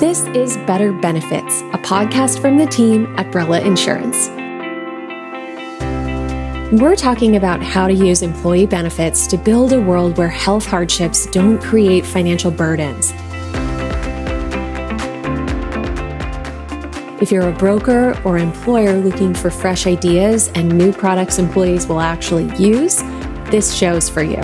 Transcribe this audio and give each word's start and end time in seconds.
This 0.00 0.22
is 0.28 0.56
Better 0.56 0.92
Benefits, 0.92 1.60
a 1.60 1.78
podcast 1.78 2.40
from 2.40 2.56
the 2.56 2.64
team 2.64 3.14
at 3.18 3.30
Brella 3.30 3.62
Insurance. 3.62 4.30
We're 6.80 6.96
talking 6.96 7.36
about 7.36 7.62
how 7.62 7.86
to 7.86 7.92
use 7.92 8.22
employee 8.22 8.64
benefits 8.64 9.26
to 9.26 9.36
build 9.36 9.74
a 9.74 9.80
world 9.82 10.16
where 10.16 10.30
health 10.30 10.64
hardships 10.64 11.26
don't 11.26 11.60
create 11.60 12.06
financial 12.06 12.50
burdens. 12.50 13.12
If 17.20 17.30
you're 17.30 17.50
a 17.50 17.52
broker 17.58 18.18
or 18.24 18.38
employer 18.38 18.96
looking 18.96 19.34
for 19.34 19.50
fresh 19.50 19.86
ideas 19.86 20.48
and 20.54 20.78
new 20.78 20.94
products 20.94 21.38
employees 21.38 21.86
will 21.86 22.00
actually 22.00 22.50
use, 22.56 23.02
this 23.50 23.74
show's 23.74 24.08
for 24.08 24.22
you. 24.22 24.40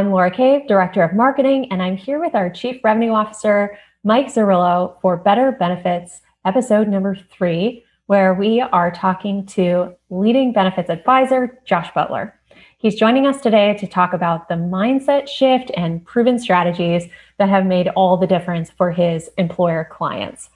I'm 0.00 0.12
Laura 0.12 0.30
Cave, 0.30 0.66
Director 0.66 1.02
of 1.02 1.12
Marketing, 1.12 1.70
and 1.70 1.82
I'm 1.82 1.94
here 1.94 2.18
with 2.18 2.34
our 2.34 2.48
Chief 2.48 2.82
Revenue 2.82 3.10
Officer, 3.10 3.76
Mike 4.02 4.28
Zerillo, 4.28 4.98
for 5.02 5.18
Better 5.18 5.52
Benefits, 5.52 6.22
episode 6.46 6.88
number 6.88 7.14
three, 7.14 7.84
where 8.06 8.32
we 8.32 8.62
are 8.62 8.90
talking 8.90 9.44
to 9.48 9.94
leading 10.08 10.54
benefits 10.54 10.88
advisor, 10.88 11.60
Josh 11.66 11.92
Butler. 11.92 12.34
He's 12.78 12.94
joining 12.94 13.26
us 13.26 13.42
today 13.42 13.74
to 13.74 13.86
talk 13.86 14.14
about 14.14 14.48
the 14.48 14.54
mindset 14.54 15.28
shift 15.28 15.70
and 15.76 16.02
proven 16.06 16.38
strategies 16.38 17.06
that 17.36 17.50
have 17.50 17.66
made 17.66 17.88
all 17.88 18.16
the 18.16 18.26
difference 18.26 18.70
for 18.70 18.90
his 18.90 19.28
employer 19.36 19.86
clients. 19.92 20.48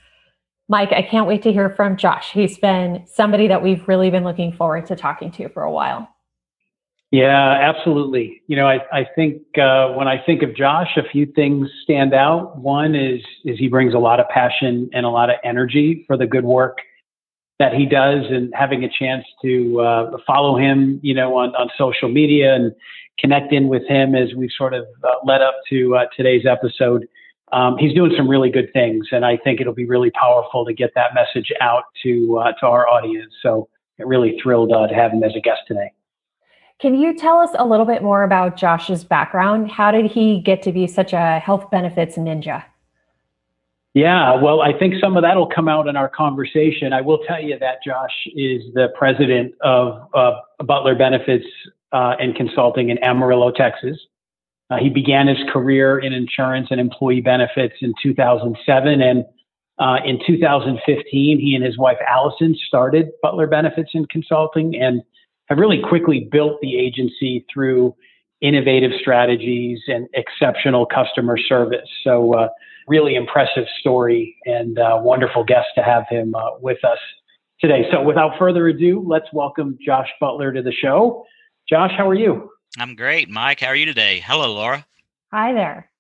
Mike, 0.71 0.93
I 0.93 1.03
can't 1.03 1.29
wait 1.29 1.43
to 1.43 1.53
hear 1.53 1.69
from 1.69 1.99
Josh. 1.99 2.33
He's 2.33 2.57
been 2.57 3.05
somebody 3.07 3.49
that 3.49 3.63
we've 3.63 3.87
really 3.87 4.09
been 4.09 4.25
looking 4.25 4.55
forward 4.55 4.87
to 4.87 4.97
talking 4.97 5.31
to 5.33 5.51
for 5.51 5.65
a 5.65 5.71
while. 5.71 6.14
Yeah, 7.15 7.61
absolutely. 7.63 8.43
You 8.49 8.57
know, 8.57 8.67
I, 8.67 8.81
I 8.93 9.07
think 9.15 9.37
uh, 9.57 9.91
when 9.91 10.09
I 10.09 10.21
think 10.27 10.43
of 10.43 10.57
Josh, 10.57 10.97
a 10.97 11.09
few 11.09 11.27
things 11.27 11.69
stand 11.85 12.13
out. 12.13 12.59
One 12.59 12.97
is 12.97 13.21
is 13.45 13.57
he 13.57 13.69
brings 13.69 13.95
a 13.95 13.99
lot 13.99 14.19
of 14.19 14.29
passion 14.31 14.91
and 14.93 15.07
a 15.07 15.09
lot 15.09 15.31
of 15.31 15.37
energy 15.45 16.03
for 16.09 16.17
the 16.17 16.27
good 16.27 16.43
work 16.43 16.79
that 17.61 17.73
he 17.73 17.87
does, 17.87 18.25
and 18.31 18.53
having 18.53 18.83
a 18.83 18.89
chance 18.89 19.25
to 19.43 19.81
uh, 19.81 20.11
follow 20.27 20.59
him, 20.59 20.99
you 21.05 21.15
know, 21.15 21.37
on, 21.37 21.55
on 21.55 21.71
social 21.79 22.09
media 22.09 22.53
and 22.53 22.73
connect 23.21 23.53
in 23.53 23.69
with 23.69 23.87
him 23.87 24.17
as 24.17 24.35
we 24.35 24.51
sort 24.59 24.75
of 24.75 24.85
uh, 25.05 25.15
led 25.25 25.41
up 25.41 25.55
to 25.71 25.95
uh, 25.95 26.07
today's 26.17 26.45
episode. 26.45 27.07
Um, 27.53 27.79
he's 27.79 27.95
doing 27.95 28.13
some 28.17 28.29
really 28.29 28.51
good 28.51 28.73
things, 28.73 29.07
and 29.13 29.25
I 29.25 29.37
think 29.37 29.61
it'll 29.61 29.73
be 29.73 29.87
really 29.87 30.11
powerful 30.11 30.65
to 30.65 30.75
get 30.75 30.91
that 30.97 31.15
message 31.15 31.53
out 31.61 31.85
to 32.03 32.43
uh, 32.43 32.53
to 32.59 32.67
our 32.67 32.89
audience. 32.89 33.33
So, 33.41 33.69
really 34.01 34.37
thrilled 34.43 34.73
uh, 34.73 34.89
to 34.89 34.95
have 34.97 35.13
him 35.13 35.23
as 35.23 35.37
a 35.37 35.41
guest 35.41 35.61
today. 35.69 35.93
Can 36.81 36.95
you 36.95 37.17
tell 37.17 37.39
us 37.39 37.51
a 37.59 37.65
little 37.65 37.87
bit 37.87 38.03
more 38.03 38.25
about 38.25 38.57
Josh's 38.57 39.05
background? 39.05 39.71
How 39.71 39.91
did 39.91 40.11
he 40.11 40.41
get 40.41 40.63
to 40.63 40.73
be 40.73 40.87
such 40.87 41.13
a 41.13 41.39
health 41.39 41.71
benefits 41.71 42.17
ninja? 42.17 42.65
Yeah, 43.95 44.35
well, 44.35 44.61
I 44.61 44.77
think 44.77 44.95
some 45.01 45.17
of 45.17 45.23
that 45.23 45.37
will 45.37 45.47
come 45.47 45.69
out 45.69 45.87
in 45.87 45.97
our 45.97 46.09
conversation. 46.09 46.93
I 46.93 47.01
will 47.01 47.19
tell 47.29 47.41
you 47.41 47.57
that 47.61 47.79
Josh 47.85 48.27
is 48.35 48.63
the 48.75 48.89
president 48.99 49.55
of 49.63 50.09
uh, 50.13 50.33
Butler 50.65 50.97
Benefits 50.97 51.47
uh, 51.93 52.17
and 52.19 52.35
Consulting 52.35 52.91
in 52.91 52.99
Amarillo, 53.05 53.53
Texas. 53.53 53.97
Uh, 54.69 54.79
he 54.79 54.89
began 54.89 55.29
his 55.29 55.39
career 55.53 55.99
in 55.99 56.13
insurance 56.13 56.69
and 56.73 56.81
employee 56.81 57.21
benefits 57.21 57.75
in 57.83 57.95
2007. 58.03 59.01
And 59.01 59.25
uh, 59.79 59.99
in 60.05 60.19
2015, 60.27 61.39
he 61.39 61.55
and 61.55 61.65
his 61.65 61.79
wife 61.79 61.99
Allison 62.09 62.57
started 62.67 63.11
Butler 63.23 63.47
Benefits 63.47 63.91
and 63.95 64.09
Consulting. 64.09 64.75
And 64.75 65.03
have 65.49 65.59
really 65.59 65.81
quickly 65.81 66.29
built 66.31 66.61
the 66.63 66.79
agency 66.79 67.45
through 67.53 67.95
innovative 68.41 68.93
strategies 69.01 69.81
and 69.89 70.09
exceptional 70.15 70.87
customer 70.87 71.39
service. 71.39 71.89
So, 72.03 72.35
uh, 72.35 72.49
really 72.87 73.15
impressive 73.15 73.65
story 73.81 74.37
and 74.45 74.79
uh, 74.79 74.99
wonderful 75.01 75.45
guest 75.45 75.69
to 75.77 75.83
have 75.83 76.05
him 76.11 76.35
uh, 76.35 76.59
with 76.61 76.85
us 76.85 76.99
today. 77.61 77.87
So, 77.91 78.03
without 78.03 78.39
further 78.39 78.69
ado, 78.69 79.05
let's 79.07 79.27
welcome 79.33 79.79
Josh 79.85 80.09
Butler 80.21 80.53
to 80.53 80.63
the 80.63 80.73
show. 80.73 81.25
Josh, 81.69 81.93
how 81.97 82.09
are 82.09 82.15
you? 82.15 82.51
I'm 82.79 82.95
great. 82.95 83.31
Mike, 83.31 83.61
how 83.61 83.69
are 83.69 83.77
you 83.77 83.87
today? 83.87 84.23
Hello, 84.25 84.53
Laura. 84.53 84.85
Hi 85.33 85.53
there. 85.53 85.91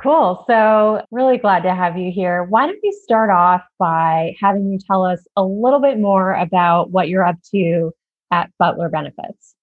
Cool. 0.00 0.44
So, 0.46 1.04
really 1.10 1.36
glad 1.36 1.64
to 1.64 1.74
have 1.74 1.98
you 1.98 2.10
here. 2.10 2.44
Why 2.44 2.66
don't 2.66 2.78
we 2.82 2.96
start 3.02 3.28
off 3.28 3.62
by 3.78 4.34
having 4.40 4.70
you 4.70 4.78
tell 4.78 5.04
us 5.04 5.20
a 5.36 5.42
little 5.42 5.80
bit 5.80 5.98
more 5.98 6.34
about 6.34 6.90
what 6.90 7.08
you're 7.08 7.26
up 7.26 7.36
to 7.50 7.92
at 8.30 8.50
Butler 8.58 8.88
Benefits? 8.88 9.54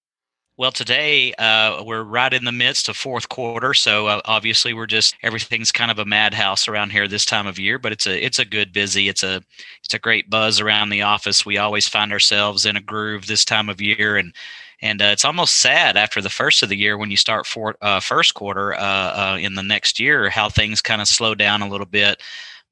Well, 0.57 0.71
today 0.71 1.33
uh, 1.35 1.83
we're 1.83 2.01
right 2.01 2.33
in 2.33 2.43
the 2.43 2.51
midst 2.51 2.89
of 2.89 2.97
fourth 2.97 3.29
quarter, 3.29 3.75
so 3.75 4.07
uh, 4.07 4.21
obviously 4.25 4.73
we're 4.73 4.87
just 4.87 5.15
everything's 5.21 5.71
kind 5.71 5.91
of 5.91 5.99
a 5.99 6.05
madhouse 6.05 6.67
around 6.67 6.91
here 6.91 7.07
this 7.07 7.25
time 7.25 7.45
of 7.45 7.59
year. 7.59 7.77
But 7.77 7.91
it's 7.91 8.07
a 8.07 8.25
it's 8.25 8.39
a 8.39 8.45
good 8.45 8.73
busy. 8.73 9.07
It's 9.07 9.21
a 9.21 9.43
it's 9.83 9.93
a 9.93 9.99
great 9.99 10.31
buzz 10.31 10.59
around 10.59 10.89
the 10.89 11.03
office. 11.03 11.45
We 11.45 11.59
always 11.59 11.87
find 11.87 12.11
ourselves 12.11 12.65
in 12.65 12.75
a 12.75 12.81
groove 12.81 13.27
this 13.27 13.45
time 13.45 13.69
of 13.69 13.79
year, 13.79 14.17
and 14.17 14.33
and 14.81 14.99
uh, 14.99 15.05
it's 15.05 15.25
almost 15.25 15.57
sad 15.57 15.95
after 15.95 16.21
the 16.21 16.29
first 16.29 16.63
of 16.63 16.69
the 16.69 16.77
year 16.77 16.97
when 16.97 17.11
you 17.11 17.17
start 17.17 17.45
for 17.45 17.75
uh, 17.81 17.99
first 17.99 18.33
quarter 18.33 18.73
uh, 18.73 18.79
uh, 18.79 19.37
in 19.39 19.55
the 19.55 19.63
next 19.63 19.99
year 19.99 20.29
how 20.29 20.49
things 20.49 20.81
kind 20.81 21.01
of 21.01 21.07
slow 21.07 21.33
down 21.35 21.61
a 21.61 21.69
little 21.69 21.85
bit 21.85 22.21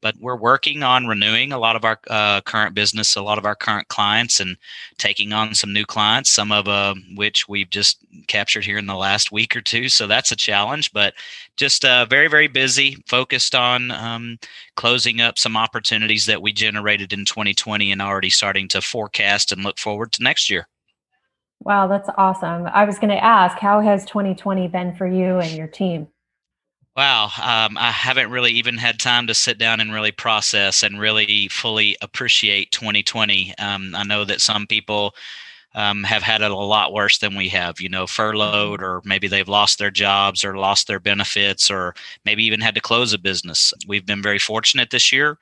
but 0.01 0.15
we're 0.19 0.35
working 0.35 0.83
on 0.83 1.07
renewing 1.07 1.51
a 1.51 1.57
lot 1.57 1.75
of 1.75 1.83
our 1.83 1.99
uh, 2.09 2.41
current 2.41 2.75
business, 2.75 3.15
a 3.15 3.21
lot 3.21 3.37
of 3.37 3.45
our 3.45 3.55
current 3.55 3.87
clients, 3.87 4.39
and 4.39 4.57
taking 4.97 5.33
on 5.33 5.55
some 5.55 5.73
new 5.73 5.85
clients, 5.85 6.29
some 6.31 6.51
of 6.51 6.67
uh, 6.67 6.93
which 7.15 7.47
we've 7.47 7.69
just 7.69 7.97
captured 8.27 8.65
here 8.65 8.77
in 8.77 8.85
the 8.85 8.95
last 8.95 9.31
week 9.31 9.55
or 9.55 9.61
two. 9.61 9.89
So 9.89 10.07
that's 10.07 10.31
a 10.31 10.35
challenge, 10.35 10.91
but 10.93 11.13
just 11.57 11.85
uh, 11.85 12.05
very, 12.05 12.27
very 12.27 12.47
busy, 12.47 12.97
focused 13.07 13.55
on 13.55 13.91
um, 13.91 14.37
closing 14.75 15.21
up 15.21 15.37
some 15.39 15.57
opportunities 15.57 16.25
that 16.25 16.41
we 16.41 16.53
generated 16.53 17.13
in 17.13 17.25
2020 17.25 17.91
and 17.91 18.01
already 18.01 18.29
starting 18.29 18.67
to 18.69 18.81
forecast 18.81 19.51
and 19.51 19.63
look 19.63 19.79
forward 19.79 20.11
to 20.13 20.23
next 20.23 20.49
year. 20.49 20.67
Wow, 21.61 21.87
that's 21.87 22.09
awesome. 22.17 22.67
I 22.67 22.85
was 22.85 22.99
going 22.99 23.09
to 23.09 23.23
ask, 23.23 23.57
how 23.57 23.81
has 23.81 24.05
2020 24.05 24.67
been 24.67 24.95
for 24.95 25.07
you 25.07 25.39
and 25.39 25.51
your 25.51 25.67
team? 25.67 26.07
Wow, 26.95 27.25
um, 27.41 27.77
I 27.77 27.91
haven't 27.91 28.31
really 28.31 28.51
even 28.53 28.77
had 28.77 28.99
time 28.99 29.27
to 29.27 29.33
sit 29.33 29.57
down 29.57 29.81
and 29.81 29.93
really 29.93 30.11
process 30.11 30.81
and 30.81 30.97
really 30.99 31.49
fully 31.49 31.97
appreciate 32.01 32.71
2020. 32.71 33.53
Um, 33.57 33.93
I 33.95 34.03
know 34.03 34.23
that 34.23 34.39
some 34.39 34.65
people 34.65 35.13
um, 35.75 36.03
have 36.03 36.23
had 36.23 36.41
it 36.41 36.51
a 36.51 36.55
lot 36.55 36.93
worse 36.93 37.17
than 37.19 37.35
we 37.35 37.49
have, 37.49 37.81
you 37.81 37.89
know, 37.89 38.07
furloughed, 38.07 38.83
or 38.83 39.01
maybe 39.05 39.27
they've 39.27 39.47
lost 39.49 39.79
their 39.79 39.91
jobs 39.91 40.45
or 40.45 40.57
lost 40.57 40.87
their 40.87 40.99
benefits, 40.99 41.71
or 41.71 41.95
maybe 42.25 42.43
even 42.45 42.61
had 42.61 42.75
to 42.75 42.81
close 42.81 43.13
a 43.13 43.19
business. 43.19 43.73
We've 43.87 44.05
been 44.05 44.21
very 44.21 44.39
fortunate 44.39 44.91
this 44.91 45.11
year 45.11 45.37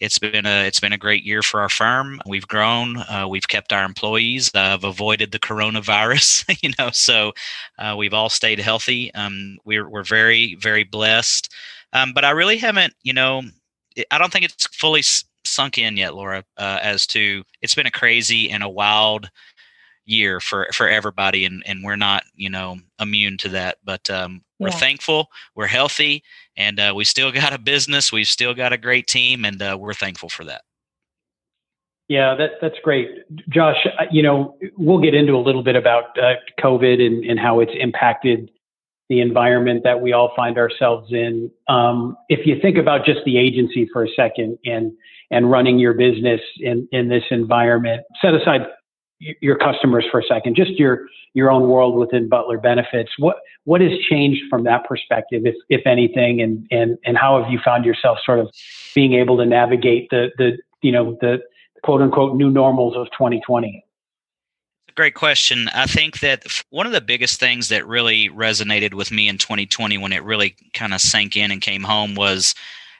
it's 0.00 0.18
been 0.18 0.46
a 0.46 0.66
it's 0.66 0.80
been 0.80 0.92
a 0.92 0.98
great 0.98 1.24
year 1.24 1.42
for 1.42 1.60
our 1.60 1.68
firm. 1.68 2.20
We've 2.26 2.46
grown. 2.46 2.98
Uh, 2.98 3.26
we've 3.28 3.48
kept 3.48 3.72
our 3.72 3.84
employees. 3.84 4.50
I've 4.54 4.84
avoided 4.84 5.32
the 5.32 5.38
coronavirus. 5.38 6.44
You 6.62 6.72
know, 6.78 6.90
so 6.92 7.32
uh, 7.78 7.94
we've 7.96 8.14
all 8.14 8.28
stayed 8.28 8.58
healthy. 8.58 9.12
Um, 9.14 9.58
we're 9.64 9.88
we're 9.88 10.04
very 10.04 10.56
very 10.56 10.84
blessed. 10.84 11.52
Um, 11.92 12.12
but 12.12 12.24
I 12.24 12.30
really 12.30 12.58
haven't. 12.58 12.94
You 13.02 13.12
know, 13.12 13.42
I 14.10 14.18
don't 14.18 14.32
think 14.32 14.44
it's 14.44 14.66
fully 14.68 15.02
sunk 15.44 15.78
in 15.78 15.96
yet, 15.96 16.14
Laura. 16.14 16.44
Uh, 16.56 16.78
as 16.82 17.06
to 17.08 17.44
it's 17.62 17.74
been 17.74 17.86
a 17.86 17.90
crazy 17.90 18.50
and 18.50 18.62
a 18.62 18.68
wild 18.68 19.30
year 20.08 20.40
for 20.40 20.68
for 20.72 20.88
everybody 20.88 21.44
and 21.44 21.62
and 21.66 21.84
we're 21.84 21.96
not 21.96 22.22
you 22.34 22.48
know 22.48 22.78
immune 22.98 23.36
to 23.36 23.50
that 23.50 23.76
but 23.84 24.08
um, 24.08 24.42
we're 24.58 24.68
yeah. 24.68 24.76
thankful 24.76 25.28
we're 25.54 25.66
healthy 25.66 26.22
and 26.56 26.78
uh, 26.80 26.92
we 26.94 27.04
still 27.04 27.32
got 27.42 27.52
a 27.52 27.58
business 27.58 28.12
we've 28.12 28.28
still 28.28 28.54
got 28.54 28.72
a 28.72 28.78
great 28.78 29.06
team 29.06 29.44
and 29.44 29.60
uh, 29.62 29.76
we're 29.78 29.94
thankful 29.94 30.28
for 30.28 30.44
that. 30.44 30.62
Yeah 32.08 32.34
that 32.36 32.52
that's 32.60 32.78
great. 32.82 33.08
Josh 33.48 33.86
uh, 33.86 34.04
you 34.10 34.22
know 34.22 34.56
we'll 34.76 35.00
get 35.00 35.14
into 35.14 35.34
a 35.34 35.42
little 35.42 35.62
bit 35.62 35.76
about 35.76 36.18
uh, 36.18 36.34
covid 36.60 37.00
and, 37.00 37.24
and 37.24 37.38
how 37.38 37.60
it's 37.60 37.72
impacted 37.78 38.50
the 39.08 39.20
environment 39.20 39.84
that 39.84 40.00
we 40.02 40.12
all 40.12 40.32
find 40.36 40.58
ourselves 40.58 41.10
in. 41.12 41.50
Um, 41.66 42.16
if 42.28 42.46
you 42.46 42.60
think 42.60 42.76
about 42.76 43.06
just 43.06 43.20
the 43.24 43.38
agency 43.38 43.88
for 43.92 44.04
a 44.04 44.08
second 44.14 44.58
and 44.64 44.92
and 45.30 45.50
running 45.50 45.78
your 45.78 45.94
business 45.94 46.40
in 46.58 46.88
in 46.92 47.08
this 47.08 47.24
environment 47.30 48.02
set 48.22 48.34
aside 48.34 48.62
your 49.20 49.56
customers 49.56 50.06
for 50.10 50.20
a 50.20 50.24
second, 50.24 50.56
just 50.56 50.72
your 50.72 51.06
your 51.34 51.50
own 51.50 51.68
world 51.68 51.96
within 51.96 52.28
Butler 52.28 52.58
Benefits. 52.58 53.10
What 53.18 53.36
what 53.64 53.80
has 53.80 53.92
changed 54.08 54.42
from 54.48 54.64
that 54.64 54.84
perspective, 54.84 55.42
if 55.44 55.54
if 55.68 55.86
anything, 55.86 56.40
and 56.40 56.66
and 56.70 56.98
and 57.04 57.18
how 57.18 57.42
have 57.42 57.52
you 57.52 57.58
found 57.64 57.84
yourself 57.84 58.18
sort 58.24 58.38
of 58.38 58.50
being 58.94 59.14
able 59.14 59.36
to 59.38 59.46
navigate 59.46 60.08
the 60.10 60.28
the 60.38 60.58
you 60.82 60.92
know 60.92 61.16
the 61.20 61.38
quote 61.82 62.00
unquote 62.00 62.36
new 62.36 62.50
normals 62.50 62.96
of 62.96 63.06
2020? 63.12 63.84
Great 64.94 65.14
question. 65.14 65.68
I 65.74 65.86
think 65.86 66.20
that 66.20 66.42
one 66.70 66.86
of 66.86 66.92
the 66.92 67.00
biggest 67.00 67.38
things 67.38 67.68
that 67.68 67.86
really 67.86 68.30
resonated 68.30 68.94
with 68.94 69.12
me 69.12 69.28
in 69.28 69.38
2020 69.38 69.96
when 69.98 70.12
it 70.12 70.24
really 70.24 70.56
kind 70.74 70.92
of 70.92 71.00
sank 71.00 71.36
in 71.36 71.52
and 71.52 71.62
came 71.62 71.84
home 71.84 72.16
was 72.16 72.52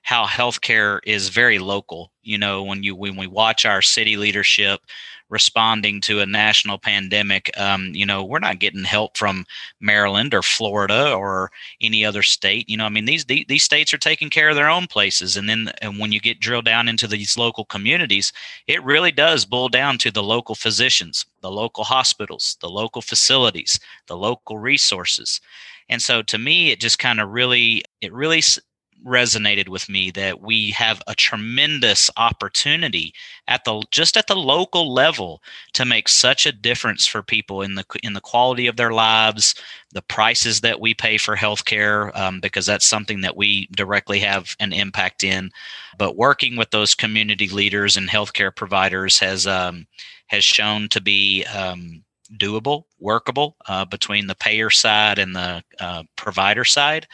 how 0.04 0.24
healthcare 0.24 1.00
is 1.04 1.28
very 1.28 1.58
local. 1.58 2.12
You 2.22 2.38
know, 2.38 2.62
when 2.62 2.82
you 2.82 2.94
when 2.94 3.16
we 3.16 3.26
watch 3.26 3.64
our 3.64 3.82
city 3.82 4.16
leadership 4.16 4.80
responding 5.28 6.00
to 6.02 6.20
a 6.20 6.26
national 6.26 6.78
pandemic. 6.78 7.50
Um, 7.58 7.90
you 7.94 8.06
know, 8.06 8.24
we're 8.24 8.38
not 8.38 8.58
getting 8.58 8.84
help 8.84 9.16
from 9.16 9.44
Maryland 9.80 10.34
or 10.34 10.42
Florida 10.42 11.12
or 11.12 11.50
any 11.80 12.04
other 12.04 12.22
state. 12.22 12.68
You 12.68 12.76
know, 12.76 12.84
I 12.84 12.88
mean, 12.88 13.04
these 13.04 13.24
these 13.24 13.64
states 13.64 13.92
are 13.92 13.98
taking 13.98 14.30
care 14.30 14.48
of 14.48 14.56
their 14.56 14.70
own 14.70 14.86
places, 14.86 15.36
and 15.36 15.48
then 15.48 15.70
and 15.82 15.98
when 15.98 16.12
you 16.12 16.20
get 16.20 16.40
drilled 16.40 16.64
down 16.64 16.88
into 16.88 17.06
these 17.06 17.36
local 17.36 17.64
communities, 17.64 18.32
it 18.66 18.82
really 18.82 19.12
does 19.12 19.44
boil 19.44 19.68
down 19.68 19.98
to 19.98 20.10
the 20.10 20.22
local 20.22 20.54
physicians, 20.54 21.26
the 21.40 21.50
local 21.50 21.84
hospitals, 21.84 22.56
the 22.60 22.68
local 22.68 23.02
facilities, 23.02 23.78
the 24.06 24.16
local 24.16 24.58
resources. 24.58 25.40
And 25.88 26.02
so 26.02 26.22
to 26.22 26.38
me, 26.38 26.70
it 26.70 26.80
just 26.80 26.98
kind 26.98 27.20
of 27.20 27.30
really, 27.30 27.82
it 28.00 28.12
really 28.12 28.42
resonated 29.06 29.68
with 29.68 29.88
me 29.88 30.10
that 30.10 30.40
we 30.40 30.70
have 30.72 31.02
a 31.06 31.14
tremendous 31.14 32.10
opportunity 32.16 33.14
at 33.46 33.64
the 33.64 33.82
just 33.90 34.16
at 34.16 34.26
the 34.26 34.36
local 34.36 34.92
level 34.92 35.42
to 35.72 35.84
make 35.84 36.08
such 36.08 36.46
a 36.46 36.52
difference 36.52 37.06
for 37.06 37.22
people 37.22 37.62
in 37.62 37.74
the 37.74 37.84
in 38.02 38.12
the 38.12 38.20
quality 38.20 38.66
of 38.66 38.76
their 38.76 38.92
lives 38.92 39.54
the 39.92 40.02
prices 40.02 40.60
that 40.60 40.80
we 40.80 40.94
pay 40.94 41.16
for 41.16 41.36
healthcare 41.36 42.14
um, 42.16 42.40
because 42.40 42.66
that's 42.66 42.86
something 42.86 43.20
that 43.20 43.36
we 43.36 43.66
directly 43.76 44.18
have 44.18 44.56
an 44.60 44.72
impact 44.72 45.22
in 45.22 45.50
but 45.96 46.16
working 46.16 46.56
with 46.56 46.70
those 46.70 46.94
community 46.94 47.48
leaders 47.48 47.96
and 47.96 48.08
healthcare 48.08 48.54
providers 48.54 49.18
has 49.18 49.46
um, 49.46 49.86
has 50.26 50.44
shown 50.44 50.88
to 50.88 51.00
be 51.00 51.44
um, 51.46 52.02
doable, 52.36 52.84
workable 53.00 53.56
uh, 53.66 53.84
between 53.84 54.26
the 54.26 54.34
payer 54.34 54.70
side 54.70 55.18
and 55.18 55.34
the 55.34 55.62
uh, 55.80 56.02
provider 56.16 56.64
side. 56.64 57.06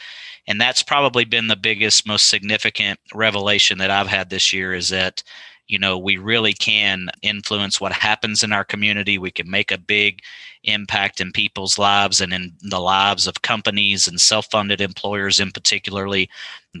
And 0.47 0.61
that's 0.61 0.83
probably 0.83 1.25
been 1.25 1.47
the 1.47 1.55
biggest, 1.55 2.07
most 2.07 2.29
significant 2.29 2.99
revelation 3.13 3.77
that 3.79 3.91
I've 3.91 4.07
had 4.07 4.29
this 4.29 4.53
year 4.53 4.73
is 4.73 4.89
that, 4.89 5.23
you 5.67 5.79
know, 5.79 5.97
we 5.97 6.17
really 6.17 6.53
can 6.53 7.09
influence 7.21 7.81
what 7.81 7.91
happens 7.91 8.43
in 8.43 8.53
our 8.53 8.63
community. 8.63 9.17
We 9.17 9.31
can 9.31 9.49
make 9.49 9.71
a 9.71 9.77
big 9.77 10.21
impact 10.63 11.21
in 11.21 11.31
people's 11.31 11.77
lives 11.77 12.21
and 12.21 12.33
in 12.33 12.53
the 12.61 12.79
lives 12.79 13.27
of 13.27 13.41
companies 13.41 14.07
and 14.07 14.21
self 14.21 14.47
funded 14.51 14.81
employers 14.81 15.39
in 15.39 15.51
particularly. 15.51 16.29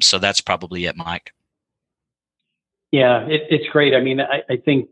So 0.01 0.19
that's 0.19 0.41
probably 0.41 0.85
it, 0.85 0.95
Mike. 0.95 1.31
Yeah, 2.91 3.25
it, 3.25 3.43
it's 3.49 3.67
great. 3.71 3.95
I 3.95 3.99
mean, 3.99 4.21
I, 4.21 4.43
I 4.49 4.57
think 4.57 4.89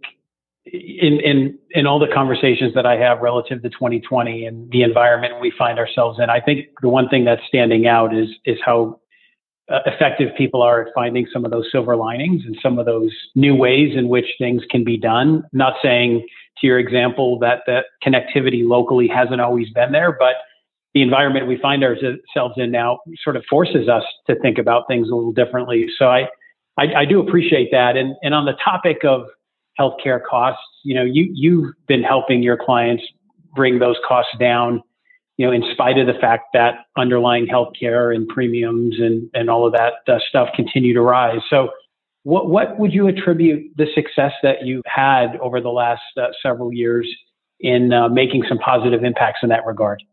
in 0.65 1.19
in 1.19 1.59
in 1.71 1.85
all 1.85 1.99
the 1.99 2.07
conversations 2.13 2.73
that 2.73 2.85
I 2.85 2.95
have 2.97 3.19
relative 3.19 3.61
to 3.63 3.69
2020 3.69 4.45
and 4.45 4.71
the 4.71 4.83
environment 4.83 5.41
we 5.41 5.51
find 5.57 5.77
ourselves 5.77 6.19
in, 6.21 6.29
I 6.29 6.39
think 6.39 6.67
the 6.81 6.89
one 6.89 7.09
thing 7.09 7.25
that's 7.25 7.41
standing 7.47 7.87
out 7.87 8.15
is 8.15 8.29
is 8.45 8.57
how 8.65 8.99
uh, 9.71 9.79
effective 9.85 10.29
people 10.37 10.61
are 10.61 10.81
at 10.83 10.93
finding 10.93 11.25
some 11.33 11.45
of 11.45 11.51
those 11.51 11.65
silver 11.71 11.95
linings 11.95 12.43
and 12.45 12.57
some 12.61 12.79
of 12.79 12.85
those 12.85 13.11
new 13.35 13.55
ways 13.55 13.95
in 13.95 14.07
which 14.07 14.25
things 14.37 14.61
can 14.69 14.83
be 14.83 14.97
done. 14.97 15.43
Not 15.51 15.75
saying 15.81 16.25
to 16.59 16.67
your 16.67 16.79
example 16.79 17.39
that 17.39 17.63
that 17.67 17.85
connectivity 18.05 18.65
locally 18.65 19.07
hasn't 19.07 19.41
always 19.41 19.69
been 19.71 19.91
there, 19.91 20.15
but 20.17 20.35
the 20.93 21.01
environment 21.01 21.47
we 21.47 21.57
find 21.57 21.83
ourselves 21.83 22.53
in 22.57 22.71
now 22.71 22.99
sort 23.23 23.35
of 23.35 23.43
forces 23.49 23.89
us 23.89 24.03
to 24.27 24.35
think 24.39 24.57
about 24.57 24.87
things 24.87 25.09
a 25.09 25.15
little 25.15 25.33
differently. 25.33 25.87
So 25.97 26.05
I, 26.05 26.27
I, 26.77 26.93
I 26.97 27.05
do 27.05 27.19
appreciate 27.19 27.69
that. 27.71 27.97
And 27.97 28.15
and 28.21 28.33
on 28.33 28.45
the 28.45 28.55
topic 28.63 29.03
of 29.03 29.27
healthcare 29.79 30.21
costs. 30.23 30.61
You 30.83 30.95
know, 30.95 31.03
you 31.03 31.29
you've 31.33 31.73
been 31.87 32.03
helping 32.03 32.43
your 32.43 32.57
clients 32.57 33.03
bring 33.55 33.79
those 33.79 33.97
costs 34.07 34.31
down. 34.39 34.81
You 35.37 35.47
know, 35.47 35.51
in 35.51 35.63
spite 35.71 35.97
of 35.97 36.05
the 36.05 36.13
fact 36.13 36.45
that 36.53 36.85
underlying 36.95 37.47
healthcare 37.47 38.15
and 38.15 38.27
premiums 38.27 38.99
and 38.99 39.29
and 39.33 39.49
all 39.49 39.65
of 39.65 39.73
that 39.73 39.93
uh, 40.07 40.19
stuff 40.29 40.49
continue 40.55 40.93
to 40.93 41.01
rise. 41.01 41.41
So, 41.49 41.69
what 42.23 42.49
what 42.49 42.79
would 42.79 42.93
you 42.93 43.07
attribute 43.07 43.75
the 43.75 43.87
success 43.95 44.33
that 44.43 44.65
you've 44.65 44.85
had 44.85 45.37
over 45.37 45.59
the 45.59 45.69
last 45.69 46.01
uh, 46.17 46.27
several 46.41 46.71
years 46.71 47.09
in 47.59 47.93
uh, 47.93 48.09
making 48.09 48.43
some 48.47 48.59
positive 48.59 49.03
impacts 49.03 49.39
in 49.41 49.49
that 49.49 49.65
regard? 49.65 50.03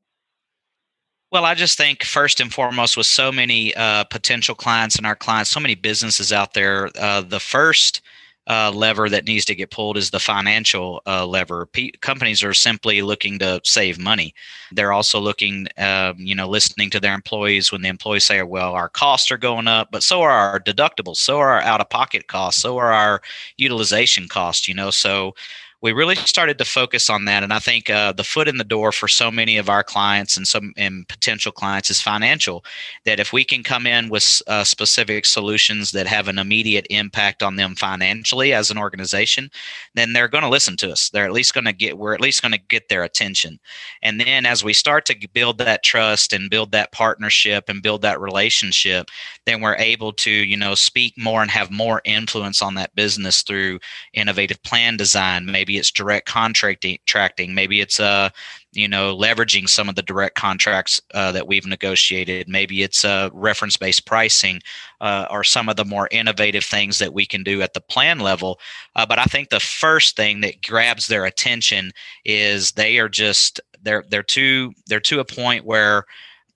Well, 1.32 1.44
I 1.44 1.54
just 1.54 1.78
think 1.78 2.02
first 2.02 2.40
and 2.40 2.52
foremost, 2.52 2.96
with 2.96 3.06
so 3.06 3.30
many 3.30 3.72
uh, 3.74 4.04
potential 4.04 4.54
clients 4.54 4.96
and 4.96 5.06
our 5.06 5.14
clients, 5.14 5.50
so 5.50 5.60
many 5.60 5.76
businesses 5.76 6.32
out 6.32 6.54
there, 6.54 6.90
uh, 6.98 7.20
the 7.20 7.38
first 7.38 8.00
uh, 8.48 8.70
lever 8.70 9.08
that 9.08 9.26
needs 9.26 9.44
to 9.44 9.54
get 9.54 9.70
pulled 9.70 9.96
is 9.96 10.10
the 10.10 10.18
financial 10.18 11.02
uh, 11.06 11.26
lever. 11.26 11.66
P- 11.66 11.92
companies 12.00 12.42
are 12.42 12.54
simply 12.54 13.02
looking 13.02 13.38
to 13.38 13.60
save 13.64 13.98
money. 13.98 14.34
They're 14.72 14.92
also 14.92 15.20
looking, 15.20 15.68
uh, 15.78 16.14
you 16.16 16.34
know, 16.34 16.48
listening 16.48 16.90
to 16.90 17.00
their 17.00 17.14
employees 17.14 17.70
when 17.70 17.82
the 17.82 17.88
employees 17.88 18.24
say, 18.24 18.42
"Well, 18.42 18.72
our 18.72 18.88
costs 18.88 19.30
are 19.30 19.38
going 19.38 19.68
up, 19.68 19.88
but 19.92 20.02
so 20.02 20.22
are 20.22 20.30
our 20.30 20.60
deductibles, 20.60 21.16
so 21.16 21.38
are 21.38 21.50
our 21.50 21.60
out-of-pocket 21.60 22.26
costs, 22.28 22.62
so 22.62 22.78
are 22.78 22.92
our 22.92 23.20
utilization 23.56 24.26
costs." 24.28 24.66
You 24.66 24.74
know, 24.74 24.90
so 24.90 25.34
we 25.82 25.92
really 25.92 26.14
started 26.16 26.58
to 26.58 26.64
focus 26.64 27.08
on 27.08 27.24
that. 27.24 27.42
And 27.42 27.52
I 27.52 27.58
think 27.58 27.88
uh, 27.88 28.12
the 28.12 28.24
foot 28.24 28.48
in 28.48 28.58
the 28.58 28.64
door 28.64 28.92
for 28.92 29.08
so 29.08 29.30
many 29.30 29.56
of 29.56 29.70
our 29.70 29.82
clients 29.82 30.36
and 30.36 30.46
some 30.46 30.74
and 30.76 31.08
potential 31.08 31.52
clients 31.52 31.90
is 31.90 32.02
financial. 32.02 32.64
That 33.06 33.18
if 33.18 33.32
we 33.32 33.44
can 33.44 33.62
come 33.62 33.86
in 33.86 34.10
with 34.10 34.42
uh, 34.46 34.64
specific 34.64 35.24
solutions 35.24 35.92
that 35.92 36.06
have 36.06 36.28
an 36.28 36.38
immediate 36.38 36.86
impact 36.90 37.42
on 37.42 37.56
them 37.56 37.74
financially 37.74 38.52
as 38.52 38.70
an 38.70 38.76
organization, 38.76 39.50
then 39.94 40.12
they're 40.12 40.28
going 40.28 40.44
to 40.44 40.50
listen 40.50 40.76
to 40.78 40.90
us. 40.90 41.08
They're 41.08 41.24
at 41.24 41.32
least 41.32 41.54
going 41.54 41.64
to 41.64 41.72
get 41.72 41.96
we're 41.96 42.14
at 42.14 42.20
least 42.20 42.42
going 42.42 42.52
to 42.52 42.58
get 42.58 42.88
their 42.88 43.02
attention. 43.02 43.58
And 44.02 44.20
then 44.20 44.44
as 44.44 44.62
we 44.62 44.74
start 44.74 45.06
to 45.06 45.28
build 45.32 45.58
that 45.58 45.82
trust 45.82 46.34
and 46.34 46.50
build 46.50 46.72
that 46.72 46.92
partnership 46.92 47.68
and 47.68 47.82
build 47.82 48.02
that 48.02 48.20
relationship, 48.20 49.08
then 49.46 49.62
we're 49.62 49.76
able 49.76 50.12
to 50.12 50.30
you 50.30 50.58
know 50.58 50.74
speak 50.74 51.14
more 51.16 51.40
and 51.40 51.50
have 51.50 51.70
more 51.70 52.02
influence 52.04 52.60
on 52.60 52.74
that 52.74 52.94
business 52.94 53.42
through 53.42 53.78
innovative 54.12 54.62
plan 54.62 54.98
design, 54.98 55.46
maybe 55.46 55.69
maybe 55.70 55.78
it's 55.78 55.92
direct 55.92 56.26
contracting 56.26 57.54
maybe 57.54 57.80
it's 57.80 58.00
uh 58.00 58.28
you 58.72 58.88
know 58.88 59.16
leveraging 59.16 59.68
some 59.68 59.88
of 59.88 59.94
the 59.94 60.02
direct 60.02 60.34
contracts 60.34 61.00
uh, 61.14 61.32
that 61.32 61.46
we've 61.46 61.66
negotiated. 61.66 62.48
Maybe 62.48 62.82
it's 62.82 63.04
uh, 63.04 63.28
reference 63.32 63.76
based 63.76 64.06
pricing 64.06 64.60
uh, 65.00 65.26
or 65.30 65.42
some 65.42 65.68
of 65.68 65.76
the 65.76 65.84
more 65.84 66.08
innovative 66.12 66.64
things 66.64 66.98
that 66.98 67.12
we 67.12 67.26
can 67.26 67.42
do 67.42 67.62
at 67.62 67.74
the 67.74 67.80
plan 67.80 68.20
level. 68.20 68.58
Uh, 68.96 69.06
but 69.06 69.18
i 69.18 69.24
think 69.24 69.48
the 69.48 69.60
first 69.60 70.16
thing 70.16 70.40
that 70.40 70.62
grabs 70.62 71.06
their 71.06 71.24
attention 71.24 71.92
is 72.24 72.72
they 72.72 72.98
are 72.98 73.08
just 73.08 73.60
they're 73.82 74.04
they're 74.10 74.22
to 74.22 74.72
they're 74.86 75.00
to 75.00 75.20
a 75.20 75.24
point 75.24 75.64
where 75.64 76.04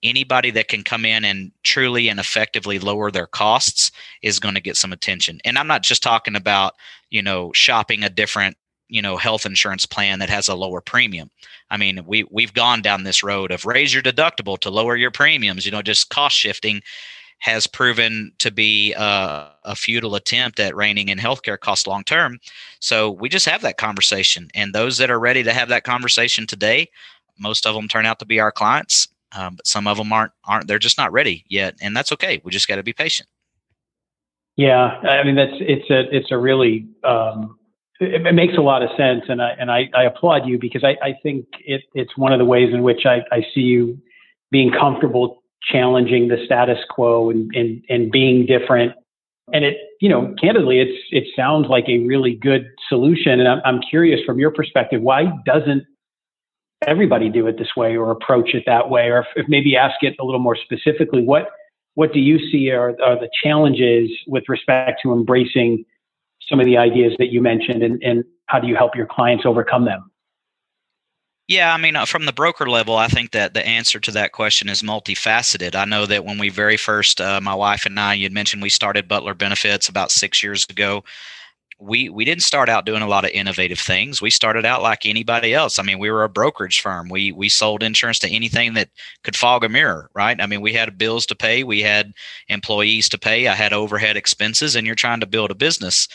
anybody 0.03 0.51
that 0.51 0.67
can 0.67 0.83
come 0.83 1.05
in 1.05 1.25
and 1.25 1.51
truly 1.63 2.09
and 2.09 2.19
effectively 2.19 2.77
lower 2.79 3.09
their 3.09 3.27
costs 3.27 3.91
is 4.21 4.39
going 4.39 4.55
to 4.55 4.61
get 4.61 4.77
some 4.77 4.93
attention. 4.93 5.39
And 5.45 5.57
i'm 5.57 5.67
not 5.67 5.83
just 5.83 6.03
talking 6.03 6.35
about 6.35 6.73
you 7.09 7.21
know 7.21 7.51
shopping 7.53 8.03
a 8.03 8.09
different 8.09 8.57
you 8.87 9.01
know 9.01 9.17
health 9.17 9.45
insurance 9.45 9.85
plan 9.85 10.19
that 10.19 10.29
has 10.29 10.47
a 10.47 10.55
lower 10.55 10.81
premium. 10.81 11.29
I 11.69 11.77
mean 11.77 12.03
we 12.05 12.25
we've 12.31 12.53
gone 12.53 12.81
down 12.81 13.03
this 13.03 13.23
road 13.23 13.51
of 13.51 13.65
raise 13.65 13.93
your 13.93 14.03
deductible 14.03 14.59
to 14.59 14.69
lower 14.69 14.95
your 14.95 15.11
premiums. 15.11 15.65
You 15.65 15.71
know 15.71 15.81
just 15.81 16.09
cost 16.09 16.37
shifting 16.37 16.81
has 17.39 17.67
proven 17.67 18.31
to 18.39 18.49
be 18.49 18.93
a, 18.93 19.49
a 19.65 19.75
futile 19.75 20.15
attempt 20.15 20.57
at 20.59 20.75
reining 20.75 21.09
in 21.09 21.17
healthcare 21.17 21.59
costs 21.59 21.85
long 21.85 22.03
term. 22.03 22.39
So 22.79 23.11
we 23.11 23.27
just 23.27 23.45
have 23.45 23.61
that 23.61 23.77
conversation 23.77 24.49
and 24.55 24.73
those 24.73 24.97
that 24.97 25.11
are 25.11 25.19
ready 25.19 25.43
to 25.43 25.53
have 25.53 25.69
that 25.69 25.83
conversation 25.83 26.47
today 26.47 26.89
most 27.37 27.65
of 27.65 27.75
them 27.75 27.87
turn 27.87 28.05
out 28.05 28.19
to 28.19 28.25
be 28.25 28.39
our 28.39 28.51
clients 28.51 29.07
um, 29.35 29.55
but 29.55 29.67
some 29.67 29.87
of 29.87 29.97
them 29.97 30.13
aren't 30.13 30.31
aren't 30.45 30.67
they're 30.67 30.79
just 30.79 30.97
not 30.97 31.11
ready 31.11 31.43
yet 31.49 31.75
and 31.81 31.95
that's 31.95 32.11
okay. 32.11 32.41
We 32.43 32.51
just 32.51 32.67
got 32.67 32.77
to 32.77 32.83
be 32.83 32.93
patient. 32.93 33.27
Yeah 34.57 35.01
i 35.03 35.21
mean 35.23 35.35
that's 35.35 35.57
it's 35.59 35.89
a 35.89 36.15
it's 36.15 36.31
a 36.31 36.37
really 36.37 36.87
um, 37.03 37.59
it, 37.99 38.25
it, 38.25 38.33
makes 38.33 38.55
a 38.57 38.61
lot 38.61 38.83
of 38.83 38.89
sense, 38.97 39.23
and 39.29 39.41
I 39.41 39.51
and 39.59 39.71
I, 39.71 39.89
I 39.95 40.03
applaud 40.03 40.47
you 40.47 40.57
because 40.59 40.83
I, 40.83 40.97
I 41.01 41.13
think 41.23 41.45
it, 41.65 41.83
it's 41.93 42.17
one 42.17 42.33
of 42.33 42.39
the 42.39 42.45
ways 42.45 42.73
in 42.73 42.83
which 42.83 43.05
I, 43.05 43.21
I 43.31 43.45
see 43.53 43.61
you 43.61 43.97
being 44.51 44.71
comfortable 44.71 45.43
challenging 45.61 46.27
the 46.27 46.37
status 46.45 46.79
quo 46.89 47.29
and, 47.29 47.49
and 47.55 47.83
and 47.89 48.11
being 48.11 48.45
different. 48.45 48.93
And 49.53 49.63
it, 49.63 49.77
you 50.01 50.09
know, 50.09 50.33
candidly, 50.41 50.79
it's 50.79 50.99
it 51.11 51.25
sounds 51.35 51.67
like 51.69 51.85
a 51.87 51.99
really 51.99 52.35
good 52.35 52.67
solution. 52.89 53.39
And 53.39 53.47
I'm, 53.47 53.61
I'm 53.63 53.81
curious 53.81 54.19
from 54.25 54.39
your 54.39 54.51
perspective, 54.51 55.01
why 55.01 55.31
doesn't 55.45 55.83
everybody 56.85 57.29
do 57.29 57.47
it 57.47 57.57
this 57.57 57.75
way 57.75 57.95
or 57.95 58.11
approach 58.11 58.53
it 58.53 58.63
that 58.65 58.89
way, 58.89 59.09
or 59.09 59.19
if, 59.19 59.27
if 59.35 59.45
maybe 59.47 59.75
ask 59.75 59.95
it 60.01 60.15
a 60.19 60.25
little 60.25 60.39
more 60.39 60.57
specifically, 60.57 61.21
what 61.21 61.49
what 61.93 62.11
do 62.11 62.19
you 62.19 62.39
see 62.51 62.71
are, 62.71 62.89
are 63.01 63.17
the 63.17 63.29
challenges 63.41 64.09
with 64.27 64.43
respect 64.49 64.99
to 65.01 65.13
embracing 65.13 65.85
some 66.49 66.59
of 66.59 66.65
the 66.65 66.77
ideas 66.77 67.13
that 67.19 67.31
you 67.31 67.41
mentioned 67.41 67.83
and, 67.83 68.01
and 68.03 68.23
how 68.47 68.59
do 68.59 68.67
you 68.67 68.75
help 68.75 68.95
your 68.95 69.07
clients 69.07 69.45
overcome 69.45 69.85
them? 69.85 70.11
Yeah, 71.47 71.73
I 71.73 71.77
mean, 71.77 71.95
uh, 71.95 72.05
from 72.05 72.25
the 72.25 72.33
broker 72.33 72.67
level, 72.67 72.95
I 72.95 73.07
think 73.07 73.31
that 73.31 73.53
the 73.53 73.65
answer 73.65 73.99
to 73.99 74.11
that 74.11 74.31
question 74.31 74.67
is 74.67 74.81
multifaceted. 74.81 75.75
I 75.75 75.85
know 75.85 76.07
that 76.07 76.25
when 76.25 76.39
we 76.39 76.49
very 76.49 76.75
first, 76.75 77.21
uh, 77.21 77.39
my 77.39 77.53
wife 77.53 77.85
and 77.85 77.99
I, 77.99 78.15
you 78.15 78.23
had 78.23 78.33
mentioned 78.33 78.63
we 78.63 78.69
started 78.69 79.07
Butler 79.07 79.35
Benefits 79.35 79.87
about 79.87 80.09
six 80.09 80.41
years 80.41 80.65
ago 80.67 81.03
we 81.79 82.07
we 82.09 82.23
didn't 82.23 82.43
start 82.43 82.69
out 82.69 82.85
doing 82.85 83.01
a 83.01 83.07
lot 83.07 83.25
of 83.25 83.31
innovative 83.31 83.79
things. 83.79 84.21
We 84.21 84.29
started 84.29 84.65
out 84.65 84.81
like 84.81 85.05
anybody 85.05 85.53
else. 85.53 85.77
I 85.77 85.83
mean, 85.83 85.99
we 85.99 86.09
were 86.09 86.23
a 86.23 86.29
brokerage 86.29 86.79
firm. 86.79 87.09
We 87.09 87.31
we 87.31 87.49
sold 87.49 87.83
insurance 87.83 88.19
to 88.19 88.29
anything 88.29 88.73
that 88.75 88.89
could 89.23 89.35
fog 89.35 89.63
a 89.63 89.69
mirror, 89.69 90.09
right? 90.13 90.39
I 90.39 90.45
mean, 90.45 90.61
we 90.61 90.73
had 90.73 90.97
bills 90.97 91.25
to 91.27 91.35
pay, 91.35 91.63
we 91.63 91.81
had 91.81 92.13
employees 92.47 93.09
to 93.09 93.17
pay, 93.17 93.47
I 93.47 93.55
had 93.55 93.73
overhead 93.73 94.15
expenses, 94.15 94.75
and 94.75 94.87
you're 94.87 94.95
trying 94.95 95.19
to 95.19 95.25
build 95.25 95.51
a 95.51 95.55
business. 95.55 96.07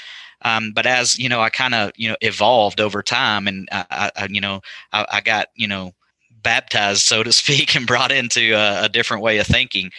Um, 0.43 0.73
but 0.73 0.87
as 0.87 1.19
you 1.19 1.29
know, 1.29 1.41
I 1.41 1.51
kind 1.51 1.75
of 1.75 1.93
you 1.97 2.09
know 2.09 2.17
evolved 2.21 2.81
over 2.81 3.03
time, 3.03 3.47
and 3.47 3.69
I, 3.73 4.11
I 4.17 4.29
you 4.31 4.41
know 4.41 4.61
I, 4.93 5.07
I, 5.13 5.21
got 5.21 5.49
you 5.55 5.69
know 5.69 5.93
baptized, 6.43 7.03
so 7.03 7.23
to 7.23 7.33
speak, 7.43 7.75
and 7.75 7.87
brought 7.87 8.13
into 8.13 8.53
a, 8.53 8.85
a 8.85 8.89
different 8.89 9.23
way 9.23 9.39
of 9.39 9.47
thinking 9.47 9.91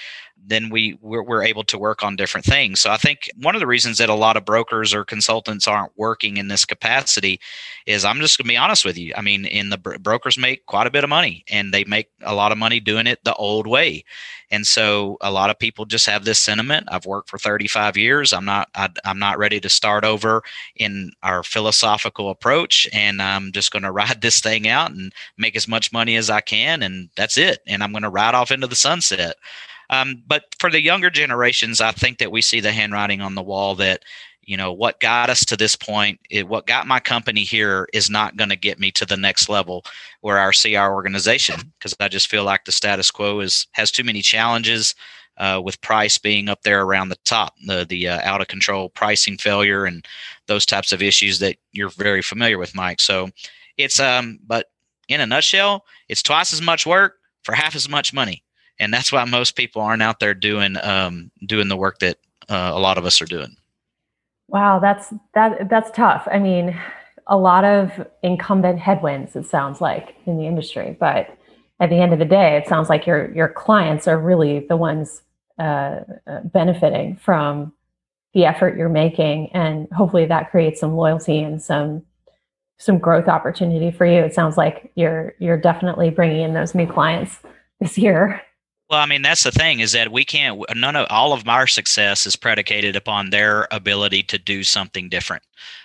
then 0.45 0.69
we 0.69 0.98
we're, 1.01 1.24
we're, 1.24 1.43
able 1.43 1.63
to 1.63 1.77
work 1.77 2.03
on 2.03 2.15
different 2.15 2.45
things. 2.45 2.79
So 2.79 2.91
I 2.91 2.98
think 2.98 3.29
one 3.38 3.55
of 3.55 3.62
the 3.62 3.67
reasons 3.67 3.98
that 3.98 4.10
a 4.10 4.15
lot 4.15 4.38
of 4.38 4.45
brokers 4.45 4.93
or 4.93 5.03
consultants 5.03 5.67
aren't 5.67 5.91
working 5.98 6.38
in 6.38 6.48
this 6.48 6.65
capacity 6.65 7.39
is 7.86 8.05
I'm 8.05 8.19
just 8.19 8.38
going 8.38 8.45
to 8.45 8.53
be 8.53 8.57
honest 8.57 8.86
with 8.86 8.98
you. 8.98 9.13
I 9.15 9.21
mean, 9.21 9.45
in 9.45 9.69
the 9.69 9.77
brokers 9.77 10.38
make 10.38 10.65
quite 10.65 10.88
a 10.88 10.91
bit 10.91 11.03
of 11.03 11.10
money 11.10 11.43
and 11.50 11.74
they 11.74 11.83
make 11.83 12.10
a 12.21 12.36
lot 12.36 12.51
of 12.51 12.57
money 12.57 12.79
doing 12.79 13.07
it 13.07 13.24
the 13.24 13.33
old 13.36 13.67
way. 13.67 14.03
And 14.51 14.67
so 14.67 15.17
a 15.21 15.31
lot 15.31 15.50
of 15.50 15.57
people 15.57 15.86
just 15.86 16.05
have 16.07 16.25
this 16.25 16.39
sentiment. 16.39 16.88
I've 16.91 17.05
worked 17.05 17.29
for 17.29 17.38
35 17.38 17.95
years. 17.98 18.33
I'm 18.33 18.45
not 18.45 18.69
I, 18.75 18.89
am 19.05 19.19
not 19.19 19.38
ready 19.38 19.60
to 19.62 19.69
start 19.69 20.03
over 20.03 20.43
in 20.75 21.12
our 21.24 21.43
philosophical 21.43 22.29
approach 22.29 22.88
and 22.93 23.21
I'm 23.21 23.51
just 23.51 23.71
going 23.71 23.83
to 23.83 23.91
ride 23.91 24.21
this 24.21 24.41
thing 24.41 24.67
out 24.67 24.91
and 24.91 25.13
make 25.38 25.55
as 25.55 25.67
much 25.67 25.93
money 25.93 26.17
as 26.17 26.29
I 26.29 26.41
can 26.41 26.83
and 26.83 27.10
that's 27.15 27.38
it. 27.38 27.60
And 27.67 27.83
I'm 27.83 27.91
going 27.91 28.03
to 28.03 28.10
ride 28.10 28.36
off 28.36 28.51
into 28.51 28.67
the 28.67 28.75
sunset. 28.75 29.36
Um, 29.91 30.24
but 30.25 30.55
for 30.57 30.71
the 30.71 30.81
younger 30.81 31.10
generations, 31.10 31.81
I 31.81 31.91
think 31.91 32.17
that 32.17 32.31
we 32.31 32.41
see 32.41 32.60
the 32.60 32.71
handwriting 32.71 33.21
on 33.21 33.36
the 33.36 33.43
wall 33.43 33.75
that 33.75 34.03
you 34.43 34.57
know 34.57 34.74
what 34.74 35.00
got 35.00 35.29
us 35.29 35.45
to 35.45 35.55
this 35.55 35.75
point 35.75 36.19
it, 36.29 36.48
what 36.48 36.65
got 36.65 36.88
my 36.88 37.00
company 37.00 37.43
here 37.43 37.88
is 37.93 38.10
not 38.10 38.38
going 38.38 38.50
to 38.50 38.55
get 38.55 38.79
me 38.79 38.91
to 38.91 39.05
the 39.05 39.15
next 39.15 39.50
level 39.50 39.86
where 40.21 40.39
i 40.39 40.51
see 40.51 40.75
our 40.75 40.93
organization 40.93 41.60
because 41.77 41.95
i 42.00 42.07
just 42.07 42.27
feel 42.27 42.43
like 42.43 42.65
the 42.65 42.71
status 42.71 43.12
quo 43.12 43.39
is 43.39 43.67
has 43.74 43.91
too 43.91 44.03
many 44.03 44.21
challenges 44.21 44.95
uh, 45.38 45.62
with 45.63 45.81
price 45.81 46.17
being 46.17 46.50
up 46.50 46.62
there 46.63 46.81
around 46.81 47.10
the 47.10 47.17
top 47.24 47.53
the 47.65 47.86
the 47.89 48.07
uh, 48.07 48.19
out 48.24 48.41
of 48.41 48.48
control 48.48 48.89
pricing 48.89 49.38
failure 49.38 49.86
and 49.86 50.05
those 50.48 50.65
types 50.65 50.91
of 50.91 51.01
issues 51.01 51.39
that 51.39 51.55
you're 51.71 51.89
very 51.89 52.21
familiar 52.21 52.57
with 52.57 52.75
mike. 52.75 53.00
So 53.00 53.29
it's 53.77 54.00
um 54.00 54.39
but 54.45 54.67
in 55.07 55.21
a 55.21 55.25
nutshell 55.25 55.86
it's 56.10 56.21
twice 56.21 56.53
as 56.53 56.62
much 56.62 56.86
work 56.86 57.19
for 57.43 57.53
half 57.53 57.75
as 57.75 57.88
much 57.88 58.13
money 58.13 58.43
and 58.81 58.91
that's 58.91 59.11
why 59.11 59.23
most 59.23 59.55
people 59.55 59.81
aren't 59.81 60.01
out 60.01 60.19
there 60.19 60.33
doing 60.33 60.75
um, 60.81 61.31
doing 61.45 61.69
the 61.69 61.77
work 61.77 62.00
that 62.00 62.17
uh, 62.50 62.71
a 62.73 62.79
lot 62.79 62.97
of 62.97 63.05
us 63.05 63.21
are 63.21 63.25
doing. 63.25 63.55
Wow, 64.47 64.79
that's 64.79 65.13
that 65.35 65.69
that's 65.69 65.91
tough. 65.91 66.27
I 66.29 66.39
mean, 66.39 66.77
a 67.27 67.38
lot 67.38 67.63
of 67.63 68.05
incumbent 68.23 68.79
headwinds. 68.79 69.35
It 69.35 69.45
sounds 69.45 69.79
like 69.79 70.15
in 70.25 70.38
the 70.38 70.47
industry, 70.47 70.97
but 71.00 71.38
at 71.79 71.89
the 71.89 71.97
end 71.97 72.11
of 72.11 72.19
the 72.19 72.25
day, 72.25 72.57
it 72.57 72.67
sounds 72.67 72.89
like 72.89 73.05
your 73.05 73.31
your 73.33 73.47
clients 73.47 74.07
are 74.07 74.19
really 74.19 74.65
the 74.67 74.75
ones 74.75 75.21
uh, 75.59 76.01
uh 76.27 76.41
benefiting 76.43 77.17
from 77.17 77.71
the 78.33 78.45
effort 78.45 78.77
you're 78.77 78.89
making, 78.89 79.51
and 79.53 79.88
hopefully 79.91 80.25
that 80.25 80.50
creates 80.50 80.79
some 80.79 80.95
loyalty 80.95 81.39
and 81.39 81.61
some 81.61 82.03
some 82.79 82.97
growth 82.97 83.27
opportunity 83.27 83.91
for 83.91 84.07
you. 84.07 84.21
It 84.21 84.33
sounds 84.33 84.57
like 84.57 84.91
you're 84.95 85.35
you're 85.38 85.57
definitely 85.57 86.09
bringing 86.09 86.41
in 86.41 86.55
those 86.55 86.73
new 86.73 86.88
clients 86.88 87.38
this 87.79 87.95
year. 87.95 88.41
Well, 88.91 89.00
I 89.00 89.05
mean, 89.05 89.21
that's 89.21 89.43
the 89.43 89.53
thing 89.53 89.79
is 89.79 89.93
that 89.93 90.12
we 90.12 90.25
can't, 90.25 90.62
none 90.75 90.98
of 90.98 91.07
all 91.10 91.31
of 91.31 91.48
our 91.48 91.65
success 91.65 92.25
is 92.25 92.36
predicated 92.36 92.98
upon 92.98 93.29
their 93.29 93.69
ability 93.71 94.24
to 94.24 94.38
do 94.38 94.65
something 94.65 95.07
different. 95.07 95.43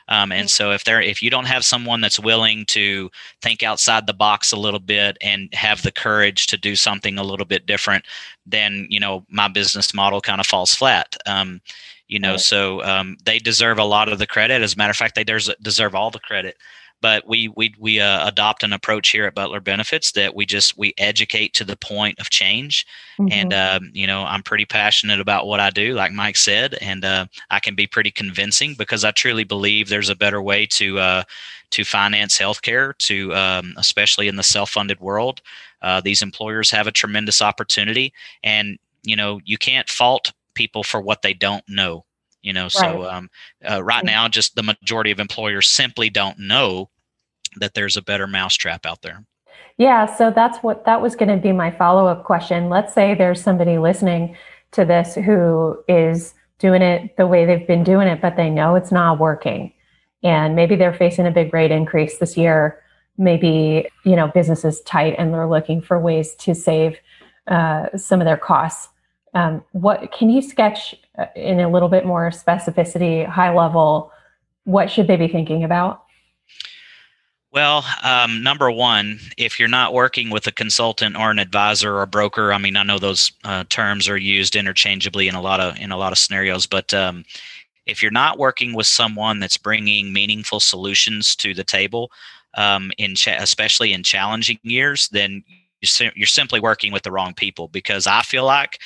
Um, 0.08 0.32
and 0.32 0.50
so 0.50 0.72
if 0.72 0.82
they're, 0.82 1.00
if 1.00 1.22
you 1.22 1.30
don't 1.30 1.46
have 1.46 1.64
someone 1.64 2.00
that's 2.00 2.18
willing 2.18 2.64
to 2.66 3.08
think 3.40 3.62
outside 3.62 4.08
the 4.08 4.12
box 4.12 4.50
a 4.50 4.58
little 4.58 4.80
bit 4.80 5.16
and 5.22 5.48
have 5.54 5.82
the 5.82 5.92
courage 5.92 6.48
to 6.48 6.56
do 6.56 6.74
something 6.74 7.16
a 7.16 7.22
little 7.22 7.46
bit 7.46 7.64
different, 7.64 8.04
then, 8.44 8.88
you 8.90 8.98
know, 8.98 9.24
my 9.30 9.46
business 9.46 9.94
model 9.94 10.20
kind 10.20 10.40
of 10.40 10.46
falls 10.48 10.74
flat. 10.74 11.16
Um, 11.26 11.60
you 12.08 12.18
know, 12.18 12.32
right. 12.32 12.40
so 12.40 12.82
um, 12.82 13.16
they 13.24 13.38
deserve 13.38 13.78
a 13.78 13.84
lot 13.84 14.08
of 14.08 14.18
the 14.18 14.26
credit. 14.26 14.62
As 14.62 14.74
a 14.74 14.78
matter 14.78 14.90
of 14.90 14.96
fact, 14.96 15.14
they 15.14 15.24
deserve 15.24 15.94
all 15.94 16.10
the 16.10 16.18
credit 16.18 16.56
but 17.00 17.26
we 17.26 17.48
we 17.56 17.74
we 17.78 18.00
uh, 18.00 18.26
adopt 18.26 18.62
an 18.62 18.72
approach 18.72 19.10
here 19.10 19.26
at 19.26 19.34
Butler 19.34 19.60
Benefits 19.60 20.12
that 20.12 20.34
we 20.34 20.46
just 20.46 20.78
we 20.78 20.94
educate 20.98 21.52
to 21.54 21.64
the 21.64 21.76
point 21.76 22.18
of 22.18 22.30
change, 22.30 22.86
mm-hmm. 23.18 23.32
and 23.32 23.52
um, 23.52 23.90
you 23.92 24.06
know 24.06 24.24
I'm 24.24 24.42
pretty 24.42 24.64
passionate 24.64 25.20
about 25.20 25.46
what 25.46 25.60
I 25.60 25.70
do, 25.70 25.94
like 25.94 26.12
Mike 26.12 26.36
said, 26.36 26.74
and 26.80 27.04
uh, 27.04 27.26
I 27.50 27.60
can 27.60 27.74
be 27.74 27.86
pretty 27.86 28.10
convincing 28.10 28.74
because 28.74 29.04
I 29.04 29.10
truly 29.10 29.44
believe 29.44 29.88
there's 29.88 30.10
a 30.10 30.16
better 30.16 30.40
way 30.40 30.66
to 30.66 30.98
uh, 30.98 31.22
to 31.70 31.84
finance 31.84 32.38
healthcare, 32.38 32.96
to 32.98 33.34
um, 33.34 33.74
especially 33.76 34.28
in 34.28 34.36
the 34.36 34.42
self-funded 34.42 35.00
world. 35.00 35.42
Uh, 35.82 36.00
these 36.00 36.22
employers 36.22 36.70
have 36.70 36.86
a 36.86 36.92
tremendous 36.92 37.42
opportunity, 37.42 38.12
and 38.42 38.78
you 39.02 39.16
know 39.16 39.40
you 39.44 39.58
can't 39.58 39.88
fault 39.88 40.32
people 40.54 40.82
for 40.82 41.00
what 41.00 41.20
they 41.22 41.34
don't 41.34 41.64
know 41.68 42.04
you 42.42 42.52
know 42.52 42.64
right. 42.64 42.72
so 42.72 43.08
um, 43.08 43.28
uh, 43.68 43.82
right 43.82 44.04
now 44.04 44.28
just 44.28 44.54
the 44.54 44.62
majority 44.62 45.10
of 45.10 45.20
employers 45.20 45.68
simply 45.68 46.10
don't 46.10 46.38
know 46.38 46.88
that 47.56 47.74
there's 47.74 47.96
a 47.96 48.02
better 48.02 48.26
mousetrap 48.26 48.86
out 48.86 49.02
there. 49.02 49.24
Yeah 49.78 50.06
so 50.06 50.30
that's 50.30 50.58
what 50.58 50.84
that 50.84 51.00
was 51.00 51.16
going 51.16 51.28
to 51.28 51.36
be 51.36 51.52
my 51.52 51.70
follow-up 51.70 52.24
question. 52.24 52.68
Let's 52.68 52.94
say 52.94 53.14
there's 53.14 53.42
somebody 53.42 53.78
listening 53.78 54.36
to 54.72 54.84
this 54.84 55.14
who 55.14 55.82
is 55.88 56.34
doing 56.58 56.82
it 56.82 57.16
the 57.16 57.26
way 57.26 57.44
they've 57.44 57.66
been 57.66 57.84
doing 57.84 58.08
it 58.08 58.20
but 58.20 58.36
they 58.36 58.50
know 58.50 58.74
it's 58.74 58.92
not 58.92 59.18
working. 59.18 59.72
And 60.22 60.56
maybe 60.56 60.76
they're 60.76 60.94
facing 60.94 61.26
a 61.26 61.30
big 61.30 61.52
rate 61.52 61.70
increase 61.70 62.18
this 62.18 62.36
year. 62.36 62.82
Maybe 63.18 63.88
you 64.04 64.16
know 64.16 64.28
business 64.28 64.64
is 64.64 64.80
tight 64.82 65.14
and 65.18 65.32
they're 65.32 65.48
looking 65.48 65.80
for 65.80 65.98
ways 65.98 66.34
to 66.36 66.54
save 66.54 66.98
uh, 67.46 67.96
some 67.96 68.20
of 68.20 68.24
their 68.24 68.36
costs. 68.36 68.88
Um, 69.34 69.62
what 69.72 70.12
can 70.12 70.30
you 70.30 70.42
sketch 70.42 70.94
in 71.34 71.60
a 71.60 71.68
little 71.68 71.88
bit 71.88 72.04
more 72.04 72.30
specificity, 72.30 73.26
high 73.26 73.54
level? 73.54 74.12
What 74.64 74.90
should 74.90 75.06
they 75.06 75.16
be 75.16 75.28
thinking 75.28 75.64
about? 75.64 76.02
Well, 77.52 77.86
um, 78.02 78.42
number 78.42 78.70
one, 78.70 79.18
if 79.38 79.58
you're 79.58 79.68
not 79.68 79.94
working 79.94 80.28
with 80.28 80.46
a 80.46 80.52
consultant 80.52 81.16
or 81.16 81.30
an 81.30 81.38
advisor 81.38 81.98
or 81.98 82.04
broker, 82.04 82.52
I 82.52 82.58
mean, 82.58 82.76
I 82.76 82.82
know 82.82 82.98
those 82.98 83.32
uh, 83.44 83.64
terms 83.70 84.08
are 84.08 84.18
used 84.18 84.56
interchangeably 84.56 85.26
in 85.26 85.34
a 85.34 85.40
lot 85.40 85.60
of 85.60 85.78
in 85.78 85.90
a 85.90 85.96
lot 85.96 86.12
of 86.12 86.18
scenarios, 86.18 86.66
but 86.66 86.92
um, 86.92 87.24
if 87.86 88.02
you're 88.02 88.12
not 88.12 88.38
working 88.38 88.74
with 88.74 88.86
someone 88.86 89.38
that's 89.38 89.56
bringing 89.56 90.12
meaningful 90.12 90.60
solutions 90.60 91.34
to 91.36 91.54
the 91.54 91.64
table, 91.64 92.10
um, 92.58 92.92
in 92.98 93.14
cha- 93.14 93.38
especially 93.38 93.92
in 93.92 94.02
challenging 94.02 94.58
years, 94.62 95.08
then 95.08 95.42
you're, 95.80 96.12
you're 96.14 96.26
simply 96.26 96.60
working 96.60 96.92
with 96.92 97.04
the 97.04 97.12
wrong 97.12 97.32
people. 97.32 97.68
Because 97.68 98.06
I 98.06 98.22
feel 98.22 98.44
like 98.44 98.80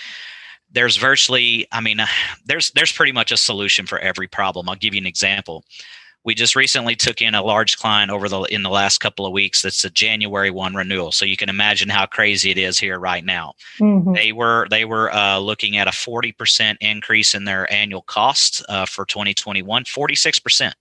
there's 0.72 0.96
virtually 0.96 1.66
i 1.72 1.80
mean 1.80 2.00
there's 2.46 2.70
there's 2.72 2.92
pretty 2.92 3.12
much 3.12 3.32
a 3.32 3.36
solution 3.36 3.86
for 3.86 3.98
every 3.98 4.28
problem 4.28 4.68
i'll 4.68 4.76
give 4.76 4.94
you 4.94 5.00
an 5.00 5.06
example 5.06 5.64
we 6.22 6.34
just 6.34 6.54
recently 6.54 6.94
took 6.94 7.22
in 7.22 7.34
a 7.34 7.42
large 7.42 7.78
client 7.78 8.10
over 8.10 8.28
the 8.28 8.42
in 8.42 8.62
the 8.62 8.70
last 8.70 8.98
couple 8.98 9.26
of 9.26 9.32
weeks 9.32 9.62
that's 9.62 9.84
a 9.84 9.90
january 9.90 10.50
1 10.50 10.74
renewal 10.74 11.12
so 11.12 11.24
you 11.24 11.36
can 11.36 11.48
imagine 11.48 11.88
how 11.88 12.06
crazy 12.06 12.50
it 12.50 12.58
is 12.58 12.78
here 12.78 12.98
right 12.98 13.24
now 13.24 13.52
mm-hmm. 13.78 14.12
they 14.12 14.32
were 14.32 14.66
they 14.70 14.84
were 14.84 15.12
uh, 15.12 15.38
looking 15.38 15.76
at 15.76 15.88
a 15.88 15.90
40% 15.90 16.76
increase 16.80 17.34
in 17.34 17.44
their 17.44 17.70
annual 17.72 18.02
costs 18.02 18.62
uh, 18.68 18.86
for 18.86 19.04
2021 19.04 19.84
46% 19.84 20.72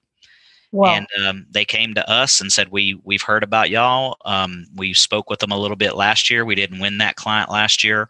Wow. 0.72 0.94
And 0.94 1.08
um, 1.26 1.48
they 1.50 1.66
came 1.66 1.96
to 1.96 2.08
us 2.08 2.40
and 2.40 2.52
said, 2.52 2.70
"We 2.70 3.00
we've 3.04 3.24
heard 3.24 3.42
about 3.42 3.72
y'all. 3.72 4.18
Um, 4.24 4.68
we 4.76 4.94
spoke 4.94 5.28
with 5.28 5.40
them 5.40 5.52
a 5.52 5.58
little 5.58 5.76
bit 5.76 5.96
last 5.96 6.30
year. 6.30 6.46
We 6.46 6.54
didn't 6.54 6.80
win 6.80 7.00
that 7.00 7.16
client 7.16 7.50
last 7.50 7.84
year, 7.84 8.08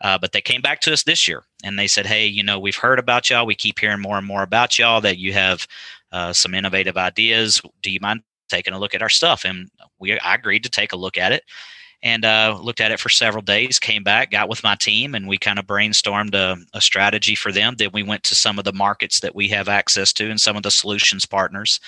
uh, 0.00 0.18
but 0.18 0.32
they 0.32 0.40
came 0.40 0.60
back 0.60 0.80
to 0.80 0.92
us 0.92 1.02
this 1.02 1.28
year 1.28 1.44
and 1.64 1.78
they 1.78 1.86
said, 1.86 2.06
Hey, 2.06 2.26
you 2.26 2.42
know, 2.42 2.58
we've 2.58 2.76
heard 2.76 2.98
about 2.98 3.28
y'all. 3.28 3.46
We 3.46 3.54
keep 3.54 3.78
hearing 3.78 4.00
more 4.00 4.18
and 4.18 4.26
more 4.26 4.42
about 4.42 4.78
y'all 4.78 5.00
that 5.00 5.18
you 5.18 5.32
have 5.32 5.66
uh, 6.12 6.32
some 6.32 6.54
innovative 6.54 6.96
ideas. 6.96 7.60
Do 7.82 7.90
you 7.90 8.00
mind 8.00 8.22
taking 8.48 8.74
a 8.74 8.78
look 8.78 8.94
at 8.94 9.02
our 9.02 9.08
stuff? 9.08 9.44
And 9.44 9.70
we, 9.98 10.18
I 10.18 10.34
agreed 10.34 10.64
to 10.64 10.70
take 10.70 10.92
a 10.92 10.96
look 10.96 11.18
at 11.18 11.32
it 11.32 11.44
and 12.02 12.24
uh, 12.24 12.58
looked 12.60 12.80
at 12.80 12.92
it 12.92 13.00
for 13.00 13.08
several 13.08 13.42
days. 13.42 13.78
Came 13.78 14.02
back, 14.02 14.30
got 14.30 14.48
with 14.48 14.62
my 14.62 14.74
team, 14.74 15.14
and 15.14 15.28
we 15.28 15.36
kind 15.38 15.58
of 15.58 15.66
brainstormed 15.66 16.34
a, 16.34 16.56
a, 16.74 16.80
strategy 16.80 17.34
for 17.34 17.52
them. 17.52 17.74
Then 17.76 17.90
we 17.92 18.02
went 18.02 18.22
to 18.24 18.34
some 18.34 18.58
of 18.58 18.64
the 18.64 18.72
markets 18.72 19.20
that 19.20 19.34
we 19.34 19.48
have 19.48 19.68
access 19.68 20.12
to 20.14 20.30
and 20.30 20.40
some 20.40 20.56
of 20.56 20.62
the 20.62 20.70
solutions 20.70 21.26
partners, 21.26 21.80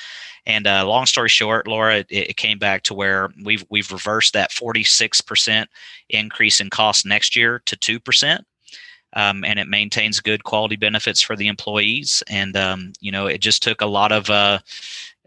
and 0.47 0.67
uh, 0.67 0.87
long 0.87 1.07
story 1.07 1.29
short, 1.29 1.69
Laura, 1.69 1.99
it, 1.99 2.07
it, 2.11 2.37
came 2.37 2.59
back 2.59 2.83
to 2.85 2.95
where 2.95 3.31
we've 3.45 3.65
we've 3.71 3.93
reversed 3.93 4.33
that 4.33 4.51
46% 4.51 5.67
increase 6.09 6.61
in 6.61 6.69
cost 6.69 7.07
next 7.07 7.37
year 7.37 7.63
to 7.67 7.77
two 7.77 8.01
percent. 8.01 8.45
Um, 9.15 9.45
and 9.45 9.59
it 9.59 9.69
maintains 9.69 10.21
good 10.21 10.43
quality 10.43 10.75
benefits 10.75 11.21
for 11.21 11.37
the 11.37 11.49
employees. 11.49 12.23
And 12.29 12.57
um, 12.57 12.95
you 13.01 13.13
know, 13.13 13.27
it 13.27 13.43
just 13.43 13.63
took 13.63 13.83
a 13.83 13.87
lot 13.87 14.11
of 14.11 14.31
uh, 14.31 14.61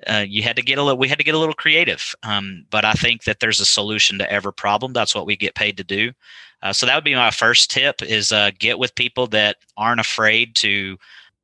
uh, 0.09 0.25
you 0.27 0.43
had 0.43 0.55
to 0.55 0.61
get 0.61 0.77
a 0.77 0.83
little. 0.83 0.97
We 0.97 1.07
had 1.07 1.17
to 1.17 1.23
get 1.23 1.35
a 1.35 1.39
little 1.39 1.53
creative. 1.53 2.15
Um, 2.23 2.65
but 2.69 2.85
I 2.85 2.93
think 2.93 3.23
that 3.23 3.39
there's 3.39 3.59
a 3.59 3.65
solution 3.65 4.17
to 4.19 4.31
every 4.31 4.53
problem. 4.53 4.93
That's 4.93 5.15
what 5.15 5.25
we 5.25 5.35
get 5.35 5.55
paid 5.55 5.77
to 5.77 5.83
do. 5.83 6.11
Uh, 6.61 6.73
so 6.73 6.85
that 6.85 6.95
would 6.95 7.03
be 7.03 7.15
my 7.15 7.31
first 7.31 7.71
tip: 7.71 8.01
is 8.01 8.31
uh, 8.31 8.51
get 8.59 8.79
with 8.79 8.95
people 8.95 9.27
that 9.27 9.57
aren't 9.77 9.99
afraid 9.99 10.55
to 10.57 10.97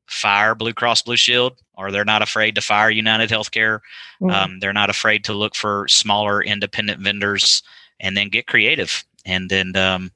fire 0.08 0.56
Blue 0.56 0.74
Cross 0.74 1.04
Blue 1.04 1.18
Shield, 1.18 1.60
or 1.76 1.92
they're 1.92 2.06
not 2.06 2.22
afraid 2.22 2.56
to 2.56 2.62
fire 2.62 2.90
United 2.90 3.30
Healthcare. 3.30 3.80
Mm-hmm. 4.22 4.30
Um, 4.30 4.60
they're 4.60 4.74
not 4.74 4.90
afraid 4.90 5.24
to 5.26 5.34
look 5.34 5.56
for 5.56 5.88
smaller 5.88 6.44
independent 6.44 7.02
vendors 7.02 7.64
and 8.00 8.16
then 8.16 8.30
get 8.30 8.48
creative. 8.48 9.04
And 9.26 9.50
then, 9.50 9.76
um, 9.76 10.12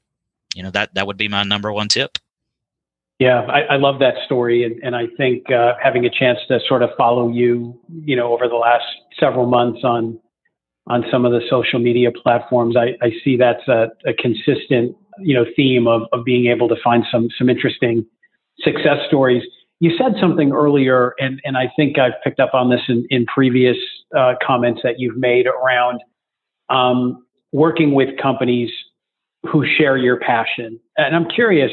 you 0.54 0.62
know, 0.62 0.70
that 0.70 0.94
that 0.94 1.06
would 1.06 1.16
be 1.16 1.28
my 1.28 1.42
number 1.42 1.72
one 1.72 1.88
tip. 1.88 2.18
Yeah, 3.18 3.40
I, 3.48 3.60
I 3.74 3.76
love 3.76 3.98
that 4.00 4.14
story, 4.26 4.62
and, 4.62 4.76
and 4.82 4.94
I 4.94 5.04
think 5.16 5.50
uh, 5.50 5.72
having 5.82 6.04
a 6.04 6.10
chance 6.10 6.38
to 6.48 6.60
sort 6.68 6.82
of 6.82 6.90
follow 6.98 7.30
you, 7.30 7.80
you 8.04 8.14
know, 8.14 8.32
over 8.32 8.46
the 8.46 8.56
last 8.56 8.84
several 9.18 9.46
months 9.46 9.80
on 9.84 10.18
on 10.88 11.04
some 11.10 11.24
of 11.24 11.32
the 11.32 11.40
social 11.50 11.80
media 11.80 12.10
platforms, 12.12 12.76
I, 12.76 12.94
I 13.04 13.10
see 13.24 13.36
that's 13.36 13.66
a, 13.66 13.88
a 14.06 14.12
consistent, 14.14 14.94
you 15.18 15.34
know, 15.34 15.44
theme 15.56 15.88
of, 15.88 16.02
of 16.12 16.24
being 16.24 16.46
able 16.46 16.68
to 16.68 16.76
find 16.84 17.04
some 17.10 17.28
some 17.38 17.48
interesting 17.48 18.04
success 18.60 18.98
stories. 19.08 19.42
You 19.80 19.96
said 19.96 20.14
something 20.20 20.52
earlier, 20.52 21.14
and, 21.18 21.40
and 21.44 21.56
I 21.56 21.70
think 21.74 21.98
I've 21.98 22.14
picked 22.22 22.38
up 22.38 22.54
on 22.54 22.70
this 22.70 22.80
in, 22.88 23.06
in 23.10 23.26
previous 23.26 23.76
uh, 24.16 24.34
comments 24.46 24.80
that 24.84 24.98
you've 24.98 25.16
made 25.16 25.46
around 25.46 26.00
um, 26.68 27.24
working 27.52 27.94
with 27.94 28.10
companies 28.20 28.70
who 29.46 29.64
share 29.78 29.96
your 29.96 30.18
passion. 30.18 30.78
And 30.96 31.14
I'm 31.14 31.28
curious 31.28 31.70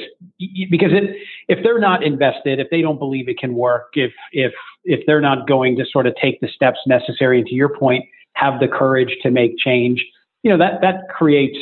because 0.70 0.92
it, 0.92 1.16
if 1.48 1.64
they're 1.64 1.80
not 1.80 2.04
invested, 2.04 2.60
if 2.60 2.68
they 2.70 2.82
don't 2.82 3.00
believe 3.00 3.28
it 3.30 3.38
can 3.38 3.56
work, 3.56 3.90
if 3.94 4.12
if 4.32 4.54
if 4.84 5.02
they're 5.06 5.22
not 5.22 5.48
going 5.48 5.78
to 5.78 5.86
sort 5.92 6.08
of 6.08 6.16
take 6.22 6.40
the 6.42 6.48
steps 6.48 6.80
necessary, 6.88 7.40
and 7.40 7.48
to 7.48 7.56
your 7.56 7.70
point, 7.78 8.06
have 8.34 8.60
the 8.60 8.68
courage 8.68 9.16
to 9.24 9.32
make 9.32 9.58
change, 9.58 10.04
you 10.44 10.52
know 10.52 10.58
that 10.58 10.82
that 10.82 11.08
creates 11.10 11.58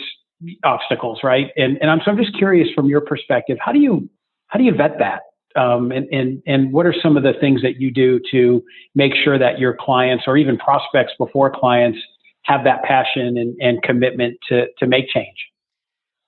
obstacles, 0.63 1.19
right? 1.23 1.47
And 1.57 1.77
and 1.81 1.89
I'm 1.89 1.99
so 2.03 2.11
I'm 2.11 2.17
just 2.17 2.37
curious 2.37 2.67
from 2.73 2.87
your 2.87 3.01
perspective, 3.01 3.57
how 3.59 3.71
do 3.71 3.79
you 3.79 4.09
how 4.47 4.59
do 4.59 4.65
you 4.65 4.75
vet 4.75 4.97
that? 4.99 5.21
Um, 5.55 5.91
and, 5.91 6.07
and, 6.11 6.41
and 6.45 6.71
what 6.71 6.85
are 6.85 6.95
some 7.01 7.17
of 7.17 7.23
the 7.23 7.33
things 7.39 7.61
that 7.61 7.79
you 7.79 7.91
do 7.91 8.21
to 8.31 8.63
make 8.95 9.13
sure 9.21 9.37
that 9.37 9.59
your 9.59 9.75
clients 9.77 10.23
or 10.27 10.37
even 10.37 10.57
prospects 10.57 11.13
before 11.17 11.51
clients 11.51 11.99
have 12.43 12.63
that 12.63 12.83
passion 12.83 13.37
and, 13.37 13.55
and 13.59 13.83
commitment 13.83 14.37
to, 14.49 14.67
to 14.79 14.87
make 14.87 15.09
change? 15.09 15.35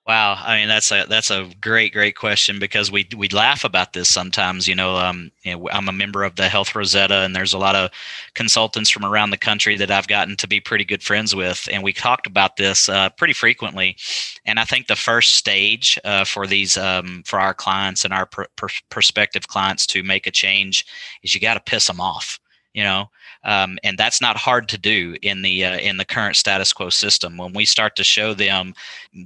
Wow, 0.06 0.36
I 0.38 0.58
mean 0.58 0.68
that's 0.68 0.92
a 0.92 1.06
that's 1.08 1.30
a 1.30 1.50
great 1.62 1.94
great 1.94 2.14
question 2.14 2.58
because 2.58 2.90
we 2.92 3.08
we 3.16 3.28
laugh 3.30 3.64
about 3.64 3.94
this 3.94 4.06
sometimes. 4.06 4.68
You 4.68 4.74
know, 4.74 4.96
um, 4.96 5.30
you 5.44 5.56
know, 5.56 5.66
I'm 5.72 5.88
a 5.88 5.92
member 5.92 6.24
of 6.24 6.36
the 6.36 6.46
Health 6.50 6.74
Rosetta, 6.74 7.20
and 7.22 7.34
there's 7.34 7.54
a 7.54 7.58
lot 7.58 7.74
of 7.74 7.90
consultants 8.34 8.90
from 8.90 9.06
around 9.06 9.30
the 9.30 9.38
country 9.38 9.76
that 9.78 9.90
I've 9.90 10.06
gotten 10.06 10.36
to 10.36 10.46
be 10.46 10.60
pretty 10.60 10.84
good 10.84 11.02
friends 11.02 11.34
with, 11.34 11.66
and 11.72 11.82
we 11.82 11.94
talked 11.94 12.26
about 12.26 12.56
this 12.56 12.86
uh, 12.90 13.08
pretty 13.16 13.32
frequently. 13.32 13.96
And 14.44 14.60
I 14.60 14.64
think 14.64 14.88
the 14.88 14.96
first 14.96 15.36
stage 15.36 15.98
uh, 16.04 16.24
for 16.26 16.46
these 16.46 16.76
um, 16.76 17.22
for 17.24 17.40
our 17.40 17.54
clients 17.54 18.04
and 18.04 18.12
our 18.12 18.26
pr- 18.26 18.42
pr- 18.56 18.82
prospective 18.90 19.48
clients 19.48 19.86
to 19.86 20.02
make 20.02 20.26
a 20.26 20.30
change 20.30 20.84
is 21.22 21.34
you 21.34 21.40
got 21.40 21.54
to 21.54 21.60
piss 21.60 21.86
them 21.86 22.00
off. 22.00 22.38
You 22.74 22.82
know, 22.82 23.08
um, 23.44 23.78
and 23.84 23.96
that's 23.96 24.20
not 24.20 24.36
hard 24.36 24.68
to 24.70 24.78
do 24.78 25.16
in 25.22 25.42
the 25.42 25.64
uh, 25.64 25.78
in 25.78 25.96
the 25.96 26.04
current 26.04 26.36
status 26.36 26.72
quo 26.72 26.88
system. 26.88 27.36
When 27.36 27.52
we 27.52 27.64
start 27.64 27.94
to 27.96 28.04
show 28.04 28.34
them 28.34 28.74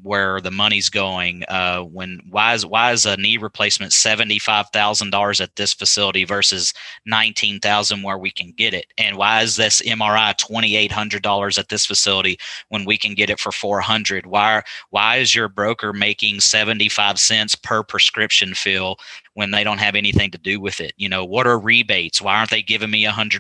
where 0.02 0.40
the 0.40 0.50
money's 0.50 0.90
going, 0.90 1.44
uh, 1.48 1.80
when 1.82 2.20
why 2.28 2.54
is 2.54 2.66
why 2.66 2.92
is 2.92 3.06
a 3.06 3.16
knee 3.16 3.38
replacement 3.38 3.92
seventy 3.92 4.38
five 4.38 4.68
thousand 4.70 5.10
dollars 5.10 5.40
at 5.40 5.56
this 5.56 5.72
facility 5.72 6.24
versus 6.24 6.74
nineteen 7.06 7.60
thousand 7.60 8.02
where 8.02 8.18
we 8.18 8.30
can 8.30 8.52
get 8.52 8.74
it, 8.74 8.92
and 8.98 9.16
why 9.16 9.42
is 9.42 9.56
this 9.56 9.80
MRI 9.82 10.36
twenty 10.36 10.76
eight 10.76 10.92
hundred 10.92 11.22
dollars 11.22 11.56
at 11.56 11.68
this 11.68 11.86
facility 11.86 12.38
when 12.68 12.84
we 12.84 12.98
can 12.98 13.14
get 13.14 13.30
it 13.30 13.40
for 13.40 13.52
four 13.52 13.80
hundred? 13.80 14.26
Why 14.26 14.62
why 14.90 15.16
is 15.16 15.34
your 15.34 15.48
broker 15.48 15.92
making 15.92 16.40
seventy 16.40 16.88
five 16.88 17.18
cents 17.18 17.54
per 17.54 17.82
prescription 17.82 18.54
fill 18.54 18.98
when 19.34 19.52
they 19.52 19.62
don't 19.62 19.78
have 19.78 19.94
anything 19.94 20.30
to 20.32 20.38
do 20.38 20.60
with 20.60 20.80
it? 20.80 20.92
You 20.96 21.08
know, 21.08 21.24
what 21.24 21.46
are 21.46 21.58
rebates? 21.58 22.20
Why 22.20 22.36
aren't 22.36 22.50
they 22.50 22.62
giving 22.62 22.90
me 22.90 23.04
100% 23.04 23.37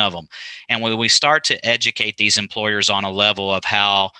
of 0.00 0.12
them? 0.12 0.28
And 0.68 0.82
when 0.82 0.96
we 0.98 1.08
start 1.08 1.44
to 1.44 1.66
educate 1.66 2.16
these 2.16 2.38
employers 2.38 2.90
on 2.90 3.04
a 3.04 3.10
level 3.10 3.52
of 3.52 3.64
how 3.64 4.10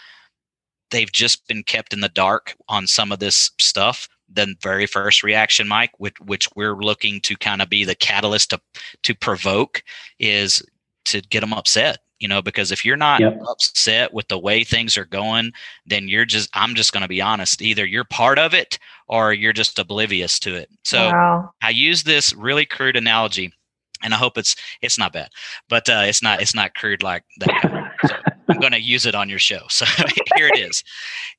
they've 0.91 1.13
just 1.13 1.47
been 1.49 1.63
kept 1.63 1.93
in 1.93 2.01
the 2.01 2.09
dark 2.09 2.55
on 2.69 2.87
some 2.87 3.13
of 3.13 3.19
this 3.19 3.51
stuff, 3.59 4.09
the 4.33 4.55
very 4.63 4.87
first 4.87 5.23
reaction, 5.23 5.69
Mike, 5.69 5.93
which, 5.99 6.19
which 6.21 6.49
we're 6.57 6.77
looking 6.77 7.21
to 7.23 7.37
kind 7.37 7.63
of 7.63 7.69
be 7.69 7.85
the 7.85 7.95
catalyst 7.95 8.51
to, 8.51 8.61
to 9.03 9.15
provoke, 9.15 9.83
is 10.19 10.63
to 11.05 11.21
get 11.21 11.41
them 11.41 11.53
upset 11.53 11.99
you 12.19 12.29
know 12.29 12.41
because 12.41 12.73
if 12.73 12.85
you're 12.85 12.97
not 12.97 13.21
yep. 13.21 13.39
upset 13.49 14.13
with 14.15 14.27
the 14.29 14.39
way 14.39 14.65
things 14.65 14.97
are 14.97 15.05
going 15.05 15.53
then 15.87 16.09
you're 16.09 16.25
just 16.25 16.49
i'm 16.55 16.75
just 16.75 16.93
going 16.93 17.03
to 17.03 17.09
be 17.09 17.21
honest 17.21 17.61
either 17.61 17.85
you're 17.85 18.05
part 18.05 18.39
of 18.39 18.55
it 18.55 18.79
or 19.09 19.33
you're 19.33 19.53
just 19.53 19.79
oblivious 19.79 20.39
to 20.39 20.55
it 20.55 20.69
so 20.85 21.11
wow. 21.11 21.51
i 21.63 21.71
use 21.71 22.03
this 22.03 22.33
really 22.35 22.65
crude 22.65 22.97
analogy 22.97 23.53
and 24.03 24.15
i 24.15 24.17
hope 24.17 24.37
it's 24.39 24.57
it's 24.83 24.99
not 24.99 25.13
bad 25.13 25.29
but 25.69 25.89
uh, 25.89 26.03
it's 26.05 26.23
not 26.23 26.41
it's 26.41 26.55
not 26.55 26.75
crude 26.75 27.03
like 27.03 27.25
that 27.39 27.93
so 28.07 28.15
i'm 28.49 28.59
going 28.59 28.73
to 28.73 28.81
use 28.81 29.07
it 29.07 29.15
on 29.15 29.29
your 29.29 29.39
show 29.39 29.63
so 29.69 29.85
here 30.37 30.49
it 30.49 30.59
is 30.59 30.83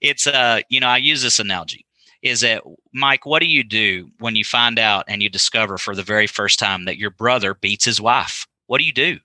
it's 0.01 0.27
uh 0.27 0.59
you 0.69 0.79
know 0.79 0.87
i 0.87 0.97
use 0.97 1.21
this 1.21 1.39
analogy 1.39 1.85
is 2.21 2.41
that 2.41 2.63
mike 2.93 3.25
what 3.25 3.41
do 3.41 3.47
you 3.47 3.63
do 3.63 4.09
when 4.19 4.35
you 4.35 4.43
find 4.43 4.79
out 4.79 5.05
and 5.07 5.21
you 5.21 5.29
discover 5.29 5.77
for 5.77 5.95
the 5.95 6.03
very 6.03 6.27
first 6.27 6.59
time 6.59 6.85
that 6.85 6.97
your 6.97 7.11
brother 7.11 7.55
beats 7.55 7.85
his 7.85 8.01
wife 8.01 8.47
what 8.67 8.79
do 8.79 8.85
you 8.85 8.93
do 8.93 9.17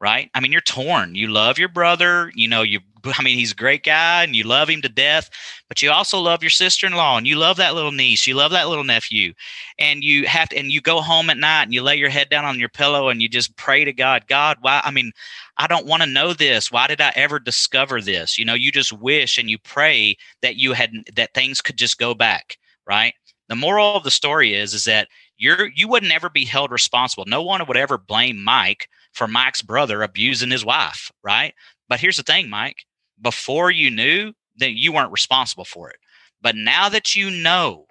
right? 0.00 0.30
I 0.34 0.40
mean, 0.40 0.52
you're 0.52 0.60
torn. 0.60 1.14
You 1.14 1.28
love 1.28 1.58
your 1.58 1.68
brother, 1.68 2.32
you 2.34 2.48
know, 2.48 2.62
you 2.62 2.80
I 3.04 3.22
mean, 3.22 3.38
he's 3.38 3.52
a 3.52 3.56
great 3.56 3.84
guy 3.84 4.24
and 4.24 4.34
you 4.34 4.44
love 4.44 4.68
him 4.68 4.82
to 4.82 4.88
death, 4.88 5.30
but 5.68 5.82
you 5.82 5.90
also 5.90 6.18
love 6.18 6.42
your 6.42 6.50
sister-in-law 6.50 7.18
and 7.18 7.26
you 7.26 7.36
love 7.36 7.56
that 7.56 7.74
little 7.74 7.92
niece, 7.92 8.26
you 8.26 8.34
love 8.34 8.52
that 8.52 8.68
little 8.68 8.84
nephew. 8.84 9.32
And 9.78 10.02
you 10.02 10.26
have 10.26 10.48
to 10.50 10.58
and 10.58 10.72
you 10.72 10.80
go 10.80 11.00
home 11.00 11.30
at 11.30 11.36
night 11.36 11.64
and 11.64 11.74
you 11.74 11.82
lay 11.82 11.96
your 11.96 12.10
head 12.10 12.28
down 12.28 12.44
on 12.44 12.58
your 12.58 12.68
pillow 12.68 13.08
and 13.08 13.22
you 13.22 13.28
just 13.28 13.56
pray 13.56 13.84
to 13.84 13.92
God, 13.92 14.26
God, 14.26 14.58
why 14.60 14.80
I 14.84 14.90
mean, 14.90 15.12
I 15.56 15.66
don't 15.66 15.86
want 15.86 16.02
to 16.02 16.08
know 16.08 16.32
this. 16.32 16.70
Why 16.70 16.86
did 16.86 17.00
I 17.00 17.12
ever 17.14 17.38
discover 17.38 18.00
this? 18.00 18.38
You 18.38 18.44
know, 18.44 18.54
you 18.54 18.72
just 18.72 18.92
wish 18.92 19.38
and 19.38 19.50
you 19.50 19.58
pray 19.58 20.16
that 20.42 20.56
you 20.56 20.72
had 20.72 20.92
that 21.14 21.34
things 21.34 21.60
could 21.60 21.76
just 21.76 21.98
go 21.98 22.14
back, 22.14 22.58
right? 22.86 23.14
The 23.48 23.56
moral 23.56 23.96
of 23.96 24.04
the 24.04 24.10
story 24.10 24.54
is 24.54 24.74
is 24.74 24.84
that 24.84 25.08
you're 25.38 25.68
you 25.74 25.88
would 25.88 26.02
never 26.02 26.28
be 26.28 26.44
held 26.44 26.70
responsible. 26.70 27.24
No 27.26 27.42
one 27.42 27.64
would 27.66 27.76
ever 27.76 27.98
blame 27.98 28.42
Mike 28.42 28.88
for 29.12 29.26
Mike's 29.26 29.62
brother 29.62 30.02
abusing 30.02 30.50
his 30.50 30.64
wife, 30.64 31.10
right? 31.22 31.54
But 31.88 32.00
here's 32.00 32.18
the 32.18 32.22
thing, 32.22 32.50
Mike. 32.50 32.84
Before 33.20 33.70
you 33.70 33.90
knew, 33.90 34.32
then 34.56 34.74
you 34.76 34.92
weren't 34.92 35.12
responsible 35.12 35.64
for 35.64 35.90
it. 35.90 35.96
But 36.40 36.56
now 36.56 36.88
that 36.88 37.14
you 37.14 37.30
know 37.30 37.86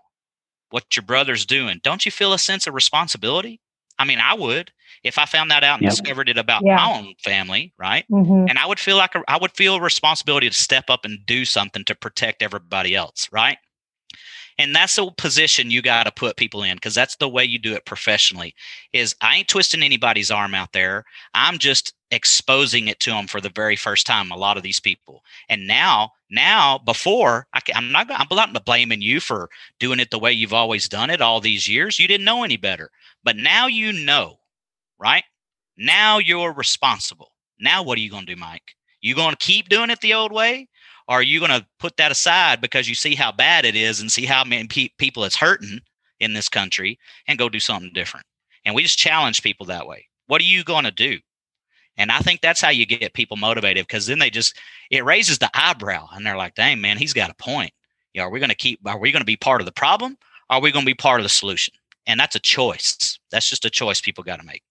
what 0.69 0.95
your 0.95 1.03
brother's 1.03 1.45
doing, 1.45 1.79
don't 1.83 2.05
you 2.05 2.11
feel 2.11 2.33
a 2.33 2.39
sense 2.39 2.67
of 2.67 2.73
responsibility? 2.73 3.61
I 3.99 4.05
mean, 4.05 4.19
I 4.19 4.35
would 4.35 4.71
if 5.03 5.17
I 5.17 5.25
found 5.25 5.51
that 5.51 5.63
out 5.63 5.75
and 5.75 5.83
yep. 5.83 5.91
discovered 5.91 6.29
it 6.29 6.37
about 6.37 6.63
yeah. 6.65 6.75
my 6.75 6.97
own 6.97 7.13
family, 7.23 7.73
right? 7.77 8.05
Mm-hmm. 8.11 8.45
And 8.49 8.59
I 8.59 8.65
would 8.65 8.79
feel 8.79 8.97
like 8.97 9.15
a, 9.15 9.23
I 9.27 9.37
would 9.37 9.51
feel 9.51 9.75
a 9.75 9.81
responsibility 9.81 10.49
to 10.49 10.55
step 10.55 10.85
up 10.89 11.05
and 11.05 11.25
do 11.25 11.45
something 11.45 11.83
to 11.85 11.95
protect 11.95 12.41
everybody 12.41 12.95
else, 12.95 13.27
right? 13.31 13.57
And 14.57 14.75
that's 14.75 14.95
the 14.95 15.11
position 15.17 15.69
you 15.71 15.81
got 15.81 16.03
to 16.03 16.11
put 16.11 16.37
people 16.37 16.63
in 16.63 16.75
because 16.75 16.95
that's 16.95 17.15
the 17.17 17.29
way 17.29 17.43
you 17.43 17.59
do 17.59 17.73
it 17.73 17.85
professionally 17.85 18.55
is 18.93 19.15
i 19.21 19.37
ain't 19.37 19.47
twisting 19.47 19.83
anybody's 19.83 20.31
arm 20.31 20.55
out 20.55 20.73
there. 20.73 21.03
I'm 21.33 21.57
just 21.57 21.93
exposing 22.11 22.87
it 22.87 22.99
to 23.01 23.11
them 23.11 23.27
for 23.27 23.41
the 23.41 23.49
very 23.49 23.75
first 23.75 24.07
time 24.07 24.31
a 24.31 24.37
lot 24.37 24.57
of 24.57 24.63
these 24.63 24.79
people. 24.79 25.23
And 25.49 25.67
now 25.67 26.11
now 26.31 26.79
before 26.79 27.47
I, 27.53 27.61
am 27.73 27.91
not 27.91 28.07
i'm 28.09 28.27
not 28.53 28.65
blaming 28.65 29.01
you 29.01 29.19
for 29.19 29.49
doing 29.79 29.99
it 29.99 30.11
the 30.11 30.19
way 30.19 30.31
you've 30.31 30.53
always 30.53 30.89
done 30.89 31.09
it 31.09 31.21
all 31.21 31.39
these 31.41 31.67
years. 31.67 31.99
You 31.99 32.07
didn't 32.07 32.25
know 32.25 32.43
any 32.43 32.57
better. 32.57 32.89
But 33.23 33.37
now 33.37 33.67
you 33.67 33.93
know 33.93 34.39
right? 34.99 35.23
Now 35.77 36.17
you're 36.17 36.53
responsible. 36.53 37.31
Now 37.59 37.83
what 37.83 37.97
are 37.97 38.01
you 38.01 38.09
going 38.09 38.25
to 38.25 38.35
do 38.35 38.39
mike? 38.39 38.75
You 39.01 39.15
going 39.15 39.31
to 39.35 39.45
keep 39.45 39.69
doing 39.69 39.89
it 39.89 40.01
the 40.01 40.13
old 40.13 40.31
way 40.31 40.67
are 41.07 41.21
you 41.21 41.39
going 41.39 41.51
to 41.51 41.65
put 41.79 41.97
that 41.97 42.11
aside 42.11 42.61
because 42.61 42.89
you 42.89 42.95
see 42.95 43.15
how 43.15 43.31
bad 43.31 43.65
it 43.65 43.75
is 43.75 44.01
and 44.01 44.11
see 44.11 44.25
how 44.25 44.43
many 44.43 44.67
pe- 44.67 44.89
people 44.97 45.23
it's 45.23 45.35
hurting 45.35 45.79
in 46.19 46.33
this 46.33 46.49
country 46.49 46.99
and 47.27 47.39
go 47.39 47.49
do 47.49 47.59
something 47.59 47.91
different? 47.93 48.25
And 48.65 48.75
we 48.75 48.83
just 48.83 48.97
challenge 48.97 49.43
people 49.43 49.65
that 49.67 49.87
way. 49.87 50.07
What 50.27 50.41
are 50.41 50.45
you 50.45 50.63
going 50.63 50.83
to 50.83 50.91
do? 50.91 51.19
And 51.95 52.11
I 52.11 52.19
think 52.19 52.41
that's 52.41 52.61
how 52.61 52.69
you 52.69 52.85
get 52.85 53.13
people 53.13 53.37
motivated 53.37 53.87
because 53.87 54.05
then 54.05 54.19
they 54.19 54.29
just, 54.29 54.57
it 54.91 55.05
raises 55.05 55.39
the 55.39 55.49
eyebrow 55.53 56.07
and 56.13 56.25
they're 56.25 56.37
like, 56.37 56.55
dang, 56.55 56.81
man, 56.81 56.97
he's 56.97 57.13
got 57.13 57.31
a 57.31 57.35
point. 57.35 57.71
You 58.13 58.21
know, 58.21 58.27
are 58.27 58.31
we 58.31 58.39
going 58.39 58.49
to 58.49 58.55
keep, 58.55 58.79
are 58.85 58.99
we 58.99 59.11
going 59.11 59.21
to 59.21 59.25
be 59.25 59.37
part 59.37 59.61
of 59.61 59.65
the 59.65 59.71
problem? 59.71 60.17
are 60.49 60.61
we 60.61 60.71
going 60.71 60.85
to 60.85 60.89
be 60.89 60.95
part 60.95 61.19
of 61.19 61.23
the 61.23 61.29
solution? 61.29 61.73
And 62.05 62.19
that's 62.19 62.35
a 62.35 62.39
choice. 62.39 63.19
That's 63.31 63.49
just 63.49 63.65
a 63.65 63.69
choice 63.69 64.01
people 64.01 64.23
got 64.23 64.39
to 64.39 64.45
make. 64.45 64.63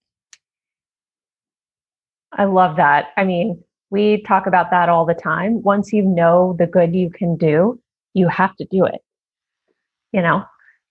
I 2.32 2.44
love 2.44 2.76
that. 2.76 3.08
I 3.16 3.24
mean, 3.24 3.62
we 3.90 4.22
talk 4.22 4.46
about 4.46 4.70
that 4.70 4.88
all 4.88 5.04
the 5.04 5.14
time. 5.14 5.62
Once 5.62 5.92
you 5.92 6.02
know 6.02 6.56
the 6.58 6.66
good 6.66 6.94
you 6.94 7.10
can 7.10 7.36
do, 7.36 7.80
you 8.14 8.28
have 8.28 8.56
to 8.56 8.64
do 8.66 8.84
it. 8.84 9.00
You 10.12 10.22
know, 10.22 10.44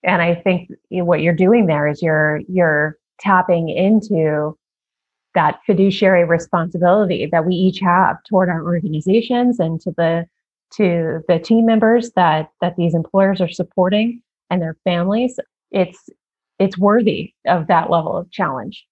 and 0.03 0.21
I 0.21 0.35
think 0.35 0.69
what 0.91 1.21
you're 1.21 1.33
doing 1.33 1.65
there 1.65 1.87
is 1.87 2.01
you're 2.01 2.41
you're 2.47 2.97
tapping 3.19 3.69
into 3.69 4.57
that 5.33 5.59
fiduciary 5.65 6.23
responsibility 6.23 7.27
that 7.31 7.45
we 7.45 7.55
each 7.55 7.79
have 7.79 8.17
toward 8.23 8.49
our 8.49 8.63
organizations 8.63 9.59
and 9.59 9.79
to 9.81 9.91
the 9.97 10.25
to 10.71 11.21
the 11.27 11.39
team 11.39 11.65
members 11.65 12.11
that 12.15 12.49
that 12.61 12.75
these 12.77 12.95
employers 12.95 13.41
are 13.41 13.49
supporting 13.49 14.21
and 14.49 14.61
their 14.61 14.77
families 14.83 15.39
it's 15.71 16.09
it's 16.57 16.77
worthy 16.77 17.33
of 17.45 17.67
that 17.67 17.89
level 17.89 18.17
of 18.17 18.31
challenge 18.31 18.85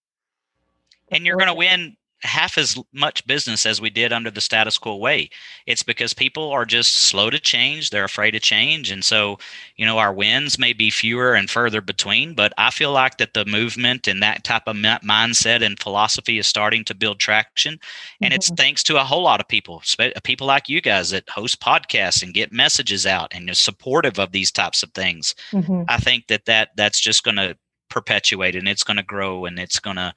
and 1.12 1.26
you're 1.26 1.38
going 1.38 1.48
to 1.48 1.54
win 1.54 1.96
half 2.24 2.58
as 2.58 2.78
much 2.94 3.26
business 3.28 3.66
as 3.66 3.82
we 3.82 3.90
did 3.90 4.14
under 4.14 4.32
the 4.32 4.42
status 4.42 4.78
quo 4.78 4.96
way. 4.96 5.30
It's 5.66 5.84
because 5.84 6.14
people 6.14 6.52
are 6.52 6.66
just 6.66 6.94
slow 6.94 7.30
to 7.30 7.40
change. 7.40 7.90
They're 7.90 8.06
afraid 8.06 8.32
to 8.32 8.40
change. 8.40 8.92
And 8.92 9.04
so, 9.04 9.40
you 9.76 9.86
know, 9.86 9.98
our 9.98 10.14
wins 10.14 10.58
may 10.58 10.74
be 10.74 10.90
fewer 10.90 11.34
and 11.34 11.50
further 11.50 11.82
between, 11.82 12.34
but 12.34 12.54
I 12.58 12.72
feel 12.72 12.92
like 12.92 13.18
that 13.18 13.34
the 13.34 13.46
movement 13.46 14.08
and 14.08 14.24
that 14.24 14.44
type 14.44 14.64
of 14.68 14.76
mindset 14.78 15.62
and 15.62 15.80
philosophy 15.80 16.38
is 16.40 16.48
starting 16.48 16.86
to 16.86 16.96
build 16.96 17.20
traction. 17.20 17.80
And 18.22 18.32
mm-hmm. 18.32 18.36
it's 18.36 18.50
thanks 18.52 18.84
to 18.84 19.00
a 19.00 19.04
whole 19.04 19.24
lot 19.24 19.42
of 19.42 19.48
people, 19.48 19.84
people 20.24 20.48
like 20.48 20.70
you 20.70 20.82
guys 20.82 21.10
that 21.10 21.30
host 21.30 21.60
podcasts 21.60 22.24
and 22.24 22.34
get 22.34 22.54
messages 22.54 23.06
out 23.06 23.34
and 23.34 23.50
are 23.50 23.54
supportive 23.54 24.18
of 24.18 24.32
these 24.32 24.52
types 24.52 24.82
of 24.82 24.92
things. 24.92 25.36
Mm-hmm. 25.52 25.84
I 25.90 25.98
think 25.98 26.28
that, 26.28 26.46
that 26.46 26.70
that's 26.76 27.00
just 27.00 27.24
going 27.24 27.38
to 27.38 27.58
perpetuate 27.90 28.56
and 28.56 28.68
it's 28.68 28.84
going 28.84 28.98
to 28.98 29.04
grow 29.04 29.46
and 29.46 29.60
it's 29.60 29.80
going 29.80 29.98
to 29.98 30.14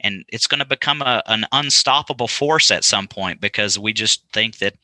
and 0.00 0.24
it's 0.28 0.46
going 0.46 0.58
to 0.58 0.66
become 0.66 1.02
a, 1.02 1.22
an 1.26 1.46
unstoppable 1.52 2.28
force 2.28 2.70
at 2.70 2.84
some 2.84 3.08
point 3.08 3.40
because 3.40 3.78
we 3.78 3.92
just 3.92 4.24
think 4.32 4.58
that 4.58 4.74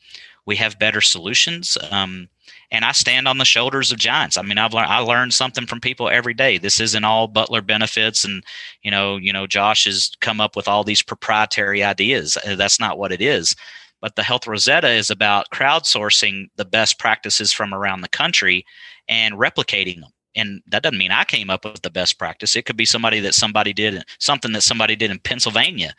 we 0.45 0.55
have 0.55 0.79
better 0.79 1.01
solutions. 1.01 1.77
Um, 1.91 2.27
and 2.71 2.85
I 2.85 2.93
stand 2.93 3.27
on 3.27 3.37
the 3.37 3.45
shoulders 3.45 3.91
of 3.91 3.99
giants. 3.99 4.37
I 4.37 4.41
mean, 4.41 4.57
I've 4.57 4.73
learned 4.73 4.89
I 4.89 4.99
learned 4.99 5.33
something 5.33 5.65
from 5.65 5.81
people 5.81 6.09
every 6.09 6.33
day. 6.33 6.57
This 6.57 6.79
isn't 6.79 7.03
all 7.03 7.27
Butler 7.27 7.61
benefits, 7.61 8.23
and 8.23 8.43
you 8.81 8.89
know, 8.89 9.17
you 9.17 9.33
know, 9.33 9.45
Josh 9.45 9.85
has 9.85 10.11
come 10.21 10.39
up 10.39 10.55
with 10.55 10.67
all 10.67 10.83
these 10.83 11.01
proprietary 11.01 11.83
ideas. 11.83 12.37
Uh, 12.37 12.55
that's 12.55 12.79
not 12.79 12.97
what 12.97 13.11
it 13.11 13.21
is. 13.21 13.55
But 13.99 14.15
the 14.15 14.23
Health 14.23 14.47
Rosetta 14.47 14.89
is 14.89 15.11
about 15.11 15.51
crowdsourcing 15.53 16.49
the 16.55 16.65
best 16.65 16.97
practices 16.97 17.53
from 17.53 17.73
around 17.73 18.01
the 18.01 18.09
country 18.09 18.65
and 19.07 19.35
replicating 19.35 20.01
them 20.01 20.11
and 20.35 20.61
that 20.67 20.83
doesn't 20.83 20.97
mean 20.97 21.11
I 21.11 21.23
came 21.23 21.49
up 21.49 21.65
with 21.65 21.81
the 21.81 21.89
best 21.89 22.17
practice. 22.17 22.55
It 22.55 22.65
could 22.65 22.77
be 22.77 22.85
somebody 22.85 23.19
that 23.21 23.33
somebody 23.33 23.73
did 23.73 24.03
something 24.19 24.53
that 24.53 24.63
somebody 24.63 24.95
did 24.95 25.11
in 25.11 25.19
Pennsylvania. 25.19 25.93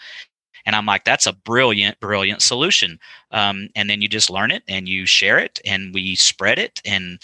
And 0.64 0.76
I'm 0.76 0.86
like, 0.86 1.04
that's 1.04 1.26
a 1.26 1.32
brilliant, 1.32 1.98
brilliant 2.00 2.40
solution. 2.40 2.98
Um, 3.32 3.68
and 3.74 3.90
then 3.90 4.00
you 4.00 4.08
just 4.08 4.30
learn 4.30 4.50
it 4.50 4.62
and 4.68 4.88
you 4.88 5.06
share 5.06 5.38
it 5.38 5.60
and 5.64 5.92
we 5.92 6.14
spread 6.14 6.58
it. 6.58 6.80
And 6.84 7.18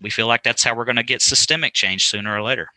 we 0.00 0.08
feel 0.08 0.28
like 0.28 0.44
that's 0.44 0.62
how 0.62 0.74
we're 0.74 0.84
going 0.84 0.96
to 0.96 1.02
get 1.02 1.20
systemic 1.20 1.74
change 1.74 2.06
sooner 2.06 2.32
or 2.32 2.42
later. 2.42 2.68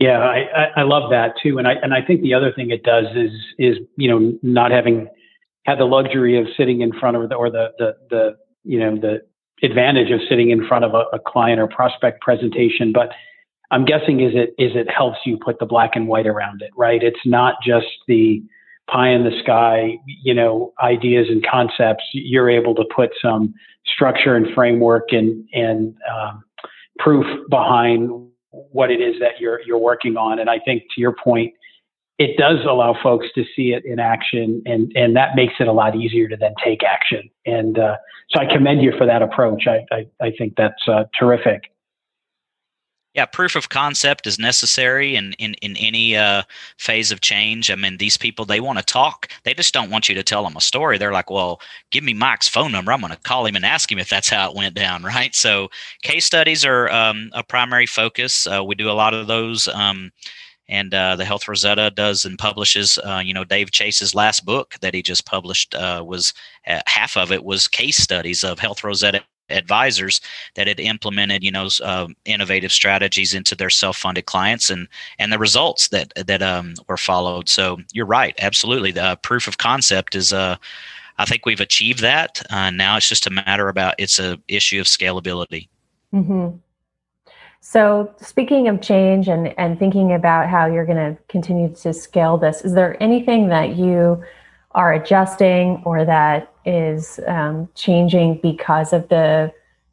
Yeah, 0.00 0.18
I, 0.18 0.80
I 0.80 0.82
love 0.82 1.10
that 1.10 1.34
too. 1.40 1.58
And 1.58 1.68
I, 1.68 1.74
and 1.74 1.94
I 1.94 2.02
think 2.02 2.22
the 2.22 2.34
other 2.34 2.52
thing 2.52 2.70
it 2.70 2.82
does 2.82 3.06
is, 3.14 3.30
is, 3.58 3.76
you 3.96 4.08
know, 4.08 4.36
not 4.42 4.72
having 4.72 5.08
had 5.64 5.78
the 5.78 5.84
luxury 5.84 6.38
of 6.38 6.48
sitting 6.56 6.80
in 6.80 6.92
front 6.98 7.16
of 7.16 7.28
the, 7.28 7.36
or 7.36 7.48
the, 7.48 7.72
the, 7.78 7.96
the, 8.10 8.36
you 8.64 8.80
know, 8.80 8.96
the, 8.96 9.22
advantage 9.62 10.10
of 10.10 10.20
sitting 10.28 10.50
in 10.50 10.66
front 10.66 10.84
of 10.84 10.94
a, 10.94 11.04
a 11.14 11.18
client 11.18 11.60
or 11.60 11.66
prospect 11.66 12.20
presentation, 12.20 12.92
but 12.92 13.10
I'm 13.70 13.84
guessing 13.84 14.20
is 14.20 14.32
it 14.34 14.54
is 14.58 14.72
it 14.76 14.88
helps 14.90 15.18
you 15.24 15.38
put 15.38 15.58
the 15.58 15.66
black 15.66 15.96
and 15.96 16.06
white 16.06 16.26
around 16.26 16.60
it, 16.62 16.70
right? 16.76 17.02
It's 17.02 17.24
not 17.24 17.54
just 17.64 17.86
the 18.06 18.42
pie 18.90 19.08
in 19.08 19.24
the 19.24 19.32
sky, 19.42 19.96
you 20.06 20.34
know, 20.34 20.74
ideas 20.82 21.28
and 21.30 21.44
concepts. 21.46 22.04
You're 22.12 22.50
able 22.50 22.74
to 22.74 22.84
put 22.94 23.10
some 23.22 23.54
structure 23.86 24.36
and 24.36 24.46
framework 24.54 25.12
and 25.12 25.48
and 25.54 25.96
um, 26.12 26.44
proof 26.98 27.26
behind 27.48 28.10
what 28.50 28.90
it 28.90 29.00
is 29.00 29.18
that 29.20 29.40
you're 29.40 29.60
you're 29.62 29.78
working 29.78 30.18
on. 30.18 30.38
And 30.38 30.50
I 30.50 30.58
think 30.58 30.82
to 30.94 31.00
your 31.00 31.14
point, 31.14 31.54
it 32.18 32.36
does 32.36 32.58
allow 32.68 32.94
folks 33.02 33.26
to 33.34 33.44
see 33.56 33.72
it 33.72 33.84
in 33.84 33.98
action, 33.98 34.62
and 34.66 34.92
and 34.94 35.16
that 35.16 35.34
makes 35.34 35.54
it 35.60 35.68
a 35.68 35.72
lot 35.72 35.96
easier 35.96 36.28
to 36.28 36.36
then 36.36 36.54
take 36.64 36.82
action. 36.84 37.28
And 37.46 37.78
uh, 37.78 37.96
so 38.30 38.40
I 38.40 38.46
commend 38.46 38.82
you 38.82 38.92
for 38.96 39.06
that 39.06 39.22
approach. 39.22 39.66
I 39.66 39.84
I, 39.90 40.06
I 40.20 40.32
think 40.36 40.54
that's 40.56 40.88
uh, 40.88 41.04
terrific. 41.18 41.72
Yeah, 43.14 43.26
proof 43.26 43.56
of 43.56 43.68
concept 43.68 44.26
is 44.26 44.38
necessary 44.38 45.16
in 45.16 45.34
in, 45.34 45.52
in 45.54 45.76
any 45.76 46.16
uh, 46.16 46.44
phase 46.78 47.12
of 47.12 47.20
change. 47.20 47.70
I 47.70 47.74
mean, 47.74 47.98
these 47.98 48.16
people 48.16 48.46
they 48.46 48.60
want 48.60 48.78
to 48.78 48.84
talk. 48.84 49.30
They 49.44 49.52
just 49.52 49.74
don't 49.74 49.90
want 49.90 50.08
you 50.08 50.14
to 50.14 50.22
tell 50.22 50.44
them 50.44 50.56
a 50.56 50.62
story. 50.62 50.96
They're 50.96 51.12
like, 51.12 51.30
"Well, 51.30 51.60
give 51.90 52.04
me 52.04 52.14
Mike's 52.14 52.48
phone 52.48 52.72
number. 52.72 52.90
I'm 52.90 53.00
going 53.00 53.12
to 53.12 53.18
call 53.18 53.44
him 53.44 53.56
and 53.56 53.66
ask 53.66 53.92
him 53.92 53.98
if 53.98 54.08
that's 54.08 54.30
how 54.30 54.50
it 54.50 54.56
went 54.56 54.74
down." 54.74 55.02
Right. 55.12 55.34
So, 55.34 55.68
case 56.00 56.24
studies 56.24 56.64
are 56.64 56.90
um, 56.90 57.30
a 57.34 57.42
primary 57.42 57.86
focus. 57.86 58.46
Uh, 58.46 58.64
we 58.64 58.74
do 58.74 58.90
a 58.90 58.92
lot 58.92 59.12
of 59.12 59.26
those. 59.26 59.68
Um, 59.68 60.10
and 60.72 60.94
uh, 60.94 61.14
the 61.16 61.24
Health 61.26 61.46
Rosetta 61.46 61.90
does 61.90 62.24
and 62.24 62.38
publishes. 62.38 62.98
Uh, 63.04 63.22
you 63.22 63.34
know, 63.34 63.44
Dave 63.44 63.70
Chase's 63.70 64.14
last 64.14 64.46
book 64.46 64.74
that 64.80 64.94
he 64.94 65.02
just 65.02 65.26
published 65.26 65.74
uh, 65.74 66.02
was 66.04 66.32
uh, 66.66 66.80
half 66.86 67.14
of 67.14 67.30
it 67.30 67.44
was 67.44 67.68
case 67.68 67.98
studies 67.98 68.42
of 68.42 68.58
Health 68.58 68.82
Rosetta 68.82 69.22
advisors 69.50 70.22
that 70.54 70.66
had 70.66 70.80
implemented 70.80 71.44
you 71.44 71.50
know 71.50 71.68
uh, 71.82 72.06
innovative 72.24 72.72
strategies 72.72 73.34
into 73.34 73.54
their 73.54 73.68
self-funded 73.68 74.24
clients 74.24 74.70
and 74.70 74.88
and 75.18 75.30
the 75.30 75.38
results 75.38 75.88
that 75.88 76.10
that 76.14 76.40
um, 76.40 76.72
were 76.88 76.96
followed 76.96 77.50
so 77.50 77.76
you're 77.92 78.06
right 78.06 78.34
absolutely 78.38 78.92
the 78.92 79.18
proof 79.22 79.48
of 79.48 79.58
concept 79.58 80.14
is 80.14 80.32
uh 80.32 80.56
i 81.18 81.26
think 81.26 81.44
we've 81.44 81.60
achieved 81.60 82.00
that 82.00 82.40
uh, 82.50 82.70
now 82.70 82.96
it's 82.96 83.08
just 83.08 83.26
a 83.26 83.30
matter 83.30 83.68
about 83.68 83.94
it's 83.98 84.18
a 84.18 84.38
issue 84.48 84.80
of 84.80 84.86
scalability 84.86 85.68
mm-hmm. 86.14 86.56
So, 87.64 88.12
speaking 88.20 88.66
of 88.66 88.80
change 88.82 89.28
and, 89.28 89.56
and 89.56 89.78
thinking 89.78 90.12
about 90.12 90.48
how 90.48 90.66
you're 90.66 90.84
going 90.84 91.14
to 91.14 91.16
continue 91.28 91.72
to 91.76 91.94
scale 91.94 92.36
this, 92.36 92.62
is 92.62 92.74
there 92.74 93.00
anything 93.00 93.48
that 93.50 93.76
you 93.76 94.20
are 94.72 94.92
adjusting 94.92 95.80
or 95.84 96.04
that 96.04 96.52
is 96.64 97.20
um, 97.28 97.68
changing 97.76 98.40
because 98.42 98.92
of 98.92 99.08
the 99.10 99.52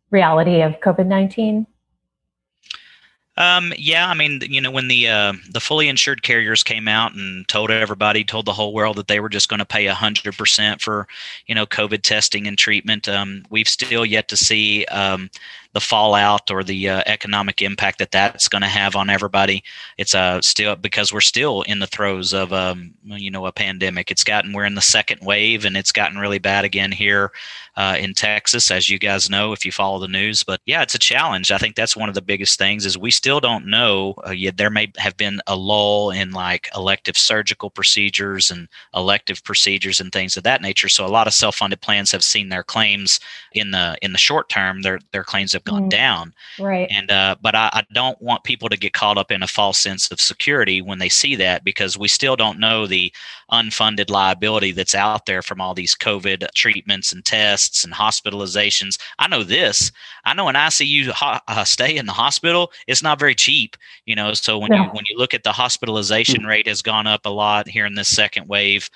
reality 0.09 0.61
of 0.61 0.79
COVID 0.79 1.05
19? 1.05 1.67
Um, 3.37 3.71
yeah, 3.77 4.09
I 4.09 4.15
mean, 4.15 4.41
you 4.41 4.59
know, 4.59 4.71
when 4.71 4.89
the 4.89 5.07
uh, 5.07 5.33
the 5.49 5.61
fully 5.61 5.87
insured 5.87 6.23
carriers 6.23 6.61
came 6.61 6.89
out 6.89 7.13
and 7.13 7.47
told 7.47 7.71
everybody, 7.71 8.25
told 8.25 8.45
the 8.45 8.51
whole 8.51 8.73
world 8.73 8.97
that 8.97 9.07
they 9.07 9.21
were 9.21 9.29
just 9.29 9.47
going 9.47 9.59
to 9.59 9.65
pay 9.65 9.85
hundred 9.85 10.37
percent 10.37 10.81
for, 10.81 11.07
you 11.45 11.55
know, 11.55 11.65
COVID 11.65 12.01
testing 12.01 12.47
and 12.47 12.57
treatment, 12.57 13.07
um, 13.07 13.45
we've 13.49 13.69
still 13.69 14.05
yet 14.05 14.27
to 14.27 14.35
see 14.35 14.83
um, 14.87 15.29
the 15.73 15.79
fallout 15.79 16.49
or 16.49 16.63
the 16.63 16.89
uh, 16.89 17.03
economic 17.05 17.61
impact 17.61 17.99
that 17.99 18.11
that's 18.11 18.49
going 18.49 18.61
to 18.61 18.67
have 18.67 18.95
on 18.95 19.09
everybody. 19.09 19.63
It's 19.97 20.15
uh, 20.15 20.41
still 20.41 20.75
because 20.75 21.13
we're 21.13 21.21
still 21.21 21.61
in 21.63 21.79
the 21.79 21.87
throes 21.87 22.33
of 22.33 22.51
um, 22.53 22.93
you 23.03 23.29
know 23.29 23.45
a 23.45 23.51
pandemic. 23.51 24.09
It's 24.09 24.23
gotten 24.23 24.53
we're 24.53 24.65
in 24.65 24.75
the 24.75 24.81
second 24.81 25.21
wave 25.21 25.65
and 25.65 25.77
it's 25.77 25.91
gotten 25.91 26.17
really 26.17 26.39
bad 26.39 26.65
again 26.65 26.91
here 26.91 27.31
uh, 27.79 27.95
in 27.97 28.13
Texas, 28.13 28.71
as 28.71 28.89
you 28.89 28.99
guys 28.99 29.29
know 29.29 29.53
if 29.53 29.65
you 29.65 29.71
follow 29.71 29.99
the 29.99 30.07
news. 30.07 30.43
But 30.43 30.59
yeah, 30.65 30.81
it's 30.81 30.95
a 30.95 30.99
challenge. 30.99 31.49
I 31.49 31.57
think 31.57 31.75
that's 31.75 31.95
one 31.95 32.09
of 32.09 32.15
the 32.15 32.21
biggest 32.21 32.57
things 32.59 32.85
is 32.85 32.97
we 32.97 33.09
still 33.09 33.39
don't 33.39 33.65
know. 33.67 34.15
Uh, 34.27 34.31
yet 34.31 34.57
there 34.57 34.69
may 34.69 34.91
have 34.97 35.15
been 35.15 35.39
a 35.47 35.55
lull 35.55 36.11
in 36.11 36.31
like 36.31 36.67
elective 36.75 37.17
surgical 37.17 37.69
procedures 37.69 38.51
and 38.51 38.67
elective 38.93 39.41
procedures 39.45 40.01
and 40.01 40.11
things 40.11 40.35
of 40.35 40.43
that 40.43 40.61
nature. 40.61 40.89
So 40.89 41.05
a 41.05 41.07
lot 41.07 41.27
of 41.27 41.33
self-funded 41.33 41.79
plans 41.79 42.11
have 42.11 42.23
seen 42.23 42.49
their 42.49 42.63
claims 42.63 43.21
in 43.53 43.71
the 43.71 43.97
in 44.01 44.11
the 44.11 44.17
short 44.17 44.49
term. 44.49 44.81
Their 44.81 44.99
their 45.13 45.23
claims 45.23 45.53
have 45.59 45.73
gone 45.73 45.85
mm, 45.85 45.89
down. 45.89 46.33
Right. 46.59 46.87
And 46.91 47.11
uh, 47.11 47.35
but 47.41 47.55
I, 47.55 47.69
I, 47.73 47.83
don't 47.93 48.21
want 48.21 48.43
people 48.43 48.69
to 48.69 48.77
get 48.77 48.93
caught 48.93 49.17
up 49.17 49.31
in 49.31 49.43
a 49.43 49.47
false 49.47 49.77
sense 49.77 50.11
of 50.11 50.19
security 50.19 50.81
when 50.81 50.99
they 50.99 51.09
see 51.09 51.35
that 51.35 51.63
because 51.63 51.97
we 51.97 52.07
still 52.07 52.35
don't 52.35 52.59
know 52.59 52.85
the 52.85 53.11
unfunded 53.51 54.09
liability 54.09 54.71
that's 54.71 54.95
out 54.95 55.25
there 55.25 55.41
from 55.41 55.61
all 55.61 55.73
these 55.73 55.95
COVID 55.95 56.47
treatments 56.53 57.11
and 57.11 57.23
tests 57.25 57.83
and 57.83 57.93
hospitalizations. 57.93 58.99
I 59.17 59.27
know 59.27 59.43
this. 59.43 59.91
I 60.25 60.33
know 60.33 60.47
an 60.47 60.55
ICU 60.55 61.09
ho- 61.09 61.39
uh, 61.47 61.63
stay 61.63 61.97
in 61.97 62.05
the 62.05 62.11
hospital. 62.11 62.71
It's 62.87 63.03
not 63.03 63.19
very 63.19 63.35
cheap, 63.35 63.75
you 64.05 64.15
know. 64.15 64.33
So 64.33 64.57
when 64.57 64.73
you 64.73 64.83
when 64.83 65.05
you 65.09 65.17
look 65.17 65.33
at 65.33 65.43
the 65.43 65.51
hospitalization 65.51 66.45
rate 66.45 66.67
has 66.67 66.81
gone 66.81 67.07
up 67.07 67.25
a 67.25 67.29
lot 67.29 67.67
here 67.67 67.85
in 67.85 67.95
this 67.95 68.09
second 68.09 68.47
wave. 68.47 68.89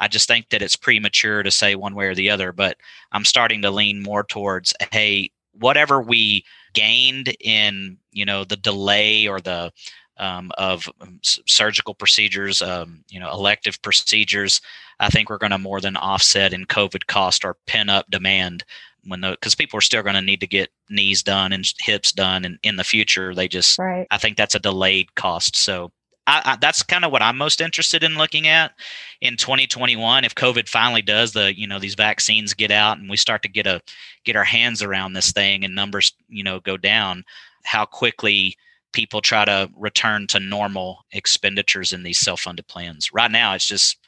I 0.00 0.08
just 0.08 0.26
think 0.26 0.48
that 0.48 0.62
it's 0.62 0.76
premature 0.76 1.42
to 1.42 1.50
say 1.50 1.74
one 1.74 1.94
way 1.94 2.06
or 2.06 2.14
the 2.14 2.30
other, 2.30 2.52
but 2.52 2.78
I'm 3.12 3.24
starting 3.24 3.60
to 3.62 3.70
lean 3.70 4.02
more 4.02 4.24
towards, 4.24 4.72
hey, 4.90 5.30
whatever 5.60 6.00
we 6.00 6.44
gained 6.72 7.34
in 7.40 7.98
you 8.12 8.24
know 8.24 8.44
the 8.44 8.56
delay 8.56 9.26
or 9.28 9.40
the 9.40 9.72
um, 10.20 10.52
of 10.58 10.86
um, 11.00 11.18
surgical 11.22 11.94
procedures, 11.94 12.60
um, 12.60 13.02
you 13.08 13.18
know, 13.18 13.30
elective 13.30 13.80
procedures, 13.80 14.60
I 15.00 15.08
think 15.08 15.30
we're 15.30 15.38
going 15.38 15.50
to 15.50 15.58
more 15.58 15.80
than 15.80 15.96
offset 15.96 16.52
in 16.52 16.66
COVID 16.66 17.06
cost 17.06 17.42
or 17.42 17.56
pin 17.66 17.88
up 17.88 18.10
demand 18.10 18.64
when 19.04 19.22
the 19.22 19.30
because 19.30 19.54
people 19.54 19.78
are 19.78 19.82
still 19.82 20.02
going 20.02 20.14
to 20.14 20.20
need 20.20 20.40
to 20.40 20.46
get 20.46 20.70
knees 20.90 21.22
done 21.22 21.52
and 21.52 21.64
hips 21.80 22.12
done 22.12 22.44
and 22.44 22.58
in 22.62 22.76
the 22.76 22.84
future 22.84 23.34
they 23.34 23.48
just 23.48 23.78
right. 23.78 24.06
I 24.10 24.18
think 24.18 24.36
that's 24.36 24.54
a 24.54 24.60
delayed 24.60 25.14
cost. 25.14 25.56
So 25.56 25.90
I, 26.30 26.42
I, 26.44 26.56
that's 26.60 26.84
kind 26.84 27.04
of 27.04 27.10
what 27.10 27.22
I'm 27.22 27.36
most 27.36 27.60
interested 27.60 28.04
in 28.04 28.16
looking 28.16 28.46
at 28.46 28.72
in 29.20 29.36
2021. 29.36 30.24
If 30.24 30.36
COVID 30.36 30.68
finally 30.68 31.02
does 31.02 31.32
the, 31.32 31.58
you 31.58 31.66
know, 31.66 31.80
these 31.80 31.96
vaccines 31.96 32.54
get 32.54 32.70
out 32.70 32.98
and 32.98 33.10
we 33.10 33.16
start 33.16 33.42
to 33.42 33.48
get 33.48 33.66
a 33.66 33.80
get 34.24 34.36
our 34.36 34.44
hands 34.44 34.80
around 34.80 35.14
this 35.14 35.32
thing 35.32 35.64
and 35.64 35.74
numbers, 35.74 36.12
you 36.28 36.44
know, 36.44 36.60
go 36.60 36.76
down, 36.76 37.24
how 37.64 37.84
quickly 37.84 38.56
people 38.92 39.20
try 39.20 39.44
to 39.44 39.68
return 39.76 40.28
to 40.28 40.38
normal 40.38 41.00
expenditures 41.12 41.92
in 41.92 42.04
these 42.04 42.18
self-funded 42.18 42.66
plans. 42.68 43.12
Right 43.12 43.30
now, 43.30 43.54
it's 43.54 43.66
just 43.66 43.98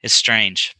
it's 0.00 0.14
strange. 0.14 0.76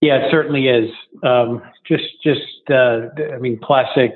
Yeah, 0.00 0.16
it 0.16 0.30
certainly 0.30 0.68
is. 0.68 0.90
Um, 1.22 1.62
just, 1.86 2.04
just, 2.24 2.40
uh, 2.70 3.08
I 3.32 3.38
mean, 3.38 3.58
classic 3.62 4.14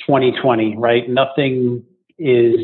2020, 0.00 0.76
right? 0.76 1.08
Nothing 1.08 1.84
is 2.18 2.56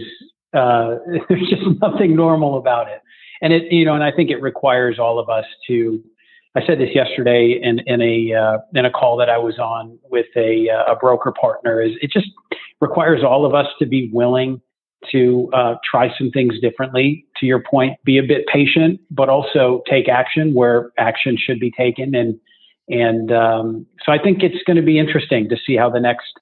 uh, 0.55 0.97
there's 1.29 1.49
just 1.49 1.81
nothing 1.81 2.17
normal 2.17 2.59
about 2.59 2.89
it. 2.89 3.01
and 3.43 3.53
it 3.53 3.73
you 3.73 3.85
know, 3.85 3.95
and 3.95 4.05
I 4.05 4.13
think 4.13 4.31
it 4.31 4.41
requires 4.41 4.99
all 4.99 5.19
of 5.19 5.29
us 5.29 5.45
to. 5.69 6.03
I 6.57 6.67
said 6.67 6.79
this 6.79 6.95
yesterday 6.95 7.61
in 7.63 7.81
in 7.81 8.01
a 8.01 8.35
uh, 8.35 8.59
in 8.75 8.85
a 8.85 8.91
call 8.91 9.17
that 9.19 9.29
I 9.29 9.39
was 9.39 9.59
on 9.59 9.99
with 10.11 10.27
a 10.37 10.71
uh, 10.71 10.93
a 10.93 10.97
broker 10.97 11.33
partner. 11.39 11.83
Is 11.83 11.93
it 12.01 12.11
just 12.11 12.29
requires 12.81 13.23
all 13.23 13.45
of 13.45 13.55
us 13.55 13.67
to 13.79 13.87
be 13.87 14.11
willing 14.13 14.61
to 15.13 15.51
uh, 15.53 15.75
try 15.89 16.09
some 16.17 16.31
things 16.31 16.55
differently. 16.61 17.25
To 17.39 17.47
your 17.47 17.63
point, 17.63 17.99
be 18.05 18.19
a 18.19 18.23
bit 18.23 18.47
patient, 18.53 19.01
but 19.11 19.29
also 19.29 19.83
take 19.89 20.09
action 20.09 20.55
where 20.55 20.91
action 20.99 21.37
should 21.39 21.61
be 21.61 21.71
taken. 21.71 22.15
And 22.15 22.39
and 22.89 23.33
um, 23.33 23.87
so 24.05 24.13
I 24.13 24.19
think 24.19 24.43
it's 24.43 24.63
going 24.65 24.77
to 24.77 24.83
be 24.83 24.99
interesting 24.99 25.49
to 25.49 25.57
see 25.67 25.77
how 25.77 25.91
the 25.91 26.01
next 26.01 26.33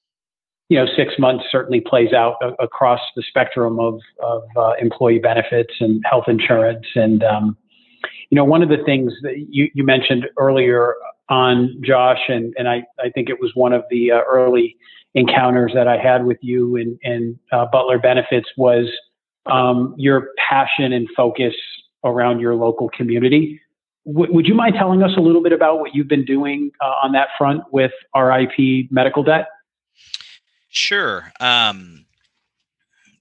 you 0.68 0.78
know 0.78 0.86
six 0.96 1.14
months 1.18 1.44
certainly 1.50 1.80
plays 1.80 2.12
out 2.12 2.36
a- 2.42 2.62
across 2.62 3.00
the 3.16 3.22
spectrum 3.22 3.78
of 3.78 4.00
of 4.22 4.42
uh, 4.56 4.72
employee 4.80 5.18
benefits 5.18 5.74
and 5.80 6.02
health 6.08 6.24
insurance. 6.28 6.86
And 6.94 7.22
um, 7.22 7.56
you 8.30 8.36
know 8.36 8.44
one 8.44 8.62
of 8.62 8.68
the 8.68 8.82
things 8.84 9.12
that 9.22 9.46
you, 9.48 9.68
you 9.74 9.84
mentioned 9.84 10.26
earlier 10.38 10.94
on 11.28 11.80
Josh, 11.84 12.20
and 12.28 12.54
and 12.56 12.68
I 12.68 12.84
I 12.98 13.10
think 13.10 13.28
it 13.28 13.40
was 13.40 13.52
one 13.54 13.72
of 13.72 13.84
the 13.90 14.12
uh, 14.12 14.20
early 14.28 14.76
encounters 15.14 15.72
that 15.74 15.86
I 15.86 15.96
had 15.96 16.24
with 16.24 16.38
you 16.40 16.76
and, 16.76 16.98
and 17.04 17.38
uh, 17.52 17.66
Butler 17.70 17.98
Benefits 17.98 18.48
was 18.56 18.86
um, 19.46 19.94
your 19.96 20.30
passion 20.48 20.92
and 20.92 21.08
focus 21.16 21.54
around 22.04 22.40
your 22.40 22.54
local 22.54 22.88
community. 22.90 23.60
W- 24.06 24.32
would 24.32 24.46
you 24.46 24.54
mind 24.54 24.74
telling 24.76 25.02
us 25.02 25.12
a 25.16 25.20
little 25.20 25.42
bit 25.42 25.52
about 25.52 25.78
what 25.78 25.94
you've 25.94 26.08
been 26.08 26.24
doing 26.24 26.70
uh, 26.80 26.94
on 27.02 27.12
that 27.12 27.28
front 27.38 27.62
with 27.72 27.92
RIP 28.16 28.90
medical 28.90 29.22
debt? 29.22 29.46
Sure. 30.74 31.32
Um, 31.40 32.04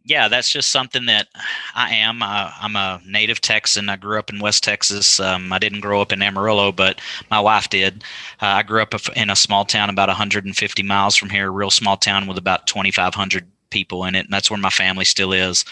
yeah, 0.06 0.28
that's 0.28 0.52
just 0.52 0.70
something 0.70 1.06
that 1.06 1.28
I 1.76 1.94
am. 1.96 2.22
Uh, 2.22 2.52
I'm 2.62 2.76
a 2.76 3.02
native 3.08 3.40
Texan. 3.40 3.88
I 3.88 3.96
grew 3.96 4.20
up 4.20 4.30
in 4.30 4.40
West 4.40 4.62
Texas. 4.64 5.18
Um, 5.20 5.54
I 5.54 5.60
didn't 5.60 5.80
grow 5.80 6.02
up 6.02 6.12
in 6.12 6.22
Amarillo, 6.22 6.74
but 6.74 7.00
my 7.32 7.40
wife 7.40 7.70
did. 7.70 8.04
Uh, 8.42 8.48
I 8.48 8.64
grew 8.64 8.82
up 8.82 8.94
in 9.16 9.30
a 9.30 9.36
small 9.36 9.64
town 9.64 9.90
about 9.90 10.10
150 10.10 10.84
miles 10.84 11.16
from 11.16 11.30
here, 11.30 11.48
a 11.48 11.52
real 11.52 11.70
small 11.72 11.96
town 11.96 12.28
with 12.28 12.38
about 12.38 12.68
2,500 12.68 13.48
people 13.70 14.04
in 14.04 14.16
it, 14.16 14.26
and 14.26 14.34
that's 14.34 14.52
where 14.52 14.60
my 14.60 14.70
family 14.70 15.06
still 15.06 15.32
is. 15.32 15.64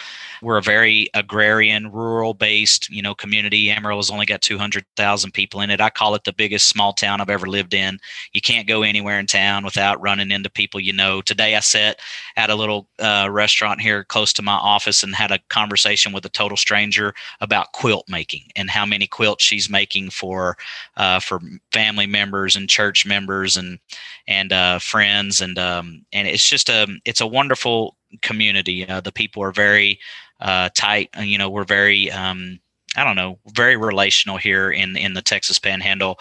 We're 0.42 0.58
a 0.58 0.62
very 0.62 1.08
agrarian, 1.14 1.92
rural-based, 1.92 2.90
you 2.90 3.02
know, 3.02 3.14
community. 3.14 3.70
Amarillo's 3.70 4.10
only 4.10 4.26
got 4.26 4.42
200,000 4.42 5.32
people 5.32 5.62
in 5.62 5.70
it. 5.70 5.82
I 5.82 5.90
call 5.90 6.16
it 6.16 6.24
the 6.24 6.34
biggest 6.34 6.68
small 6.68 6.94
town 6.94 7.22
I've 7.22 7.30
ever 7.30 7.48
lived 7.48 7.74
in. 7.74 8.00
You 8.34 8.42
can't 8.42 8.68
go 8.68 8.84
anywhere 8.84 9.20
in 9.20 9.28
town 9.28 9.64
without 9.64 10.02
running 10.02 10.32
into 10.32 10.50
people 10.50 10.80
you 10.80 10.94
know. 10.94 11.22
Today, 11.22 11.56
I 11.56 11.60
sat 11.60 12.00
at 12.36 12.50
a 12.50 12.56
little 12.56 12.88
uh, 13.00 13.28
restaurant 13.32 13.82
here 13.82 14.04
close 14.04 14.34
to 14.34 14.42
my 14.42 14.54
office 14.54 15.04
and 15.04 15.16
had 15.16 15.32
a 15.32 15.40
conversation 15.50 16.12
with 16.12 16.26
a 16.26 16.30
total 16.30 16.58
stranger 16.58 17.14
about 17.40 17.72
quilt 17.74 18.06
making 18.10 18.44
and 18.56 18.70
how 18.70 18.86
many 18.86 19.08
quilts 19.08 19.44
she's 19.44 19.70
making 19.70 20.10
for 20.10 20.58
uh, 20.98 21.20
for 21.20 21.40
family 21.72 22.08
members 22.08 22.56
and 22.56 22.70
church 22.70 23.06
members 23.06 23.58
and 23.58 23.80
and 24.28 24.54
uh, 24.54 24.80
friends 24.80 25.42
and 25.42 25.58
um, 25.60 26.06
and 26.14 26.28
it's 26.28 26.48
just 26.48 26.70
a 26.70 26.88
it's 27.06 27.22
a 27.22 27.28
wonderful 27.28 27.96
community. 28.22 28.88
Uh, 28.88 29.02
the 29.02 29.12
people 29.12 29.44
are 29.44 29.52
very 29.52 30.00
uh, 30.40 30.70
tight. 30.74 31.10
Uh, 31.18 31.22
you 31.22 31.38
know, 31.38 31.50
we're 31.50 31.64
very 31.64 32.12
um, 32.12 32.60
I 32.96 33.04
don't 33.04 33.16
know, 33.16 33.40
very 33.48 33.78
relational 33.78 34.38
here 34.38 34.70
in 34.72 34.98
in 34.98 35.14
the 35.14 35.22
Texas 35.22 35.60
Panhandle, 35.60 36.20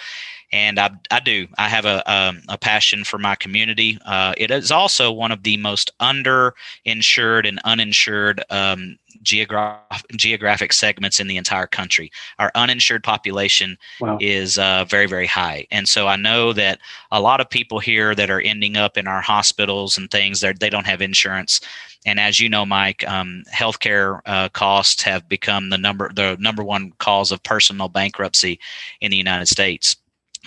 and 0.53 0.79
I 0.79 0.91
I 1.11 1.21
do 1.21 1.47
I 1.59 1.69
have 1.69 1.85
a 1.85 2.13
um, 2.13 2.43
a 2.49 2.59
passion 2.59 3.05
for 3.05 3.19
my 3.19 3.35
community. 3.35 3.99
Uh, 4.05 4.35
it 4.37 4.51
is 4.51 4.71
also 4.71 5.13
one 5.13 5.33
of 5.33 5.43
the 5.43 5.57
most 5.57 5.93
underinsured 6.01 7.49
and 7.49 7.61
uninsured 7.65 8.43
um, 8.51 8.99
geographic 9.23 10.11
geographic 10.17 10.73
segments 10.73 11.21
in 11.21 11.27
the 11.27 11.37
entire 11.37 11.67
country. 11.67 12.11
Our 12.39 12.51
uninsured 12.55 13.05
population 13.05 13.79
wow. 14.01 14.19
is 14.21 14.59
uh, 14.59 14.85
very 14.89 15.07
very 15.07 15.27
high, 15.27 15.67
and 15.71 15.89
so 15.89 16.07
I 16.07 16.17
know 16.17 16.53
that 16.53 16.81
a 17.11 17.21
lot 17.21 17.41
of 17.41 17.49
people 17.49 17.79
here 17.79 18.15
that 18.15 18.31
are 18.31 18.41
ending 18.41 18.77
up 18.77 18.97
in 18.97 19.07
our 19.07 19.21
hospitals 19.21 19.97
and 19.97 20.11
things 20.11 20.41
they 20.41 20.71
don't 20.71 20.87
have 20.87 21.03
insurance 21.03 21.61
and 22.07 22.19
as 22.19 22.41
you 22.41 22.49
know, 22.49 22.65
Mike, 22.65 23.07
um, 23.07 23.45
healthcare 23.53 24.21
uh, 24.25 24.49
costs 24.49 25.03
have 25.03 25.29
become 25.29 25.69
the 25.69 25.77
number 25.77 26.11
the 26.13 26.37
number 26.41 26.65
one 26.65 26.93
cause 26.99 27.31
of 27.31 27.43
personal 27.43 27.89
bankruptcy 27.89 28.59
in 29.01 29.11
the 29.11 29.17
United 29.17 29.47
States. 29.47 29.97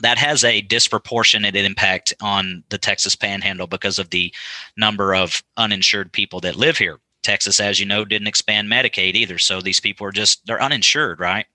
That 0.01 0.17
has 0.17 0.43
a 0.43 0.61
disproportionate 0.61 1.55
impact 1.55 2.13
on 2.21 2.63
the 2.69 2.77
Texas 2.77 3.15
Panhandle 3.15 3.67
because 3.67 3.99
of 3.99 4.09
the 4.09 4.33
number 4.75 5.13
of 5.13 5.43
uninsured 5.55 6.11
people 6.11 6.39
that 6.41 6.55
live 6.55 6.77
here. 6.77 6.99
Texas, 7.21 7.59
as 7.59 7.79
you 7.79 7.85
know, 7.85 8.03
didn't 8.03 8.27
expand 8.27 8.69
Medicaid 8.69 9.13
either, 9.15 9.37
so 9.37 9.61
these 9.61 9.79
people 9.79 10.05
are 10.05 10.11
just 10.11 10.45
they're 10.45 10.61
uninsured, 10.61 11.19
right? 11.19 11.45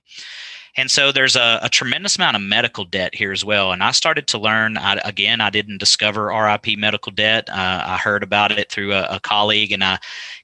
And 0.77 0.91
so 0.91 1.11
there's 1.11 1.37
a, 1.37 1.61
a, 1.63 1.69
tremendous 1.69 2.17
amount 2.17 2.37
of 2.37 2.43
medical 2.43 2.85
debt 2.85 3.15
here 3.15 3.33
as 3.33 3.45
well. 3.45 3.73
And 3.73 3.83
I 3.83 3.91
started 3.91 4.27
to 4.29 4.39
learn, 4.39 4.77
I, 4.77 5.01
again, 5.05 5.41
I 5.41 5.51
didn't 5.51 5.79
discover 5.79 6.27
RIP 6.27 6.79
medical 6.79 7.13
debt. 7.13 7.49
Uh, 7.49 7.83
I 7.85 7.97
heard 7.97 8.23
about 8.23 8.53
it 8.53 8.71
through 8.71 8.93
a, 8.93 9.05
a, 9.11 9.21
colleague 9.21 9.73
and 9.73 9.83
I 9.83 9.99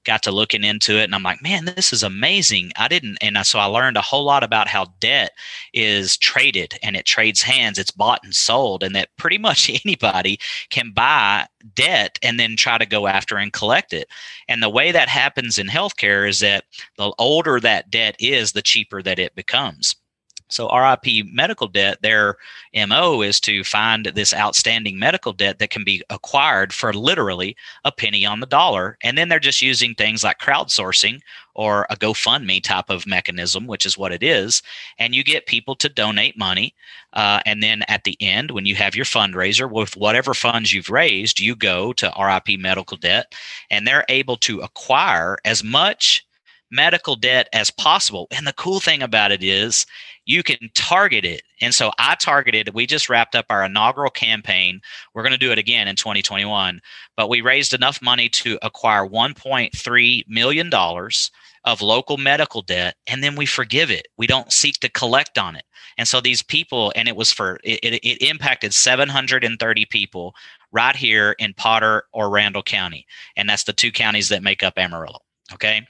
got 0.04 0.22
to 0.24 0.32
looking 0.32 0.64
into 0.64 0.98
it. 0.98 1.04
And 1.04 1.14
I'm 1.14 1.22
like, 1.22 1.42
man, 1.42 1.64
this 1.64 1.92
is 1.92 2.02
amazing. 2.02 2.72
I 2.76 2.88
didn't. 2.88 3.18
And 3.20 3.38
I, 3.38 3.42
so 3.42 3.58
I 3.58 3.66
learned 3.66 3.96
a 3.96 4.02
whole 4.02 4.24
lot 4.24 4.42
about 4.42 4.68
how 4.68 4.87
debt 5.00 5.32
is 5.72 6.16
traded 6.16 6.78
and 6.82 6.96
it 6.96 7.04
trades 7.04 7.42
hands, 7.42 7.78
it's 7.78 7.90
bought 7.90 8.20
and 8.24 8.34
sold, 8.34 8.82
and 8.82 8.94
that 8.94 9.16
pretty 9.16 9.38
much 9.38 9.70
anybody 9.84 10.38
can 10.70 10.90
buy 10.90 11.46
debt 11.74 12.18
and 12.22 12.38
then 12.38 12.56
try 12.56 12.78
to 12.78 12.87
go 12.87 13.06
after 13.06 13.37
and 13.37 13.52
collect 13.52 13.92
it. 13.92 14.08
And 14.48 14.62
the 14.62 14.68
way 14.68 14.92
that 14.92 15.08
happens 15.08 15.58
in 15.58 15.68
healthcare 15.68 16.28
is 16.28 16.40
that 16.40 16.64
the 16.98 17.12
older 17.18 17.60
that 17.60 17.90
debt 17.90 18.16
is, 18.18 18.52
the 18.52 18.62
cheaper 18.62 19.02
that 19.02 19.18
it 19.18 19.34
becomes. 19.34 19.96
So 20.48 20.68
RIP 20.68 21.26
medical 21.33 21.68
debt, 21.68 21.98
their 22.02 22.37
MO 22.87 23.22
is 23.22 23.40
to 23.40 23.64
find 23.64 24.07
this 24.07 24.35
outstanding 24.35 24.98
medical 24.98 25.33
debt 25.33 25.59
that 25.59 25.70
can 25.70 25.85
be 25.85 26.02
acquired 26.11 26.72
for 26.72 26.92
literally 26.92 27.57
a 27.85 27.90
penny 27.90 28.26
on 28.26 28.40
the 28.40 28.46
dollar. 28.46 28.98
And 29.02 29.16
then 29.16 29.28
they're 29.28 29.40
just 29.40 29.62
using 29.62 29.94
things 29.94 30.22
like 30.22 30.38
crowdsourcing 30.38 31.20
or 31.54 31.87
a 31.88 31.96
GoFundMe 31.96 32.62
type 32.62 32.90
of 32.90 33.07
mechanism, 33.07 33.66
which 33.66 33.87
is 33.87 33.96
what 33.96 34.12
it 34.12 34.22
is. 34.22 34.62
And 34.98 35.14
you 35.14 35.24
get 35.24 35.46
people 35.46 35.76
to 35.76 35.88
donate 35.88 36.37
money. 36.37 36.74
Uh, 37.14 37.40
and 37.46 37.62
then 37.62 37.83
at 37.88 38.04
the 38.04 38.16
end, 38.20 38.50
when 38.50 38.66
you 38.66 38.74
have 38.74 38.94
your 38.94 39.07
fundraiser 39.07 39.70
with 39.70 39.96
whatever 39.96 40.35
funds 40.35 40.72
you've 40.72 40.90
raised, 40.90 41.40
you 41.40 41.57
go 41.57 41.92
to 41.94 42.12
RIP 42.20 42.61
medical 42.61 42.96
debt 42.96 43.35
and 43.70 43.87
they're 43.87 44.04
able 44.09 44.37
to 44.38 44.61
acquire 44.61 45.38
as 45.44 45.64
much 45.64 46.26
medical 46.74 47.16
debt 47.16 47.48
as 47.52 47.70
possible. 47.70 48.26
And 48.30 48.46
the 48.46 48.52
cool 48.52 48.80
thing 48.80 49.02
about 49.02 49.32
it 49.32 49.42
is 49.42 49.87
you 50.26 50.42
can 50.42 50.70
target 50.74 51.24
it. 51.24 51.42
And 51.60 51.74
so 51.74 51.92
I 51.98 52.14
targeted, 52.16 52.74
we 52.74 52.87
just 52.87 53.08
wrapped 53.08 53.34
up 53.34 53.46
our 53.50 53.64
inaugural 53.64 54.10
campaign. 54.10 54.80
We're 55.12 55.22
going 55.22 55.32
to 55.32 55.38
do 55.38 55.52
it 55.52 55.58
again 55.58 55.88
in 55.88 55.96
2021, 55.96 56.80
but 57.16 57.28
we 57.28 57.40
raised 57.40 57.74
enough 57.74 58.02
money 58.02 58.28
to 58.30 58.58
acquire 58.62 59.06
$1.3 59.06 60.28
million 60.28 60.70
of 61.64 61.80
local 61.80 62.16
medical 62.18 62.62
debt 62.62 62.96
and 63.06 63.22
then 63.22 63.37
we 63.37 63.46
forgive 63.46 63.90
it. 63.90 64.08
We 64.16 64.26
don't 64.26 64.52
seek 64.52 64.80
to 64.80 64.88
collect 64.90 65.38
on 65.38 65.56
it. 65.56 65.64
And 65.96 66.08
so 66.08 66.20
these 66.20 66.42
people, 66.42 66.92
and 66.96 67.08
it 67.08 67.16
was 67.16 67.32
for, 67.32 67.60
it, 67.62 67.80
it, 67.82 67.94
it 68.04 68.28
impacted 68.28 68.74
730 68.74 69.87
people 69.87 70.34
right 70.72 70.96
here 70.96 71.37
in 71.38 71.54
Potter 71.54 72.04
or 72.12 72.30
Randall 72.30 72.62
County. 72.62 73.06
And 73.37 73.48
that's 73.48 73.64
the 73.64 73.72
two 73.72 73.92
counties 73.92 74.28
that 74.28 74.42
make 74.42 74.62
up 74.62 74.74
Amarillo. 74.76 75.20
Okay. 75.52 75.87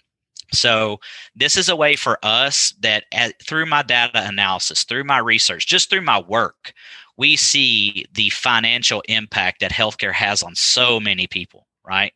So 0.54 1.00
this 1.34 1.56
is 1.56 1.68
a 1.68 1.76
way 1.76 1.96
for 1.96 2.18
us 2.22 2.74
that 2.80 3.04
at, 3.12 3.40
through 3.42 3.66
my 3.66 3.82
data 3.82 4.26
analysis, 4.26 4.84
through 4.84 5.04
my 5.04 5.18
research, 5.18 5.66
just 5.66 5.90
through 5.90 6.02
my 6.02 6.20
work, 6.20 6.72
we 7.16 7.36
see 7.36 8.06
the 8.12 8.30
financial 8.30 9.02
impact 9.08 9.60
that 9.60 9.72
healthcare 9.72 10.12
has 10.12 10.42
on 10.42 10.54
so 10.54 10.98
many 10.98 11.26
people, 11.26 11.66
right? 11.86 12.12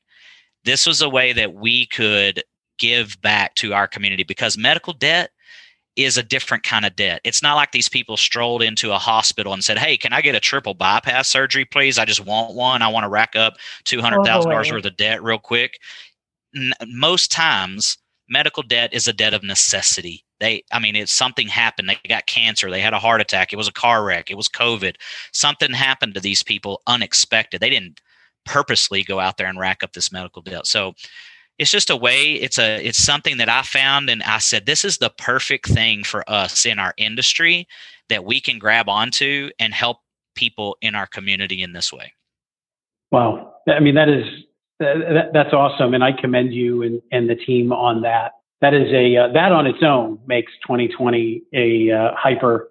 This 0.64 0.86
was 0.86 1.02
a 1.02 1.08
way 1.08 1.32
that 1.32 1.54
we 1.54 1.86
could 1.86 2.42
give 2.78 3.20
back 3.20 3.54
to 3.56 3.74
our 3.74 3.86
community 3.86 4.24
because 4.24 4.56
medical 4.56 4.92
debt 4.92 5.30
is 5.96 6.16
a 6.16 6.22
different 6.22 6.62
kind 6.62 6.84
of 6.84 6.94
debt. 6.94 7.20
It's 7.24 7.42
not 7.42 7.56
like 7.56 7.72
these 7.72 7.88
people 7.88 8.16
strolled 8.16 8.62
into 8.62 8.92
a 8.92 8.98
hospital 8.98 9.52
and 9.52 9.64
said, 9.64 9.78
"Hey, 9.78 9.96
can 9.96 10.12
I 10.12 10.20
get 10.20 10.36
a 10.36 10.40
triple 10.40 10.74
bypass 10.74 11.28
surgery, 11.28 11.64
please? 11.64 11.98
I 11.98 12.04
just 12.04 12.24
want 12.24 12.54
one. 12.54 12.82
I 12.82 12.88
want 12.88 13.02
to 13.02 13.08
rack 13.08 13.34
up 13.34 13.56
two 13.84 14.00
hundred 14.00 14.24
thousand 14.24 14.52
dollars 14.52 14.70
worth 14.70 14.84
of 14.84 14.96
debt 14.96 15.22
real 15.22 15.38
quick." 15.38 15.78
Most 16.86 17.32
times, 17.32 17.98
medical 18.28 18.62
debt 18.62 18.92
is 18.92 19.08
a 19.08 19.12
debt 19.12 19.34
of 19.34 19.42
necessity. 19.42 20.24
They, 20.40 20.62
I 20.70 20.78
mean, 20.78 20.94
it's 20.94 21.12
something 21.12 21.48
happened. 21.48 21.88
They 21.88 21.98
got 22.08 22.26
cancer. 22.26 22.70
They 22.70 22.80
had 22.80 22.94
a 22.94 22.98
heart 22.98 23.20
attack. 23.20 23.52
It 23.52 23.56
was 23.56 23.68
a 23.68 23.72
car 23.72 24.04
wreck. 24.04 24.30
It 24.30 24.36
was 24.36 24.48
COVID. 24.48 24.96
Something 25.32 25.72
happened 25.72 26.14
to 26.14 26.20
these 26.20 26.42
people 26.42 26.82
unexpected. 26.86 27.60
They 27.60 27.70
didn't 27.70 28.00
purposely 28.44 29.02
go 29.02 29.20
out 29.20 29.36
there 29.36 29.48
and 29.48 29.58
rack 29.58 29.82
up 29.82 29.92
this 29.92 30.12
medical 30.12 30.42
debt. 30.42 30.66
So 30.66 30.94
it's 31.58 31.70
just 31.70 31.90
a 31.90 31.96
way. 31.96 32.34
It's 32.34 32.58
a, 32.58 32.84
it's 32.84 33.02
something 33.02 33.38
that 33.38 33.48
I 33.48 33.62
found, 33.62 34.08
and 34.08 34.22
I 34.22 34.38
said 34.38 34.64
this 34.64 34.84
is 34.84 34.98
the 34.98 35.10
perfect 35.10 35.66
thing 35.68 36.04
for 36.04 36.22
us 36.30 36.64
in 36.64 36.78
our 36.78 36.94
industry 36.96 37.66
that 38.08 38.24
we 38.24 38.40
can 38.40 38.58
grab 38.58 38.88
onto 38.88 39.50
and 39.58 39.74
help 39.74 39.98
people 40.34 40.76
in 40.80 40.94
our 40.94 41.06
community 41.06 41.62
in 41.62 41.72
this 41.72 41.92
way. 41.92 42.12
Wow, 43.10 43.54
I 43.66 43.80
mean 43.80 43.96
that 43.96 44.08
is 44.08 44.24
that, 44.78 45.30
that's 45.32 45.52
awesome, 45.52 45.94
and 45.94 46.04
I 46.04 46.12
commend 46.12 46.52
you 46.52 46.82
and, 46.82 47.02
and 47.10 47.28
the 47.28 47.34
team 47.34 47.72
on 47.72 48.02
that. 48.02 48.32
that 48.60 48.74
is 48.74 48.92
a 48.92 49.16
uh, 49.16 49.32
that 49.32 49.52
on 49.52 49.66
its 49.66 49.82
own 49.82 50.18
makes 50.26 50.52
2020 50.66 51.42
a 51.54 51.90
uh, 51.90 52.14
hyper 52.16 52.70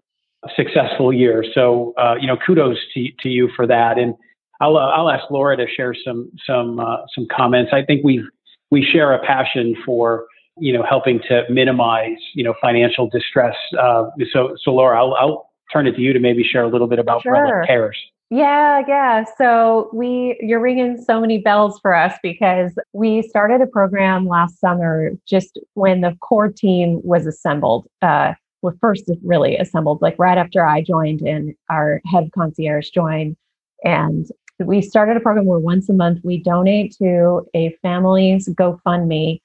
successful 0.56 1.12
year. 1.12 1.44
So 1.54 1.94
uh, 1.98 2.16
you 2.20 2.28
know, 2.28 2.38
kudos 2.38 2.78
to 2.94 3.08
to 3.22 3.30
you 3.30 3.50
for 3.56 3.68
that. 3.68 3.98
And 3.98 4.16
I'll 4.62 4.78
uh, 4.78 4.90
I'll 4.90 5.10
ask 5.10 5.30
Laura 5.30 5.58
to 5.58 5.66
share 5.76 5.94
some 6.06 6.32
some 6.46 6.80
uh, 6.80 6.98
some 7.14 7.28
comments. 7.36 7.72
I 7.74 7.84
think 7.84 8.04
we 8.04 8.26
we 8.72 8.84
share 8.84 9.14
a 9.14 9.26
passion 9.26 9.76
for 9.86 10.26
you 10.58 10.74
know 10.74 10.84
helping 10.88 11.20
to 11.30 11.44
minimize 11.50 12.18
you 12.34 12.44
know 12.44 12.54
financial 12.62 13.10
distress. 13.10 13.56
Uh, 13.78 14.06
so 14.34 14.56
so 14.64 14.72
Laura, 14.72 14.98
I'll, 15.00 15.14
I'll 15.16 15.50
turn 15.72 15.88
it 15.88 15.96
to 15.96 16.02
you 16.02 16.14
to 16.14 16.20
maybe 16.20 16.44
share 16.44 16.64
a 16.64 16.70
little 16.70 16.88
bit 16.88 17.00
about 17.00 17.24
sure. 17.24 17.64
Cares. 17.68 17.98
Yeah, 18.30 18.84
yeah. 18.86 19.24
So 19.38 19.90
we, 19.94 20.38
you're 20.42 20.60
ringing 20.60 21.02
so 21.02 21.22
many 21.22 21.38
bells 21.38 21.80
for 21.80 21.96
us 21.96 22.14
because 22.22 22.74
we 22.92 23.22
started 23.22 23.62
a 23.62 23.68
program 23.68 24.28
last 24.28 24.60
summer 24.60 25.12
just 25.26 25.58
when 25.76 26.02
the 26.02 26.14
core 26.20 26.52
team 26.52 27.00
was 27.04 27.26
assembled. 27.26 27.88
Uh, 28.02 28.34
well, 28.62 28.76
first 28.82 29.10
really 29.24 29.56
assembled, 29.56 30.02
like 30.02 30.16
right 30.18 30.38
after 30.38 30.66
I 30.66 30.82
joined 30.82 31.22
and 31.22 31.56
our 31.70 32.02
head 32.06 32.30
concierge 32.36 32.90
joined. 32.90 33.38
And 33.86 34.26
we 34.60 34.82
started 34.82 35.16
a 35.16 35.22
program 35.22 35.46
where 35.46 35.60
once 35.60 35.88
a 35.88 35.94
month 35.94 36.20
we 36.24 36.42
donate 36.42 36.94
to 36.98 37.48
a 37.54 37.78
family's 37.82 38.50
GoFundMe 38.50 39.40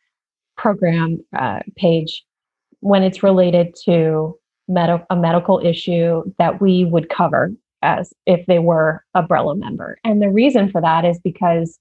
program 0.56 1.20
uh, 1.38 1.60
page 1.76 2.24
when 2.80 3.04
it's 3.04 3.22
related 3.22 3.76
to 3.84 4.36
med- 4.66 5.04
a 5.08 5.16
medical 5.16 5.60
issue 5.64 6.24
that 6.38 6.60
we 6.60 6.84
would 6.84 7.08
cover 7.10 7.52
as 7.82 8.12
if 8.26 8.46
they 8.46 8.58
were 8.58 9.04
a 9.14 9.22
Brella 9.22 9.58
member. 9.58 9.98
And 10.04 10.22
the 10.22 10.30
reason 10.30 10.70
for 10.70 10.80
that 10.80 11.04
is 11.04 11.18
because 11.22 11.78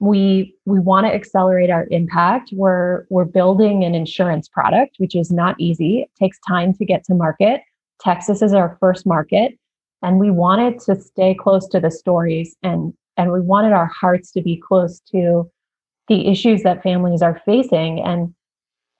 we 0.00 0.54
we 0.64 0.80
want 0.80 1.06
to 1.06 1.14
accelerate 1.14 1.70
our 1.70 1.86
impact. 1.90 2.50
We're 2.52 3.06
we're 3.08 3.24
building 3.24 3.84
an 3.84 3.94
insurance 3.94 4.48
product, 4.48 4.96
which 4.98 5.14
is 5.14 5.30
not 5.30 5.54
easy. 5.58 6.00
It 6.00 6.10
takes 6.18 6.38
time 6.46 6.74
to 6.74 6.84
get 6.84 7.04
to 7.04 7.14
market. 7.14 7.60
Texas 8.00 8.42
is 8.42 8.52
our 8.52 8.76
first 8.80 9.06
market, 9.06 9.56
and 10.02 10.18
we 10.18 10.30
wanted 10.30 10.80
to 10.80 11.00
stay 11.00 11.34
close 11.34 11.68
to 11.68 11.78
the 11.78 11.90
stories 11.90 12.56
and 12.64 12.92
and 13.16 13.30
we 13.30 13.40
wanted 13.40 13.72
our 13.72 13.86
hearts 13.86 14.32
to 14.32 14.42
be 14.42 14.56
close 14.56 15.00
to 15.12 15.48
the 16.08 16.28
issues 16.28 16.62
that 16.62 16.82
families 16.82 17.22
are 17.22 17.40
facing. 17.44 18.00
And 18.00 18.34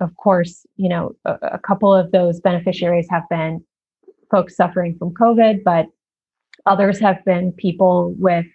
of 0.00 0.14
course, 0.16 0.64
you 0.76 0.88
know, 0.88 1.16
a, 1.24 1.36
a 1.42 1.58
couple 1.58 1.92
of 1.92 2.12
those 2.12 2.40
beneficiaries 2.40 3.08
have 3.10 3.28
been 3.28 3.64
folks 4.30 4.56
suffering 4.56 4.96
from 4.98 5.14
COVID, 5.14 5.64
but 5.64 5.86
Others 6.66 7.00
have 7.00 7.24
been 7.24 7.52
people 7.52 8.14
with 8.18 8.46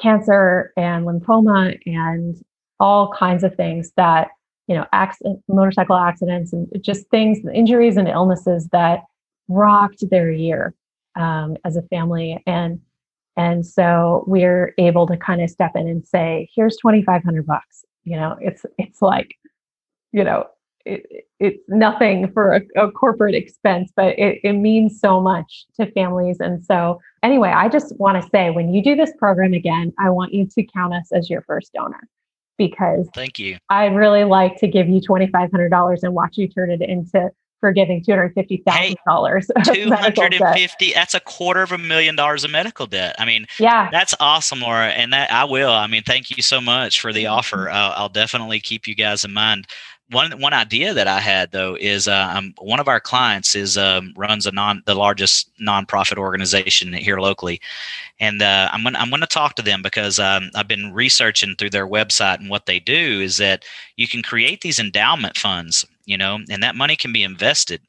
cancer 0.00 0.72
and 0.76 1.06
lymphoma 1.06 1.78
and 1.86 2.36
all 2.80 3.12
kinds 3.12 3.44
of 3.44 3.54
things 3.54 3.92
that, 3.96 4.28
you 4.66 4.74
know, 4.74 4.84
accident, 4.92 5.40
motorcycle 5.48 5.96
accidents 5.96 6.52
and 6.52 6.68
just 6.80 7.08
things, 7.10 7.38
injuries 7.52 7.96
and 7.96 8.08
illnesses 8.08 8.68
that 8.72 9.00
rocked 9.48 10.08
their 10.10 10.30
year 10.30 10.74
um, 11.16 11.56
as 11.64 11.76
a 11.76 11.82
family. 11.82 12.42
And 12.46 12.80
and 13.36 13.66
so 13.66 14.24
we're 14.28 14.74
able 14.78 15.06
to 15.08 15.16
kind 15.16 15.42
of 15.42 15.50
step 15.50 15.72
in 15.74 15.88
and 15.88 16.06
say, 16.06 16.48
here's 16.54 16.76
2,500 16.76 17.44
bucks. 17.44 17.84
You 18.04 18.16
know, 18.16 18.36
it's 18.40 18.64
it's 18.78 19.02
like, 19.02 19.34
you 20.12 20.24
know, 20.24 20.46
it, 20.84 21.26
it's 21.40 21.62
nothing 21.68 22.30
for 22.32 22.54
a, 22.54 22.62
a 22.76 22.90
corporate 22.90 23.34
expense, 23.34 23.92
but 23.96 24.18
it, 24.18 24.40
it 24.42 24.52
means 24.52 25.00
so 25.00 25.20
much 25.20 25.66
to 25.76 25.90
families. 25.92 26.38
And 26.40 26.64
so, 26.64 27.00
anyway, 27.22 27.50
I 27.50 27.68
just 27.68 27.98
want 27.98 28.22
to 28.22 28.28
say 28.30 28.50
when 28.50 28.72
you 28.72 28.82
do 28.82 28.94
this 28.94 29.12
program 29.18 29.54
again, 29.54 29.92
I 29.98 30.10
want 30.10 30.34
you 30.34 30.46
to 30.46 30.62
count 30.64 30.94
us 30.94 31.10
as 31.12 31.30
your 31.30 31.42
first 31.42 31.72
donor 31.72 32.08
because 32.58 33.08
thank 33.14 33.38
you. 33.38 33.58
I'd 33.70 33.94
really 33.94 34.24
like 34.24 34.56
to 34.58 34.68
give 34.68 34.88
you 34.88 35.00
$2,500 35.00 36.02
and 36.02 36.14
watch 36.14 36.36
you 36.36 36.48
turn 36.48 36.70
it 36.70 36.82
into 36.82 37.30
forgiving 37.60 38.04
$250,000. 38.04 38.62
Hey, 38.70 38.94
250 39.64 40.92
that's 40.92 41.14
a 41.14 41.20
quarter 41.20 41.62
of 41.62 41.72
a 41.72 41.78
million 41.78 42.14
dollars 42.14 42.44
of 42.44 42.50
medical 42.50 42.86
debt. 42.86 43.16
I 43.18 43.24
mean, 43.24 43.46
yeah, 43.58 43.88
that's 43.90 44.14
awesome, 44.20 44.60
Laura. 44.60 44.88
And 44.88 45.14
that 45.14 45.32
I 45.32 45.44
will. 45.44 45.70
I 45.70 45.86
mean, 45.86 46.02
thank 46.02 46.30
you 46.30 46.42
so 46.42 46.60
much 46.60 47.00
for 47.00 47.10
the 47.10 47.24
mm-hmm. 47.24 47.32
offer. 47.32 47.70
I'll, 47.70 47.92
I'll 47.92 48.08
definitely 48.10 48.60
keep 48.60 48.86
you 48.86 48.94
guys 48.94 49.24
in 49.24 49.32
mind 49.32 49.66
one 50.10 50.38
one 50.40 50.52
idea 50.52 50.92
that 50.92 51.08
I 51.08 51.20
had 51.20 51.52
though 51.52 51.76
is 51.80 52.06
uh, 52.06 52.32
um, 52.34 52.54
one 52.58 52.80
of 52.80 52.88
our 52.88 53.00
clients 53.00 53.54
is 53.54 53.78
um, 53.78 54.12
runs 54.16 54.46
a 54.46 54.52
non 54.52 54.82
the 54.86 54.94
largest 54.94 55.50
nonprofit 55.58 56.18
organization 56.18 56.92
here 56.92 57.18
locally, 57.18 57.60
and 58.20 58.42
uh, 58.42 58.68
I'm 58.72 58.82
gonna 58.82 58.98
I'm 58.98 59.10
gonna 59.10 59.26
talk 59.26 59.54
to 59.56 59.62
them 59.62 59.82
because 59.82 60.18
um, 60.18 60.50
I've 60.54 60.68
been 60.68 60.92
researching 60.92 61.56
through 61.56 61.70
their 61.70 61.88
website 61.88 62.38
and 62.38 62.50
what 62.50 62.66
they 62.66 62.78
do 62.78 63.20
is 63.20 63.38
that 63.38 63.64
you 63.96 64.06
can 64.06 64.22
create 64.22 64.60
these 64.60 64.78
endowment 64.78 65.36
funds, 65.38 65.84
you 66.04 66.18
know, 66.18 66.38
and 66.50 66.62
that 66.62 66.76
money 66.76 66.96
can 66.96 67.12
be 67.12 67.22
invested. 67.22 67.80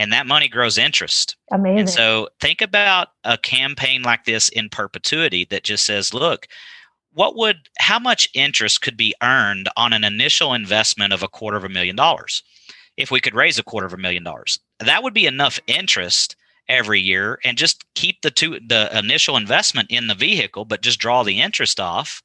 And 0.00 0.12
that 0.12 0.28
money 0.28 0.46
grows 0.46 0.78
interest. 0.78 1.34
Amazing. 1.50 1.78
And 1.80 1.90
so 1.90 2.28
think 2.40 2.62
about 2.62 3.08
a 3.24 3.36
campaign 3.36 4.02
like 4.02 4.26
this 4.26 4.48
in 4.50 4.68
perpetuity 4.68 5.44
that 5.46 5.64
just 5.64 5.84
says, 5.84 6.14
look, 6.14 6.46
what 7.12 7.36
would 7.36 7.68
how 7.78 7.98
much 7.98 8.28
interest 8.34 8.82
could 8.82 8.96
be 8.96 9.14
earned 9.22 9.68
on 9.76 9.92
an 9.92 10.04
initial 10.04 10.54
investment 10.54 11.12
of 11.12 11.22
a 11.22 11.28
quarter 11.28 11.56
of 11.56 11.64
a 11.64 11.68
million 11.68 11.96
dollars? 11.96 12.42
If 12.96 13.10
we 13.10 13.20
could 13.20 13.34
raise 13.34 13.58
a 13.58 13.62
quarter 13.62 13.86
of 13.86 13.92
a 13.92 13.98
million 13.98 14.24
dollars. 14.24 14.58
That 14.80 15.02
would 15.02 15.14
be 15.14 15.26
enough 15.26 15.60
interest 15.68 16.34
every 16.68 17.00
year 17.00 17.38
and 17.44 17.56
just 17.56 17.84
keep 17.94 18.20
the 18.22 18.30
two 18.30 18.60
the 18.68 18.90
initial 18.96 19.36
investment 19.36 19.90
in 19.90 20.06
the 20.06 20.14
vehicle 20.14 20.64
but 20.64 20.82
just 20.82 21.00
draw 21.00 21.22
the 21.22 21.40
interest 21.40 21.80
off 21.80 22.22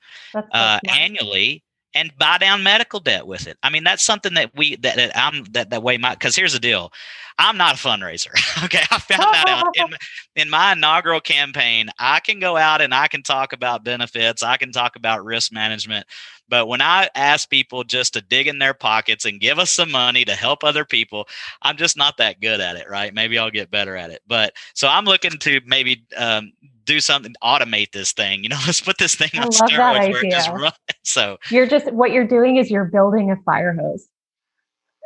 uh, 0.51 0.79
annually 0.89 1.63
and 1.93 2.11
buy 2.17 2.37
down 2.37 2.63
medical 2.63 2.99
debt 2.99 3.27
with 3.27 3.47
it. 3.47 3.57
I 3.63 3.69
mean, 3.69 3.83
that's 3.83 4.03
something 4.03 4.33
that 4.33 4.51
we 4.55 4.75
that, 4.77 4.95
that 4.95 5.17
I'm 5.17 5.43
that 5.51 5.69
that 5.69 5.83
way 5.83 5.97
my 5.97 6.13
because 6.13 6.35
here's 6.35 6.53
the 6.53 6.59
deal. 6.59 6.91
I'm 7.39 7.57
not 7.57 7.75
a 7.75 7.77
fundraiser. 7.77 8.33
okay. 8.63 8.83
I 8.91 8.99
found 8.99 9.21
that 9.21 9.45
out 9.47 9.75
in, 9.75 9.87
in 10.43 10.49
my 10.49 10.73
inaugural 10.73 11.19
campaign. 11.19 11.89
I 11.97 12.19
can 12.19 12.39
go 12.39 12.57
out 12.57 12.81
and 12.81 12.93
I 12.93 13.07
can 13.07 13.23
talk 13.23 13.53
about 13.53 13.83
benefits. 13.83 14.43
I 14.43 14.57
can 14.57 14.71
talk 14.71 14.95
about 14.95 15.25
risk 15.25 15.51
management. 15.51 16.05
But 16.49 16.67
when 16.67 16.81
I 16.81 17.09
ask 17.15 17.49
people 17.49 17.83
just 17.83 18.13
to 18.13 18.21
dig 18.21 18.47
in 18.47 18.59
their 18.59 18.73
pockets 18.73 19.25
and 19.25 19.39
give 19.39 19.59
us 19.59 19.71
some 19.71 19.89
money 19.89 20.25
to 20.25 20.35
help 20.35 20.63
other 20.63 20.85
people, 20.85 21.27
I'm 21.61 21.77
just 21.77 21.97
not 21.97 22.17
that 22.17 22.41
good 22.41 22.59
at 22.59 22.75
it, 22.75 22.89
right? 22.89 23.13
Maybe 23.13 23.39
I'll 23.39 23.49
get 23.49 23.71
better 23.71 23.95
at 23.95 24.11
it. 24.11 24.21
But 24.27 24.53
so 24.75 24.87
I'm 24.87 25.05
looking 25.05 25.31
to 25.31 25.61
maybe 25.65 26.05
um, 26.15 26.51
do 26.85 26.99
something, 26.99 27.33
automate 27.43 27.91
this 27.91 28.11
thing. 28.11 28.43
You 28.43 28.49
know, 28.49 28.59
let's 28.65 28.81
put 28.81 28.97
this 28.97 29.15
thing 29.15 29.31
on 29.37 29.47
steroids 29.47 30.11
where 30.11 30.25
it 30.25 30.31
just 30.31 30.49
runs. 30.49 30.73
So 31.05 31.37
you're 31.51 31.67
just 31.67 31.91
what 31.91 32.11
you're 32.11 32.27
doing 32.27 32.55
is 32.55 32.71
you're 32.71 32.85
building 32.85 33.29
a 33.29 33.35
fire 33.43 33.73
hose, 33.73 34.07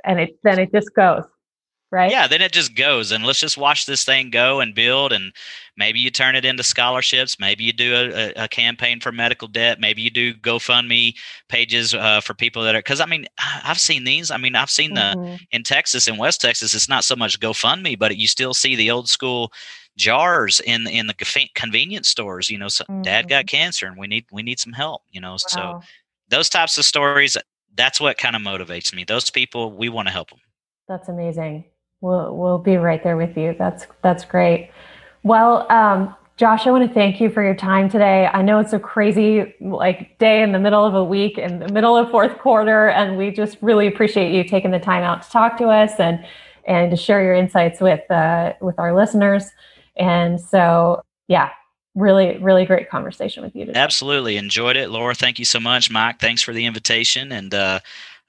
and 0.06 0.20
it 0.20 0.38
then 0.44 0.60
it 0.60 0.72
just 0.72 0.94
goes 0.96 1.24
right? 1.91 2.12
Yeah, 2.12 2.28
then 2.28 2.41
it 2.41 2.52
just 2.52 2.76
goes, 2.76 3.12
and 3.12 3.26
let's 3.26 3.39
just 3.39 3.58
watch 3.58 3.86
this 3.86 4.04
thing 4.04 4.30
go 4.30 4.60
and 4.60 4.76
build, 4.76 5.13
and 5.13 5.34
maybe 5.78 6.00
you 6.00 6.10
turn 6.10 6.36
it 6.36 6.45
into 6.45 6.63
scholarships, 6.63 7.39
maybe 7.39 7.63
you 7.63 7.73
do 7.73 7.93
a, 8.13 8.43
a 8.43 8.47
campaign 8.47 9.00
for 9.00 9.12
medical 9.12 9.47
debt, 9.47 9.80
maybe 9.80 10.02
you 10.02 10.10
do 10.10 10.34
GoFundMe 10.34 11.15
pages 11.50 11.93
uh, 11.93 12.21
for 12.21 12.34
people 12.34 12.63
that 12.63 12.76
are 12.76 12.80
because 12.80 13.00
I 13.00 13.06
mean 13.06 13.26
I've 13.63 13.80
seen 13.80 14.04
these. 14.04 14.32
I 14.32 14.38
mean 14.38 14.56
I've 14.56 14.69
seen 14.69 14.95
mm-hmm. 14.95 15.21
the 15.23 15.39
in 15.52 15.63
Texas 15.63 16.08
in 16.08 16.17
West 16.17 16.41
Texas, 16.41 16.73
it's 16.73 16.89
not 16.89 17.04
so 17.04 17.15
much 17.15 17.39
GoFundMe, 17.39 17.97
but 17.97 18.17
you 18.17 18.28
still 18.28 18.54
see 18.54 18.76
the 18.76 18.91
old 18.91 19.10
school 19.10 19.52
jars 19.95 20.60
in 20.60 20.88
in 20.88 21.08
the 21.08 21.50
convenience 21.56 22.10
stores. 22.10 22.50
You 22.50 22.58
know, 22.58 22.67
so 22.67 22.84
mm-hmm. 22.86 23.02
dad 23.04 23.30
got 23.30 23.45
mm-hmm. 23.45 23.58
cancer, 23.58 23.88
and 23.88 23.97
we 23.97 24.08
need 24.08 24.26
we 24.32 24.43
need 24.43 24.60
some 24.60 24.73
help. 24.73 25.04
You 25.12 25.21
know, 25.21 25.32
wow. 25.32 25.38
so 25.38 25.82
those 26.30 26.50
types 26.50 26.78
of 26.78 26.86
stories. 26.86 27.38
That's 27.76 28.02
what 28.02 28.17
kind 28.17 28.36
of 28.36 28.41
motivates 28.41 28.91
me. 28.91 29.04
Those 29.04 29.30
people, 29.30 29.71
we 29.71 29.88
want 29.88 30.08
to 30.08 30.12
help 30.12 30.32
them. 30.32 30.39
That's 30.88 31.10
amazing. 31.10 31.65
We'll 32.02 32.36
we'll 32.36 32.60
be 32.60 32.78
right 32.78 33.04
there 33.04 33.18
with 33.18 33.36
you. 33.38 33.56
That's 33.58 33.88
that's 34.04 34.24
great. 34.26 34.72
Well, 35.24 35.70
um, 35.72 36.16
Josh, 36.38 36.68
I 36.68 36.72
want 36.72 36.88
to 36.88 36.94
thank 36.94 37.20
you 37.20 37.32
for 37.32 37.44
your 37.44 37.56
time 37.56 37.90
today. 37.90 38.30
I 38.32 38.44
know 38.44 38.60
it's 38.60 38.74
a 38.74 38.80
crazy 38.80 39.56
like 39.60 40.18
day 40.20 40.44
in 40.44 40.52
the 40.52 40.60
middle 40.60 40.86
of 40.86 40.94
a 40.94 41.04
week 41.04 41.40
in 41.40 41.60
the 41.60 41.68
middle 41.70 41.98
of 41.98 42.12
fourth 42.12 42.38
quarter, 42.38 42.90
and 42.90 43.18
we 43.18 43.32
just 43.32 43.58
really 43.62 43.88
appreciate 43.88 44.32
you 44.32 44.44
taking 44.44 44.70
the 44.70 44.80
time 44.80 45.04
out 45.04 45.24
to 45.24 45.30
talk 45.32 45.58
to 45.58 45.66
us 45.66 45.94
and 46.00 46.24
and 46.66 46.92
to 46.92 46.98
share 46.98 47.24
your 47.24 47.34
insights 47.34 47.82
with 47.82 48.10
uh, 48.12 48.54
with 48.62 48.78
our 48.78 48.96
listeners. 48.96 49.50
And 49.96 50.40
so, 50.40 51.02
yeah, 51.28 51.50
really, 51.96 52.38
really 52.38 52.66
great 52.66 52.88
conversation 52.88 53.42
with 53.42 53.56
you 53.56 53.66
today. 53.66 53.80
Absolutely 53.80 54.38
enjoyed 54.38 54.78
it, 54.78 54.92
Laura. 54.92 55.16
Thank 55.16 55.40
you 55.40 55.46
so 55.46 55.60
much, 55.60 55.90
Mike. 55.90 56.20
Thanks 56.20 56.44
for 56.44 56.54
the 56.54 56.68
invitation, 56.68 57.32
and 57.32 57.52
uh, 57.52 57.80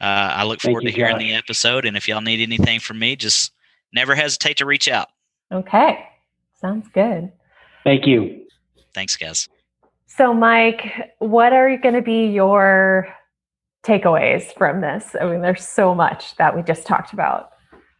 uh, 0.00 0.32
I 0.34 0.44
look 0.44 0.60
forward 0.62 0.84
you, 0.84 0.90
to 0.90 0.96
hearing 0.96 1.16
Josh. 1.16 1.20
the 1.20 1.34
episode. 1.34 1.84
And 1.84 1.94
if 1.94 2.08
y'all 2.08 2.22
need 2.22 2.40
anything 2.40 2.80
from 2.80 2.98
me, 2.98 3.16
just 3.16 3.52
never 3.92 4.14
hesitate 4.14 4.58
to 4.58 4.66
reach 4.66 4.88
out. 4.88 5.08
Okay. 5.52 6.04
Sounds 6.60 6.88
good. 6.92 7.32
Thank 7.84 8.06
you. 8.06 8.46
Thanks, 8.94 9.16
guys. 9.16 9.48
So, 10.06 10.34
Mike, 10.34 11.12
what 11.18 11.52
are 11.52 11.76
going 11.78 11.94
to 11.94 12.02
be 12.02 12.26
your 12.26 13.08
takeaways 13.84 14.52
from 14.56 14.80
this? 14.80 15.14
I 15.20 15.26
mean, 15.26 15.42
there's 15.42 15.66
so 15.66 15.94
much 15.94 16.36
that 16.36 16.56
we 16.56 16.62
just 16.62 16.86
talked 16.86 17.12
about. 17.12 17.50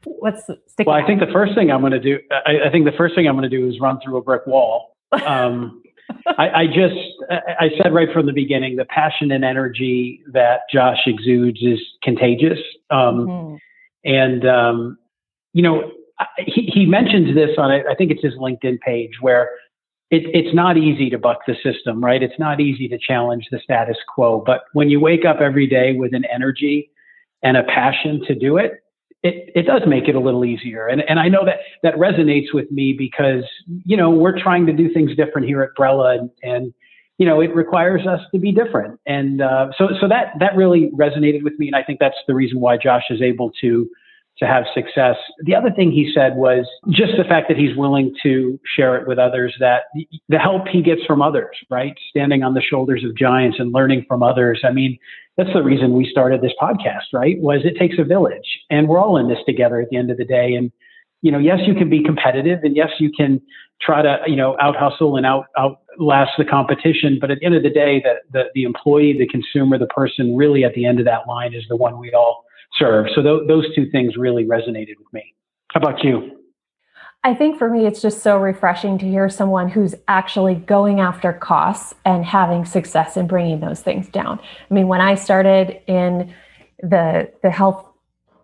What's 0.04 0.42
sticking 0.42 0.86
Well, 0.86 0.96
I 0.96 1.06
think 1.06 1.20
the 1.20 1.32
first 1.32 1.54
thing 1.54 1.70
I'm 1.70 1.80
going 1.80 1.92
to 1.92 2.00
do, 2.00 2.18
I, 2.30 2.66
I 2.66 2.70
think 2.70 2.84
the 2.84 2.96
first 2.96 3.14
thing 3.14 3.28
I'm 3.28 3.36
going 3.36 3.48
to 3.48 3.56
do 3.56 3.68
is 3.68 3.78
run 3.80 4.00
through 4.02 4.16
a 4.16 4.22
brick 4.22 4.46
wall. 4.46 4.96
Um, 5.26 5.82
I, 6.26 6.48
I, 6.50 6.66
just, 6.66 6.96
I 7.30 7.70
said 7.82 7.92
right 7.94 8.08
from 8.12 8.26
the 8.26 8.32
beginning, 8.32 8.76
the 8.76 8.84
passion 8.84 9.30
and 9.30 9.44
energy 9.44 10.22
that 10.32 10.60
Josh 10.72 10.98
exudes 11.06 11.60
is 11.62 11.78
contagious. 12.02 12.58
Um, 12.90 13.26
mm-hmm. 13.26 13.56
And, 14.04 14.46
um, 14.46 14.98
you 15.58 15.62
know, 15.62 15.90
he, 16.36 16.70
he 16.72 16.86
mentions 16.86 17.34
this 17.34 17.50
on, 17.58 17.72
I 17.72 17.92
think 17.96 18.12
it's 18.12 18.22
his 18.22 18.34
LinkedIn 18.34 18.78
page, 18.78 19.10
where 19.20 19.50
it, 20.08 20.22
it's 20.32 20.54
not 20.54 20.76
easy 20.76 21.10
to 21.10 21.18
buck 21.18 21.38
the 21.48 21.56
system, 21.64 22.00
right? 22.00 22.22
It's 22.22 22.38
not 22.38 22.60
easy 22.60 22.86
to 22.86 22.96
challenge 22.96 23.48
the 23.50 23.58
status 23.58 23.96
quo. 24.14 24.40
But 24.46 24.60
when 24.72 24.88
you 24.88 25.00
wake 25.00 25.24
up 25.24 25.38
every 25.40 25.66
day 25.66 25.94
with 25.94 26.14
an 26.14 26.24
energy 26.32 26.92
and 27.42 27.56
a 27.56 27.64
passion 27.64 28.22
to 28.28 28.36
do 28.36 28.56
it, 28.56 28.84
it, 29.24 29.50
it 29.56 29.62
does 29.62 29.82
make 29.84 30.06
it 30.06 30.14
a 30.14 30.20
little 30.20 30.44
easier. 30.44 30.86
And, 30.86 31.02
and 31.08 31.18
I 31.18 31.28
know 31.28 31.44
that 31.44 31.56
that 31.82 31.96
resonates 31.96 32.54
with 32.54 32.70
me 32.70 32.94
because, 32.96 33.42
you 33.84 33.96
know, 33.96 34.10
we're 34.10 34.38
trying 34.38 34.64
to 34.66 34.72
do 34.72 34.94
things 34.94 35.10
different 35.16 35.48
here 35.48 35.62
at 35.62 35.70
Brella 35.76 36.20
and, 36.20 36.30
and 36.44 36.72
you 37.18 37.26
know, 37.26 37.40
it 37.40 37.52
requires 37.52 38.06
us 38.06 38.20
to 38.32 38.38
be 38.38 38.52
different. 38.52 39.00
And 39.06 39.42
uh, 39.42 39.70
so, 39.76 39.88
so 40.00 40.06
that, 40.06 40.34
that 40.38 40.54
really 40.54 40.92
resonated 40.96 41.42
with 41.42 41.58
me. 41.58 41.66
And 41.66 41.74
I 41.74 41.82
think 41.82 41.98
that's 41.98 42.14
the 42.28 42.34
reason 42.36 42.60
why 42.60 42.76
Josh 42.76 43.06
is 43.10 43.20
able 43.20 43.50
to 43.60 43.90
to 44.38 44.46
have 44.46 44.64
success. 44.72 45.16
The 45.44 45.54
other 45.54 45.70
thing 45.70 45.90
he 45.90 46.12
said 46.14 46.36
was 46.36 46.66
just 46.90 47.12
the 47.16 47.24
fact 47.24 47.48
that 47.48 47.56
he's 47.56 47.76
willing 47.76 48.14
to 48.22 48.58
share 48.76 48.96
it 48.96 49.08
with 49.08 49.18
others, 49.18 49.54
that 49.58 49.82
the 50.28 50.38
help 50.38 50.68
he 50.68 50.80
gets 50.80 51.04
from 51.06 51.20
others, 51.20 51.56
right? 51.70 51.94
Standing 52.10 52.44
on 52.44 52.54
the 52.54 52.60
shoulders 52.60 53.04
of 53.04 53.16
giants 53.16 53.58
and 53.58 53.72
learning 53.72 54.04
from 54.06 54.22
others. 54.22 54.60
I 54.64 54.70
mean, 54.70 54.96
that's 55.36 55.52
the 55.52 55.62
reason 55.62 55.92
we 55.92 56.08
started 56.08 56.40
this 56.40 56.52
podcast, 56.60 57.12
right? 57.12 57.36
Was 57.40 57.62
it 57.64 57.78
takes 57.78 57.96
a 57.98 58.04
village 58.04 58.60
and 58.70 58.88
we're 58.88 58.98
all 58.98 59.16
in 59.16 59.28
this 59.28 59.38
together 59.46 59.80
at 59.80 59.88
the 59.90 59.96
end 59.96 60.10
of 60.10 60.18
the 60.18 60.24
day. 60.24 60.54
And, 60.54 60.70
you 61.22 61.32
know, 61.32 61.38
yes, 61.38 61.58
you 61.66 61.74
can 61.74 61.90
be 61.90 62.02
competitive 62.02 62.60
and 62.62 62.76
yes, 62.76 62.90
you 63.00 63.10
can 63.10 63.40
try 63.80 64.02
to, 64.02 64.18
you 64.26 64.36
know, 64.36 64.56
out 64.60 64.76
hustle 64.76 65.16
and 65.16 65.26
out, 65.26 65.46
outlast 65.58 66.32
the 66.38 66.44
competition. 66.44 67.18
But 67.20 67.30
at 67.30 67.38
the 67.40 67.46
end 67.46 67.54
of 67.56 67.62
the 67.64 67.70
day, 67.70 68.02
the, 68.04 68.14
the, 68.32 68.44
the 68.54 68.62
employee, 68.64 69.16
the 69.18 69.26
consumer, 69.26 69.78
the 69.78 69.86
person 69.86 70.36
really 70.36 70.64
at 70.64 70.74
the 70.74 70.84
end 70.84 71.00
of 71.00 71.06
that 71.06 71.26
line 71.28 71.54
is 71.54 71.64
the 71.68 71.76
one 71.76 71.98
we 71.98 72.12
all 72.12 72.44
serve. 72.76 73.06
So 73.14 73.22
th- 73.22 73.48
those 73.48 73.66
two 73.74 73.90
things 73.90 74.16
really 74.16 74.44
resonated 74.44 74.98
with 74.98 75.12
me. 75.12 75.34
How 75.72 75.80
about 75.80 76.02
you? 76.02 76.38
I 77.24 77.34
think 77.34 77.58
for 77.58 77.68
me, 77.68 77.84
it's 77.86 78.00
just 78.00 78.22
so 78.22 78.38
refreshing 78.38 78.96
to 78.98 79.06
hear 79.06 79.28
someone 79.28 79.68
who's 79.68 79.94
actually 80.06 80.54
going 80.54 81.00
after 81.00 81.32
costs 81.32 81.94
and 82.04 82.24
having 82.24 82.64
success 82.64 83.16
in 83.16 83.26
bringing 83.26 83.60
those 83.60 83.80
things 83.80 84.08
down. 84.08 84.38
I 84.70 84.74
mean, 84.74 84.86
when 84.86 85.00
I 85.00 85.14
started 85.16 85.80
in 85.88 86.32
the 86.80 87.30
the 87.42 87.50
health 87.50 87.84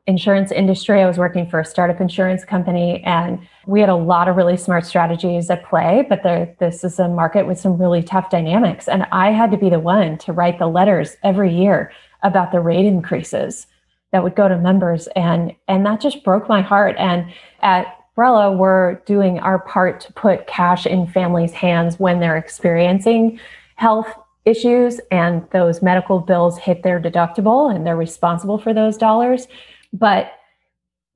insurance 0.06 0.50
industry, 0.50 1.00
I 1.00 1.06
was 1.06 1.18
working 1.18 1.48
for 1.48 1.60
a 1.60 1.64
startup 1.64 2.00
insurance 2.00 2.44
company, 2.44 3.00
and 3.04 3.38
we 3.66 3.78
had 3.80 3.88
a 3.88 3.94
lot 3.94 4.28
of 4.28 4.36
really 4.36 4.56
smart 4.56 4.84
strategies 4.84 5.48
at 5.50 5.64
play. 5.64 6.04
But 6.08 6.24
there, 6.24 6.54
this 6.58 6.82
is 6.82 6.98
a 6.98 7.08
market 7.08 7.46
with 7.46 7.60
some 7.60 7.80
really 7.80 8.02
tough 8.02 8.28
dynamics, 8.28 8.88
and 8.88 9.06
I 9.12 9.30
had 9.30 9.52
to 9.52 9.56
be 9.56 9.70
the 9.70 9.80
one 9.80 10.18
to 10.18 10.32
write 10.32 10.58
the 10.58 10.66
letters 10.66 11.16
every 11.22 11.54
year 11.54 11.92
about 12.24 12.50
the 12.50 12.60
rate 12.60 12.86
increases 12.86 13.68
that 14.14 14.22
would 14.22 14.36
go 14.36 14.46
to 14.46 14.56
members. 14.56 15.08
And 15.16 15.52
and 15.66 15.84
that 15.86 16.00
just 16.00 16.22
broke 16.22 16.48
my 16.48 16.62
heart. 16.62 16.94
And 17.00 17.26
at 17.62 17.86
Brella, 18.16 18.56
we're 18.56 18.94
doing 19.06 19.40
our 19.40 19.58
part 19.58 20.00
to 20.02 20.12
put 20.12 20.46
cash 20.46 20.86
in 20.86 21.08
families' 21.08 21.52
hands 21.52 21.98
when 21.98 22.20
they're 22.20 22.36
experiencing 22.36 23.40
health 23.74 24.06
issues 24.44 25.00
and 25.10 25.44
those 25.50 25.82
medical 25.82 26.20
bills 26.20 26.58
hit 26.58 26.84
their 26.84 27.00
deductible 27.00 27.74
and 27.74 27.84
they're 27.84 27.96
responsible 27.96 28.56
for 28.56 28.72
those 28.72 28.96
dollars. 28.96 29.48
But 29.92 30.30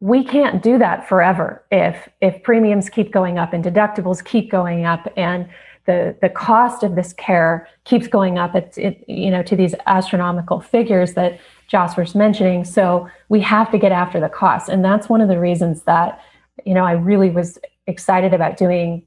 we 0.01 0.25
can't 0.25 0.61
do 0.61 0.77
that 0.79 1.09
forever 1.09 1.65
if 1.71 2.09
if 2.21 2.43
premiums 2.43 2.89
keep 2.89 3.13
going 3.13 3.39
up 3.39 3.53
and 3.53 3.63
deductibles 3.63 4.25
keep 4.25 4.51
going 4.51 4.87
up 4.87 5.07
and 5.17 5.49
the 5.87 6.17
the 6.21 6.29
cost 6.29 6.83
of 6.83 6.97
this 6.97 7.13
care 7.13 7.69
keeps 7.85 8.09
going 8.09 8.39
up. 8.39 8.57
It's 8.57 8.77
it, 8.77 9.05
you 9.07 9.31
know 9.31 9.45
to 9.45 9.55
these 9.55 9.77
astronomical 9.87 10.61
figures 10.61 11.15
that 11.15 11.39
Josh 11.69 11.97
was 11.97 12.15
mentioning. 12.15 12.65
So 12.65 13.09
we 13.29 13.41
have 13.43 13.71
to 13.71 13.79
get 13.79 13.93
after 13.93 14.19
the 14.19 14.29
costs. 14.29 14.69
And 14.69 14.85
that's 14.85 15.09
one 15.09 15.21
of 15.21 15.29
the 15.29 15.39
reasons 15.39 15.83
that, 15.83 16.21
you 16.65 16.75
know, 16.75 16.85
I 16.85 16.93
really 16.93 17.31
was 17.31 17.59
excited 17.87 18.35
about 18.35 18.57
doing 18.57 19.05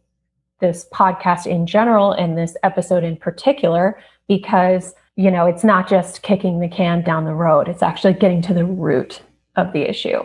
this 0.60 0.88
podcast 0.94 1.48
in 1.48 1.66
general 1.66 2.12
and 2.12 2.38
this 2.38 2.56
episode 2.64 3.04
in 3.04 3.18
particular, 3.18 4.00
because, 4.28 4.94
you 5.16 5.32
know, 5.32 5.48
it's 5.48 5.64
not 5.64 5.90
just 5.90 6.22
kicking 6.22 6.60
the 6.60 6.68
can 6.68 7.02
down 7.04 7.26
the 7.26 7.34
road, 7.34 7.68
it's 7.68 7.84
actually 7.84 8.14
getting 8.14 8.42
to 8.44 8.54
the 8.54 8.66
root 8.66 9.22
of 9.56 9.74
the 9.74 9.90
issue. 9.90 10.24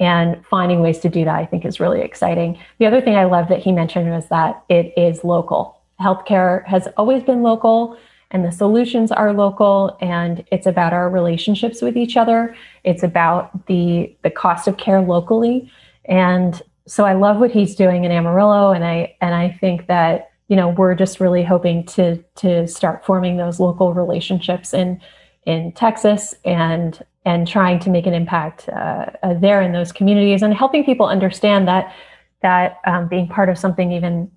And 0.00 0.44
finding 0.46 0.80
ways 0.80 0.98
to 1.00 1.08
do 1.08 1.24
that, 1.24 1.34
I 1.34 1.46
think, 1.46 1.64
is 1.64 1.80
really 1.80 2.00
exciting. 2.00 2.58
The 2.78 2.86
other 2.86 3.00
thing 3.00 3.16
I 3.16 3.24
love 3.24 3.48
that 3.48 3.60
he 3.60 3.72
mentioned 3.72 4.10
was 4.10 4.28
that 4.28 4.62
it 4.68 4.92
is 4.96 5.24
local. 5.24 5.80
Healthcare 6.00 6.64
has 6.66 6.86
always 6.96 7.22
been 7.24 7.42
local 7.42 7.96
and 8.30 8.44
the 8.44 8.52
solutions 8.52 9.10
are 9.10 9.32
local 9.32 9.96
and 10.00 10.44
it's 10.52 10.66
about 10.66 10.92
our 10.92 11.08
relationships 11.08 11.80
with 11.80 11.96
each 11.96 12.16
other. 12.16 12.54
It's 12.84 13.02
about 13.02 13.66
the 13.66 14.14
the 14.22 14.30
cost 14.30 14.68
of 14.68 14.76
care 14.76 15.00
locally. 15.00 15.70
And 16.04 16.62
so 16.88 17.04
i 17.04 17.12
love 17.12 17.36
what 17.38 17.50
he's 17.50 17.74
doing 17.74 18.04
in 18.04 18.10
amarillo 18.10 18.72
and 18.72 18.84
i 18.84 19.14
and 19.20 19.34
i 19.34 19.50
think 19.60 19.86
that 19.86 20.32
you 20.48 20.56
know 20.56 20.70
we're 20.70 20.94
just 20.94 21.20
really 21.20 21.44
hoping 21.44 21.84
to 21.84 22.16
to 22.34 22.66
start 22.66 23.04
forming 23.04 23.36
those 23.36 23.60
local 23.60 23.92
relationships 23.92 24.72
in 24.72 25.00
in 25.44 25.70
texas 25.72 26.34
and 26.44 27.04
and 27.24 27.46
trying 27.46 27.78
to 27.78 27.90
make 27.90 28.06
an 28.06 28.14
impact 28.14 28.68
uh, 28.70 29.06
uh, 29.22 29.34
there 29.34 29.60
in 29.60 29.72
those 29.72 29.92
communities 29.92 30.42
and 30.42 30.54
helping 30.54 30.82
people 30.82 31.06
understand 31.06 31.68
that 31.68 31.94
that 32.40 32.78
um, 32.86 33.06
being 33.06 33.28
part 33.28 33.48
of 33.48 33.58
something 33.58 33.92
even 33.92 34.30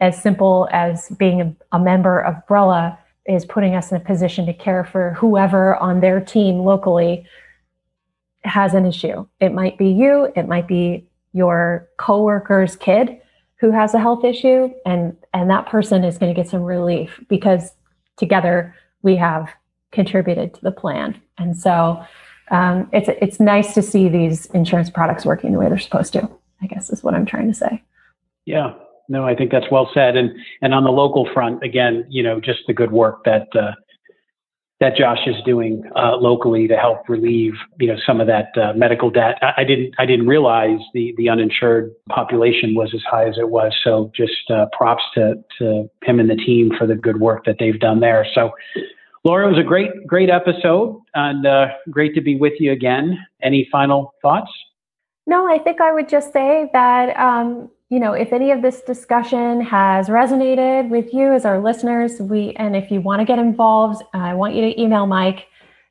as 0.00 0.20
simple 0.20 0.66
as 0.72 1.10
being 1.18 1.42
a, 1.42 1.54
a 1.72 1.78
member 1.78 2.20
of 2.20 2.34
Brella 2.48 2.96
is 3.30 3.44
putting 3.44 3.74
us 3.74 3.90
in 3.90 3.96
a 3.96 4.00
position 4.00 4.44
to 4.46 4.52
care 4.52 4.84
for 4.84 5.12
whoever 5.14 5.76
on 5.76 6.00
their 6.00 6.20
team 6.20 6.58
locally 6.58 7.24
has 8.42 8.74
an 8.74 8.86
issue. 8.86 9.26
It 9.38 9.52
might 9.52 9.78
be 9.78 9.88
you, 9.88 10.32
it 10.34 10.48
might 10.48 10.66
be 10.66 11.06
your 11.32 11.88
coworker's 11.98 12.74
kid 12.74 13.20
who 13.60 13.70
has 13.70 13.94
a 13.94 14.00
health 14.00 14.24
issue 14.24 14.70
and 14.84 15.16
and 15.32 15.48
that 15.50 15.66
person 15.66 16.02
is 16.02 16.18
going 16.18 16.34
to 16.34 16.40
get 16.40 16.50
some 16.50 16.62
relief 16.62 17.20
because 17.28 17.72
together 18.16 18.74
we 19.02 19.14
have 19.16 19.48
contributed 19.92 20.54
to 20.54 20.60
the 20.62 20.72
plan. 20.72 21.20
And 21.38 21.56
so 21.56 22.02
um, 22.50 22.88
it's 22.92 23.08
it's 23.20 23.38
nice 23.38 23.74
to 23.74 23.82
see 23.82 24.08
these 24.08 24.46
insurance 24.46 24.90
products 24.90 25.24
working 25.24 25.52
the 25.52 25.58
way 25.58 25.68
they're 25.68 25.78
supposed 25.78 26.12
to. 26.14 26.28
I 26.62 26.66
guess 26.66 26.90
is 26.90 27.04
what 27.04 27.14
I'm 27.14 27.26
trying 27.26 27.46
to 27.48 27.54
say. 27.54 27.82
Yeah, 28.44 28.74
no, 29.10 29.26
I 29.26 29.34
think 29.34 29.50
that's 29.50 29.66
well 29.70 29.90
said. 29.92 30.16
And 30.16 30.30
and 30.62 30.72
on 30.72 30.84
the 30.84 30.90
local 30.90 31.28
front, 31.34 31.62
again, 31.64 32.06
you 32.08 32.22
know, 32.22 32.40
just 32.40 32.60
the 32.68 32.72
good 32.72 32.92
work 32.92 33.24
that 33.24 33.48
uh, 33.58 33.72
that 34.78 34.96
Josh 34.96 35.26
is 35.26 35.34
doing 35.44 35.82
uh, 35.96 36.16
locally 36.16 36.68
to 36.68 36.76
help 36.76 37.08
relieve, 37.08 37.54
you 37.80 37.88
know, 37.88 37.96
some 38.06 38.20
of 38.20 38.28
that 38.28 38.56
uh, 38.56 38.72
medical 38.74 39.10
debt. 39.10 39.36
I, 39.42 39.52
I, 39.58 39.64
didn't 39.64 39.94
I 39.98 40.06
didn't 40.06 40.28
realize 40.28 40.78
the 40.94 41.12
the 41.18 41.28
uninsured 41.28 41.90
population 42.08 42.76
was 42.76 42.92
as 42.94 43.02
high 43.02 43.28
as 43.28 43.36
it 43.36 43.50
was. 43.50 43.74
So 43.82 44.12
just 44.16 44.48
uh, 44.48 44.66
props 44.72 45.02
to 45.16 45.34
to 45.58 45.90
him 46.04 46.20
and 46.20 46.30
the 46.30 46.36
team 46.36 46.70
for 46.78 46.86
the 46.86 46.94
good 46.94 47.18
work 47.20 47.44
that 47.46 47.56
they've 47.58 47.78
done 47.78 48.00
there. 48.00 48.26
So. 48.34 48.52
Laura, 49.22 49.46
it 49.46 49.50
was 49.50 49.58
a 49.60 49.68
great, 49.68 49.90
great 50.06 50.30
episode 50.30 50.98
and 51.12 51.44
uh, 51.44 51.66
great 51.90 52.14
to 52.14 52.22
be 52.22 52.36
with 52.36 52.54
you 52.58 52.72
again. 52.72 53.18
Any 53.42 53.68
final 53.70 54.14
thoughts? 54.22 54.50
No, 55.26 55.46
I 55.46 55.58
think 55.58 55.82
I 55.82 55.92
would 55.92 56.08
just 56.08 56.32
say 56.32 56.70
that 56.72 57.14
um, 57.18 57.68
you 57.90 57.98
know, 57.98 58.12
if 58.12 58.32
any 58.32 58.52
of 58.52 58.62
this 58.62 58.82
discussion 58.82 59.60
has 59.60 60.08
resonated 60.08 60.88
with 60.88 61.12
you 61.12 61.32
as 61.32 61.44
our 61.44 61.60
listeners, 61.60 62.20
we 62.20 62.52
and 62.52 62.76
if 62.76 62.88
you 62.88 63.00
want 63.00 63.18
to 63.18 63.24
get 63.24 63.40
involved, 63.40 64.02
I 64.14 64.32
want 64.34 64.54
you 64.54 64.62
to 64.62 64.80
email 64.80 65.06
Mike, 65.06 65.48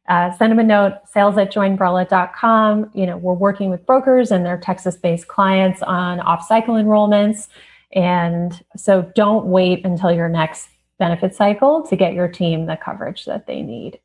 uh, 0.07 0.31
send 0.37 0.53
him 0.53 0.59
a 0.59 0.63
note, 0.63 0.93
sales 1.05 1.37
at 1.37 1.51
joinbrella.com. 1.51 2.91
You 2.93 3.05
know, 3.05 3.17
we're 3.17 3.33
working 3.33 3.69
with 3.69 3.85
brokers 3.85 4.31
and 4.31 4.45
their 4.45 4.57
Texas-based 4.57 5.27
clients 5.27 5.81
on 5.81 6.21
off-cycle 6.21 6.75
enrollments. 6.75 7.49
And 7.91 8.63
so 8.77 9.11
don't 9.13 9.47
wait 9.47 9.85
until 9.85 10.11
your 10.11 10.29
next 10.29 10.69
benefit 10.99 11.35
cycle 11.35 11.85
to 11.87 11.97
get 11.97 12.13
your 12.13 12.29
team 12.29 12.65
the 12.65 12.77
coverage 12.77 13.25
that 13.25 13.45
they 13.45 13.61
need. 13.61 13.99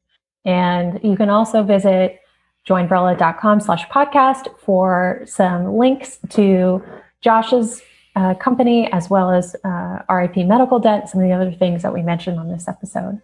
And 0.45 0.99
you 1.05 1.16
can 1.16 1.30
also 1.30 1.62
visit 1.62 2.20
joinbrella.com 2.68 3.61
slash 3.61 3.86
podcast 3.86 4.49
for 4.59 5.22
some 5.26 5.76
links 5.76 6.18
to 6.30 6.82
Josh's 7.25 7.83
uh, 8.14 8.35
company, 8.35 8.93
as 8.93 9.11
well 9.11 9.31
as 9.31 9.57
uh, 9.64 10.03
RIP 10.09 10.37
medical 10.47 10.79
debt, 10.79 11.09
some 11.09 11.20
of 11.20 11.27
the 11.27 11.35
other 11.35 11.51
things 11.51 11.83
that 11.83 11.93
we 11.93 12.03
mentioned 12.03 12.39
on 12.39 12.49
this 12.49 12.68
episode. 12.68 13.20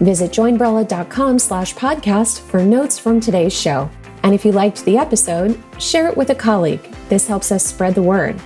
Visit 0.00 0.32
joinbrella.com 0.32 1.38
slash 1.38 1.74
podcast 1.74 2.40
for 2.40 2.64
notes 2.64 2.98
from 2.98 3.20
today's 3.20 3.58
show. 3.58 3.88
And 4.24 4.34
if 4.34 4.44
you 4.44 4.52
liked 4.52 4.84
the 4.84 4.98
episode, 4.98 5.62
share 5.78 6.08
it 6.08 6.16
with 6.16 6.30
a 6.30 6.34
colleague. 6.34 6.82
This 7.08 7.28
helps 7.28 7.52
us 7.52 7.64
spread 7.64 7.94
the 7.94 8.02
word. 8.02 8.40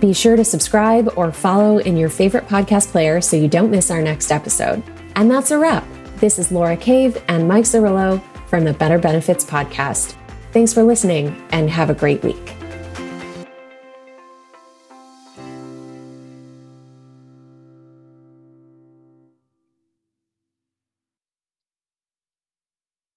Be 0.00 0.12
sure 0.12 0.36
to 0.36 0.44
subscribe 0.44 1.12
or 1.16 1.32
follow 1.32 1.78
in 1.78 1.96
your 1.96 2.08
favorite 2.08 2.46
podcast 2.46 2.88
player 2.92 3.20
so 3.20 3.36
you 3.36 3.48
don't 3.48 3.70
miss 3.70 3.90
our 3.90 4.00
next 4.00 4.30
episode. 4.30 4.82
And 5.16 5.30
that's 5.30 5.50
a 5.50 5.58
wrap. 5.58 5.84
This 6.16 6.38
is 6.38 6.52
Laura 6.52 6.76
Cave 6.76 7.22
and 7.28 7.48
Mike 7.48 7.64
Zerillo 7.64 8.22
from 8.46 8.64
the 8.64 8.72
Better 8.72 8.98
Benefits 8.98 9.44
Podcast. 9.44 10.14
Thanks 10.52 10.72
for 10.72 10.82
listening 10.82 11.36
and 11.50 11.68
have 11.68 11.90
a 11.90 11.94
great 11.94 12.22
week. 12.22 12.56